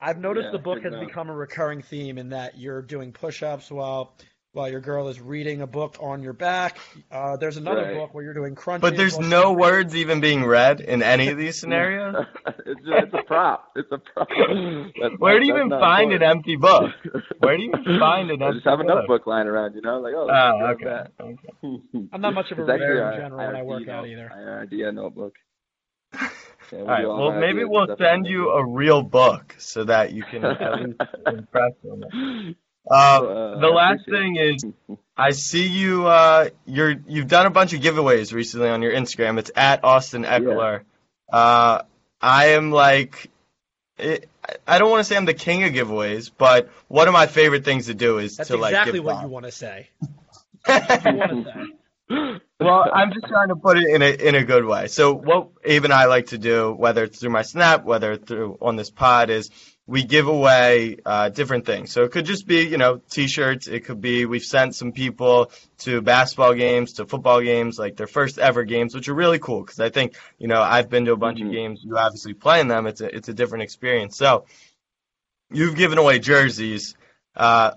I've 0.02 0.20
noticed 0.20 0.48
Yeah, 0.48 0.52
the 0.52 0.60
book 0.60 0.84
has 0.84 0.94
become 0.96 1.30
a 1.30 1.36
recurring 1.36 1.82
theme 1.82 2.18
in 2.18 2.30
that 2.30 2.58
you're 2.58 2.82
doing 2.82 3.12
push-ups 3.12 3.72
while 3.72 4.18
while 4.56 4.70
your 4.70 4.80
girl 4.80 5.10
is 5.10 5.20
reading 5.20 5.62
a 5.62 5.68
book 5.68 5.98
on 6.00 6.24
your 6.24 6.32
back. 6.32 6.78
Uh, 7.12 7.36
there's 7.36 7.58
another 7.58 7.82
Right. 7.84 7.96
book 7.96 8.14
where 8.14 8.24
you're 8.24 8.34
doing 8.34 8.56
crunches. 8.56 8.90
But 8.90 8.96
there's 8.96 9.20
no 9.20 9.50
she's- 9.52 9.58
words 9.58 9.96
even 9.98 10.22
being 10.22 10.46
read 10.46 10.80
in 10.80 11.04
any 11.04 11.28
of 11.28 11.38
these 11.38 11.60
scenarios. 11.60 12.16
it's 12.66 12.80
just, 12.82 13.04
it's 13.04 13.14
a 13.14 13.24
prop. 13.24 13.70
It's 13.76 13.92
a 13.92 13.98
prop. 13.98 14.30
That's 14.38 15.16
Where 15.20 15.34
not- 15.34 15.40
do 15.42 15.46
you 15.46 15.56
even 15.56 15.70
find 15.70 16.14
an 16.14 16.24
empty 16.24 16.56
book? 16.56 16.90
Where 17.40 17.58
do 17.58 17.64
you 17.64 17.74
even 17.78 18.00
find 18.00 18.32
an 18.32 18.42
empty 18.42 18.46
book? 18.46 18.50
I 18.50 18.54
just 18.54 18.66
have 18.66 18.80
a 18.80 18.84
notebook 18.86 19.28
lying 19.28 19.48
around, 19.48 19.76
you 19.76 19.82
know, 19.82 20.00
like 20.00 20.14
oh. 20.16 20.30
Oh, 20.30 20.60
let's 20.66 20.82
okay. 20.82 20.86
okay. 21.20 21.42
that. 21.62 22.10
I'm 22.14 22.22
not 22.22 22.34
much 22.34 22.50
of 22.52 22.60
a 22.60 22.64
reader 22.64 23.12
in 23.12 23.20
general 23.20 23.46
when 23.46 23.56
I 23.58 23.62
work 23.62 23.88
out 23.90 24.04
note- 24.04 24.08
either. 24.08 24.32
IRD 24.34 24.94
notebook. 24.94 25.36
Yeah, 26.14 26.30
we 26.72 26.78
All 26.80 26.86
right. 26.88 27.06
all 27.06 27.30
Well, 27.30 27.40
maybe 27.40 27.64
we'll 27.66 27.96
send 27.98 28.26
you 28.26 28.50
a 28.52 28.66
real 28.66 29.04
book 29.04 29.54
so 29.60 29.84
that 29.84 30.14
you 30.14 30.24
can 30.24 30.44
at 30.46 30.82
least 30.82 31.02
impress 31.28 31.74
them. 31.84 32.56
Uh, 32.90 32.94
Uh, 32.94 33.60
the 33.60 33.68
last 33.68 34.06
thing 34.06 34.36
is, 34.38 34.66
I 35.18 35.32
see 35.32 35.68
you. 35.68 36.08
Uh, 36.08 36.50
you're 36.66 36.96
you've 37.08 37.28
done 37.28 37.46
a 37.46 37.50
bunch 37.50 37.74
of 37.74 37.82
giveaways 37.82 38.34
recently 38.34 38.70
on 38.70 38.82
your 38.82 38.92
Instagram. 38.92 39.40
It's 39.40 39.52
at 39.56 39.84
Austin 39.84 40.24
Ekeler. 40.24 40.82
Uh, 41.32 41.82
I 42.22 42.48
am 42.48 42.72
like, 42.72 43.30
it, 43.98 44.30
I 44.68 44.78
don't 44.78 44.90
want 44.92 45.00
to 45.00 45.04
say 45.06 45.16
I'm 45.16 45.26
the 45.26 45.34
king 45.34 45.64
of 45.64 45.72
giveaways, 45.74 46.30
but 46.38 46.70
one 46.88 47.08
of 47.08 47.14
my 47.14 47.28
favorite 47.28 47.64
things 47.64 47.86
to 47.88 47.94
do 47.94 48.18
is 48.20 48.38
That's 48.38 48.50
to 48.50 48.58
like 48.58 48.72
exactly 48.74 49.00
give 49.00 49.06
what 49.06 49.14
back. 49.16 49.24
you 49.24 49.30
want 49.30 49.46
to 49.46 49.52
say. 49.52 49.90
What 50.66 51.06
you 51.06 51.18
want 51.18 51.46
to 51.48 51.52
say. 52.10 52.42
well, 52.60 52.86
I'm 52.94 53.12
just 53.14 53.26
trying 53.28 53.48
to 53.50 53.56
put 53.56 53.78
it 53.78 53.88
in 53.90 54.02
a 54.02 54.10
in 54.10 54.36
a 54.36 54.44
good 54.44 54.66
way. 54.66 54.88
So 54.88 55.14
what 55.14 55.50
Abe 55.64 55.86
and 55.86 55.94
I 55.94 56.06
like 56.06 56.28
to 56.28 56.38
do, 56.38 56.74
whether 56.74 57.04
it's 57.04 57.20
through 57.20 57.32
my 57.32 57.42
snap, 57.42 57.84
whether 57.84 58.12
it's 58.14 58.28
through 58.28 58.58
on 58.62 58.76
this 58.76 58.90
pod, 58.92 59.30
is 59.30 59.50
we 59.88 60.04
give 60.04 60.28
away 60.28 60.98
uh, 61.06 61.30
different 61.30 61.66
things. 61.66 61.92
So 61.92 62.04
it 62.04 62.12
could 62.12 62.26
just 62.26 62.48
be, 62.48 62.62
you 62.62 62.78
know, 62.78 63.02
t-shirts. 63.10 63.68
It 63.68 63.82
could 63.86 64.02
be 64.02 64.26
we've 64.26 64.44
sent 64.44 64.74
some 64.74 64.92
people 64.92 65.52
to 65.80 66.02
basketball 66.02 66.56
games, 66.56 66.94
to 66.94 67.06
football 67.06 67.42
games, 67.42 67.78
like 67.78 67.96
their 67.96 68.08
first 68.08 68.40
ever 68.40 68.64
games, 68.64 68.96
which 68.96 69.10
are 69.10 69.14
really 69.14 69.38
cool 69.38 69.62
because 69.62 69.80
I 69.80 69.90
think, 69.90 70.16
you 70.40 70.48
know, 70.48 70.60
I've 70.62 70.90
been 70.90 71.06
to 71.06 71.12
a 71.12 71.18
bunch 71.18 71.40
of 71.40 71.48
Mhm. 71.48 71.52
games. 71.52 71.82
You 71.84 71.98
obviously 71.98 72.34
play 72.34 72.62
in 72.62 72.68
them. 72.68 72.88
It's 72.88 73.02
a 73.02 73.16
it's 73.16 73.30
a 73.30 73.34
different 73.34 73.64
experience. 73.64 74.18
So 74.18 74.46
you've 75.52 75.76
given 75.76 75.98
away 75.98 76.18
jerseys. 76.20 76.96
Uh, 77.36 77.72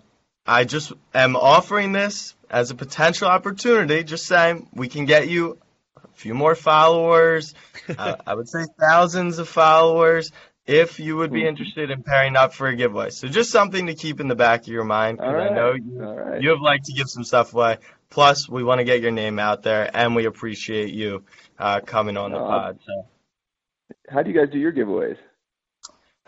I 0.46 0.64
just 0.64 0.92
am 1.12 1.36
offering 1.36 1.92
this 1.92 2.34
as 2.48 2.70
a 2.70 2.74
potential 2.74 3.28
opportunity. 3.28 4.02
Just 4.02 4.24
saying 4.24 4.66
we 4.72 4.88
can 4.88 5.04
get 5.04 5.28
you 5.28 5.58
a 6.02 6.08
few 6.14 6.32
more 6.32 6.54
followers. 6.54 7.54
uh, 7.98 8.16
I 8.26 8.34
would 8.34 8.48
say 8.48 8.64
thousands 8.80 9.38
of 9.38 9.48
followers 9.48 10.32
if 10.68 11.00
you 11.00 11.16
would 11.16 11.32
be 11.32 11.42
Mhm. 11.42 11.46
interested 11.48 11.90
in 11.90 12.02
pairing 12.02 12.36
up 12.36 12.52
for 12.52 12.68
a 12.68 12.76
giveaway. 12.76 13.08
So 13.08 13.26
just 13.26 13.50
something 13.50 13.86
to 13.86 13.94
keep 13.94 14.20
in 14.20 14.28
the 14.28 14.36
back 14.36 14.60
of 14.60 14.68
your 14.68 14.84
mind 14.84 15.16
because 15.16 15.34
I 15.34 15.48
know 15.48 15.72
you, 15.72 16.04
All 16.04 16.14
right. 16.14 16.42
you 16.42 16.50
have 16.50 16.60
liked 16.60 16.84
to 16.84 16.92
give 16.92 17.08
some 17.08 17.24
stuff 17.24 17.54
away. 17.54 17.78
Plus, 18.10 18.48
we 18.48 18.62
want 18.62 18.78
to 18.78 18.84
get 18.84 19.00
your 19.00 19.10
name 19.10 19.38
out 19.38 19.62
there, 19.62 19.90
and 19.94 20.14
we 20.14 20.26
appreciate 20.26 20.92
you 20.92 21.24
uh, 21.58 21.80
coming 21.80 22.16
on 22.16 22.32
the 22.32 22.38
No, 22.38 22.44
pod. 22.44 22.78
So. 22.86 23.06
How 24.10 24.22
do 24.22 24.30
you 24.30 24.38
guys 24.38 24.50
do 24.52 24.58
your 24.58 24.72
giveaways? 24.72 25.16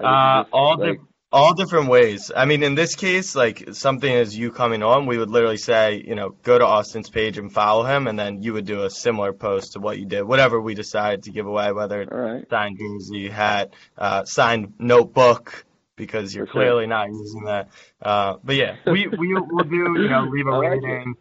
You 0.01 0.07
Uh, 0.07 0.43
just, 0.43 0.53
all 0.53 0.79
like, 0.79 0.99
di- 0.99 1.05
all 1.33 1.55
different 1.55 1.89
ways. 1.89 2.31
I 2.35 2.45
mean, 2.45 2.63
in 2.63 2.75
this 2.75 2.97
case, 2.97 3.37
like 3.37 3.69
something 3.73 4.13
as 4.13 4.37
you 4.37 4.51
coming 4.51 4.83
on, 4.83 5.07
we 5.07 5.19
would 5.19 5.31
literally 5.31 5.57
say, 5.59 6.03
you 6.07 6.15
know, 6.15 6.31
go 6.43 6.59
to 6.59 6.67
Austin's 6.67 7.09
page 7.09 7.39
and 7.39 7.53
follow 7.53 7.85
him, 7.85 8.07
and 8.09 8.19
then 8.19 8.43
you 8.43 8.53
would 8.55 8.67
do 8.67 8.83
a 8.85 8.91
similar 8.91 9.33
post 9.33 9.73
to 9.75 9.81
what 9.81 9.99
you 9.99 10.07
did, 10.07 10.23
whatever 10.25 10.61
we 10.61 10.75
decide 10.75 11.23
to 11.25 11.31
give 11.31 11.47
away, 11.47 11.73
whether 11.73 12.05
right. 12.05 12.49
signed 12.51 12.79
jersey, 12.79 13.29
hat, 13.29 13.75
uh, 13.97 14.25
signed 14.25 14.75
notebook, 14.79 15.65
because 15.97 16.35
you're 16.35 16.47
For 16.47 16.53
sure. 16.53 16.63
clearly 16.63 16.87
not 16.87 17.09
using 17.11 17.45
that. 17.45 17.69
Uh, 18.03 18.37
but 18.43 18.57
yeah, 18.57 18.77
we 18.87 19.07
we 19.07 19.35
will 19.35 19.65
do, 19.65 19.77
you 19.77 20.09
know, 20.09 20.23
leave 20.31 20.47
a 20.47 20.51
like 20.59 20.83
it. 20.83 20.87
rating. 20.87 21.15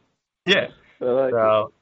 Yeah. 0.45 0.67
I 1.01 1.05
like 1.05 1.37
it. 1.37 1.39
So. 1.39 1.73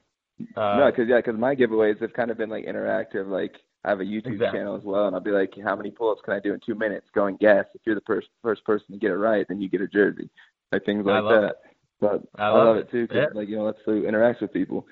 Uh, 0.55 0.77
no, 0.77 0.85
because 0.91 1.07
yeah, 1.09 1.17
because 1.17 1.37
my 1.39 1.55
giveaways 1.55 1.99
have 2.01 2.13
kind 2.13 2.29
of 2.31 2.37
been 2.37 2.49
like 2.49 2.65
interactive. 2.65 3.27
Like 3.27 3.55
I 3.83 3.89
have 3.89 3.99
a 4.01 4.03
YouTube 4.03 4.27
Exactly. 4.27 4.59
channel 4.59 4.75
as 4.75 4.83
well, 4.83 5.07
and 5.07 5.15
I'll 5.15 5.21
be 5.21 5.31
like, 5.31 5.53
how 5.63 5.75
many 5.75 5.91
pull-ups 5.91 6.21
can 6.25 6.33
I 6.33 6.39
do 6.39 6.53
in 6.53 6.59
two 6.65 6.75
minutes? 6.75 7.07
Go 7.13 7.25
and 7.25 7.39
guess. 7.39 7.65
If 7.73 7.81
you're 7.85 7.95
the 7.95 8.01
first 8.05 8.27
first 8.41 8.65
person 8.65 8.87
to 8.91 8.97
get 8.97 9.11
it 9.11 9.15
right, 9.17 9.45
then 9.47 9.61
you 9.61 9.69
get 9.69 9.81
a 9.81 9.87
jersey. 9.87 10.29
Like 10.71 10.83
things 10.85 11.05
like 11.05 11.23
love 11.23 11.41
that. 11.41 11.55
But 11.99 12.23
I 12.35 12.47
I 12.47 12.49
love 12.49 12.65
love, 12.67 12.77
it. 12.77 12.79
it 12.81 12.91
too, 12.91 13.07
'cause 13.07 13.17
Yeah. 13.17 13.25
like 13.33 13.47
you 13.47 13.55
know, 13.57 13.63
let's 13.65 13.79
do 13.85 14.05
interact 14.05 14.41
with 14.41 14.51
people 14.51 14.87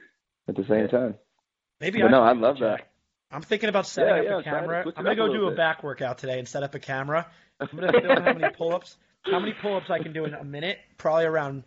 at 0.48 0.56
the 0.56 0.64
same 0.66 0.82
Yeah. 0.82 0.88
time. 0.88 1.16
Maybe 1.82 2.02
But 2.02 2.08
I 2.08 2.12
no, 2.12 2.18
should 2.20 2.24
I 2.30 2.34
do 2.34 2.40
love 2.40 2.58
Jack. 2.58 2.80
that. 2.80 2.88
I'm 3.32 3.42
thinking 3.42 3.70
about 3.70 3.86
setting 3.88 4.10
Yeah, 4.10 4.20
up 4.20 4.24
yeah, 4.26 4.38
a 4.38 4.44
try 4.44 4.52
to 4.54 4.60
camera. 4.62 4.80
I'm 4.80 5.04
gonna 5.04 5.10
up 5.10 5.14
a 5.14 5.16
go 5.16 5.26
little 5.26 5.36
do 5.36 5.48
a 5.48 5.56
back 5.56 5.84
workout 5.84 6.18
today 6.20 6.40
and 6.40 6.48
set 6.48 6.64
up 6.64 6.74
a 6.76 6.80
camera. 6.80 7.28
I'm 7.60 7.68
gonna 7.78 7.92
film 8.02 8.18
how 8.18 8.34
many 8.34 8.50
pull-ups, 8.50 8.98
how 9.26 9.40
many 9.40 9.54
pull-ups 9.54 9.90
I 9.90 10.00
can 10.00 10.14
do 10.14 10.26
in 10.26 10.34
a 10.34 10.44
minute, 10.44 10.80
probably 10.98 11.26
around 11.26 11.64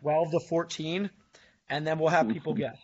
12 0.00 0.30
to 0.32 0.40
14, 0.40 1.10
and 1.70 1.86
then 1.86 1.98
we'll 1.98 2.08
have 2.08 2.28
people 2.30 2.54
guess. 2.54 2.78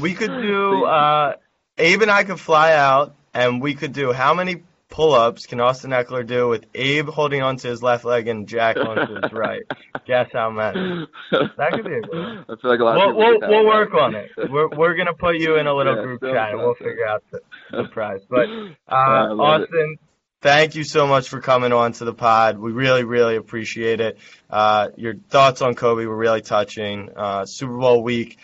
We 0.00 0.14
could 0.14 0.30
do. 0.30 0.84
Uh, 0.84 1.36
Abe 1.78 2.02
and 2.02 2.10
I 2.10 2.24
could 2.24 2.40
fly 2.40 2.72
out, 2.72 3.14
and 3.32 3.60
we 3.60 3.74
could 3.74 3.92
do 3.92 4.12
how 4.12 4.34
many 4.34 4.62
pull-ups 4.94 5.46
can 5.46 5.60
Austin 5.60 5.90
Ekeler 5.90 6.24
do 6.24 6.48
with 6.48 6.66
Abe 6.72 7.08
holding 7.08 7.42
onto 7.42 7.68
his 7.68 7.82
left 7.82 8.04
leg 8.04 8.28
and 8.28 8.46
Jack 8.46 8.76
onto 8.76 9.20
his 9.20 9.32
right? 9.32 9.62
Guess 10.06 10.28
how 10.32 10.50
many? 10.50 11.06
That 11.32 11.72
could 11.72 11.84
be 11.84 11.94
a 11.94 12.00
good 12.00 12.10
one. 12.10 12.44
I 12.48 12.68
like 12.68 12.80
a 12.80 12.84
lot 12.84 12.96
We'll 12.96 13.16
we'll, 13.16 13.40
we'll 13.40 13.66
work 13.66 13.92
on 13.94 14.14
it. 14.14 14.30
We're 14.36 14.68
we're 14.68 14.94
gonna 14.94 15.14
put 15.14 15.36
you 15.36 15.56
in 15.56 15.66
a 15.66 15.74
little 15.74 15.96
Yeah, 15.96 16.02
group 16.02 16.20
still 16.20 16.32
chat, 16.32 16.50
and 16.52 16.60
we'll 16.60 16.74
figure 16.74 17.06
out 17.06 17.24
the, 17.32 17.40
the 17.72 17.84
prize. 17.88 18.20
But 18.30 18.48
uh, 18.88 19.34
love 19.34 19.62
it. 19.62 19.64
Austin, 19.64 19.96
thank 20.42 20.76
you 20.76 20.84
so 20.84 21.08
much 21.08 21.28
for 21.28 21.40
coming 21.40 21.72
on 21.72 21.92
to 21.94 22.04
the 22.04 22.14
pod. 22.14 22.58
We 22.58 22.70
really 22.70 23.02
really 23.02 23.34
appreciate 23.34 24.00
it. 24.00 24.18
Uh, 24.48 24.90
your 24.96 25.14
thoughts 25.14 25.60
on 25.60 25.74
Kobe 25.74 26.06
were 26.06 26.16
really 26.16 26.42
touching. 26.42 27.10
Uh, 27.16 27.46
Super 27.46 27.76
Bowl 27.76 28.04
week 28.04 28.38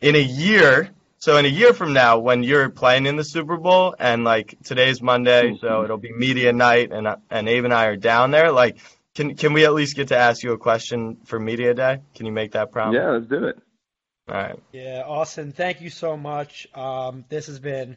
in 0.00 0.16
a 0.16 0.22
year. 0.22 0.90
So 1.26 1.38
in 1.38 1.44
a 1.44 1.48
year 1.48 1.74
from 1.74 1.92
now, 1.92 2.20
when 2.20 2.44
you're 2.44 2.68
playing 2.68 3.06
in 3.06 3.16
the 3.16 3.24
Super 3.24 3.56
Bowl, 3.56 3.96
and 3.98 4.22
like 4.22 4.54
today's 4.62 5.02
Monday, 5.02 5.56
so 5.60 5.82
it'll 5.82 5.98
be 5.98 6.12
media 6.12 6.52
night, 6.52 6.92
and 6.92 7.08
and 7.28 7.48
Abe 7.48 7.64
and 7.64 7.74
I 7.74 7.86
are 7.86 7.96
down 7.96 8.30
there. 8.30 8.52
Like, 8.52 8.78
can 9.12 9.34
can 9.34 9.52
we 9.52 9.64
at 9.64 9.74
least 9.74 9.96
get 9.96 10.06
to 10.08 10.16
ask 10.16 10.44
you 10.44 10.52
a 10.52 10.56
question 10.56 11.16
for 11.24 11.40
media 11.40 11.74
day? 11.74 11.98
Can 12.14 12.26
you 12.26 12.32
make 12.32 12.52
that 12.52 12.70
promise? 12.70 12.98
Yeah, 12.98 13.10
let's 13.10 13.26
do 13.26 13.42
it. 13.42 13.58
All 14.28 14.36
right. 14.36 14.56
Yeah, 14.70 15.02
Austin, 15.04 15.50
thank 15.50 15.80
you 15.80 15.90
so 15.90 16.16
much. 16.16 16.68
Um, 16.76 17.24
this 17.28 17.48
has 17.48 17.58
been 17.58 17.96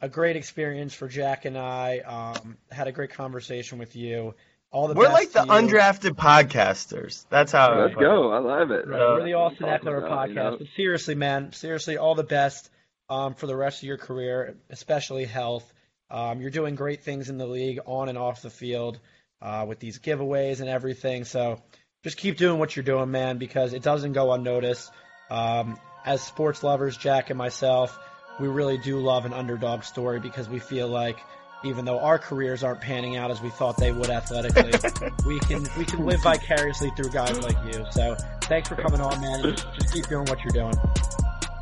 a 0.00 0.08
great 0.08 0.36
experience 0.36 0.94
for 0.94 1.06
Jack 1.06 1.44
and 1.44 1.58
I. 1.58 1.98
Um, 1.98 2.56
had 2.70 2.88
a 2.88 2.92
great 2.92 3.10
conversation 3.10 3.76
with 3.78 3.94
you. 3.94 4.34
All 4.70 4.86
the 4.88 4.94
We're 4.94 5.04
best 5.08 5.14
like 5.14 5.32
the 5.32 5.42
you. 5.44 5.46
undrafted 5.60 6.10
podcasters. 6.16 7.24
That's 7.30 7.52
how. 7.52 7.68
I 7.72 7.80
Let's 7.82 7.94
put 7.94 8.02
it. 8.02 8.06
go. 8.06 8.30
I 8.32 8.38
love 8.38 8.70
it. 8.70 8.86
Right, 8.86 9.00
Uh, 9.00 9.14
we're 9.14 9.24
the 9.24 9.32
Austin 9.34 9.66
Talking 9.66 9.88
Ekeler 9.88 10.08
podcast. 10.08 10.28
you 10.28 10.34
know. 10.34 10.56
But 10.58 10.66
seriously, 10.76 11.14
man, 11.14 11.52
seriously, 11.52 11.96
all 11.96 12.14
the 12.14 12.22
best 12.24 12.70
um, 13.08 13.34
for 13.34 13.46
the 13.46 13.56
rest 13.56 13.82
of 13.82 13.86
your 13.86 13.96
career, 13.96 14.56
especially 14.70 15.24
health. 15.24 15.70
Um, 16.10 16.40
you're 16.40 16.50
doing 16.50 16.74
great 16.74 17.02
things 17.02 17.30
in 17.30 17.38
the 17.38 17.46
league, 17.46 17.80
on 17.86 18.08
and 18.08 18.18
off 18.18 18.42
the 18.42 18.50
field, 18.50 18.98
uh, 19.40 19.64
with 19.68 19.78
these 19.78 19.98
giveaways 19.98 20.60
and 20.60 20.68
everything. 20.68 21.24
So 21.24 21.62
just 22.04 22.16
keep 22.18 22.36
doing 22.36 22.58
what 22.58 22.76
you're 22.76 22.82
doing, 22.84 23.10
man, 23.10 23.38
because 23.38 23.72
it 23.72 23.82
doesn't 23.82 24.12
go 24.12 24.32
unnoticed. 24.32 24.90
Um, 25.30 25.78
as 26.04 26.22
sports 26.22 26.62
lovers, 26.62 26.96
Jack 26.96 27.30
and 27.30 27.38
myself, 27.38 27.98
we 28.40 28.48
really 28.48 28.78
do 28.78 29.00
love 29.00 29.24
an 29.26 29.32
underdog 29.32 29.82
story 29.84 30.20
because 30.20 30.48
we 30.48 30.58
feel 30.58 30.88
like 30.88 31.18
even 31.64 31.84
though 31.84 32.00
our 32.00 32.18
careers 32.18 32.62
aren't 32.62 32.80
panning 32.80 33.16
out 33.16 33.30
as 33.30 33.40
we 33.40 33.50
thought 33.50 33.76
they 33.76 33.92
would 33.92 34.10
athletically, 34.10 34.72
we 35.26 35.38
can 35.40 35.66
we 35.76 35.84
can 35.84 36.06
live 36.06 36.22
vicariously 36.22 36.90
through 36.96 37.10
guys 37.10 37.38
like 37.40 37.56
you. 37.72 37.84
So 37.90 38.16
thanks 38.42 38.68
for 38.68 38.76
coming 38.76 39.00
on, 39.00 39.20
man. 39.20 39.40
and 39.44 39.56
Just, 39.56 39.74
just 39.74 39.92
keep 39.92 40.06
doing 40.08 40.26
what 40.26 40.38
you're 40.44 40.52
doing. 40.52 40.74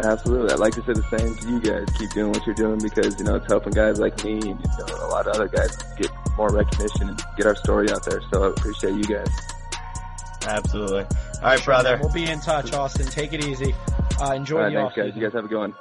Absolutely. 0.05 0.53
I'd 0.53 0.59
like 0.59 0.75
to 0.75 0.83
say 0.83 0.93
the 0.93 1.19
same 1.19 1.35
to 1.37 1.49
you 1.49 1.61
guys. 1.61 1.89
Keep 1.99 2.11
doing 2.11 2.31
what 2.31 2.45
you're 2.45 2.55
doing 2.55 2.79
because, 2.79 3.19
you 3.19 3.25
know, 3.25 3.37
it's 3.37 3.47
helping 3.47 3.73
guys 3.73 3.99
like 3.99 4.23
me 4.25 4.35
and, 4.35 4.45
you 4.45 4.87
know, 4.87 5.07
a 5.07 5.09
lot 5.09 5.27
of 5.27 5.35
other 5.35 5.49
guys 5.49 5.75
get 5.97 6.11
more 6.37 6.51
recognition 6.51 7.09
and 7.09 7.23
get 7.39 7.47
our 7.47 7.57
story 7.57 7.91
out 7.91 8.05
there. 8.05 8.21
So 8.31 8.45
I 8.45 8.49
appreciate 8.49 8.93
you 8.95 9.05
guys. 9.05 9.29
Absolutely. 10.47 11.05
All 11.05 11.43
right, 11.43 11.65
brother. 11.65 11.99
We'll 12.01 12.13
be 12.13 12.29
in 12.31 12.41
touch, 12.41 12.75
Austin. 12.75 13.07
Take 13.07 13.33
it 13.33 13.47
easy. 13.47 13.75
Uh, 14.21 14.33
enjoy 14.33 14.59
All 14.59 14.63
right, 14.65 14.71
the 14.75 14.81
thanks, 14.81 14.93
off 14.93 14.97
guys. 14.97 15.17
You 15.17 15.23
guys 15.23 15.33
have 15.33 15.47
a 15.47 15.49
good 15.49 15.59
one. 15.59 15.75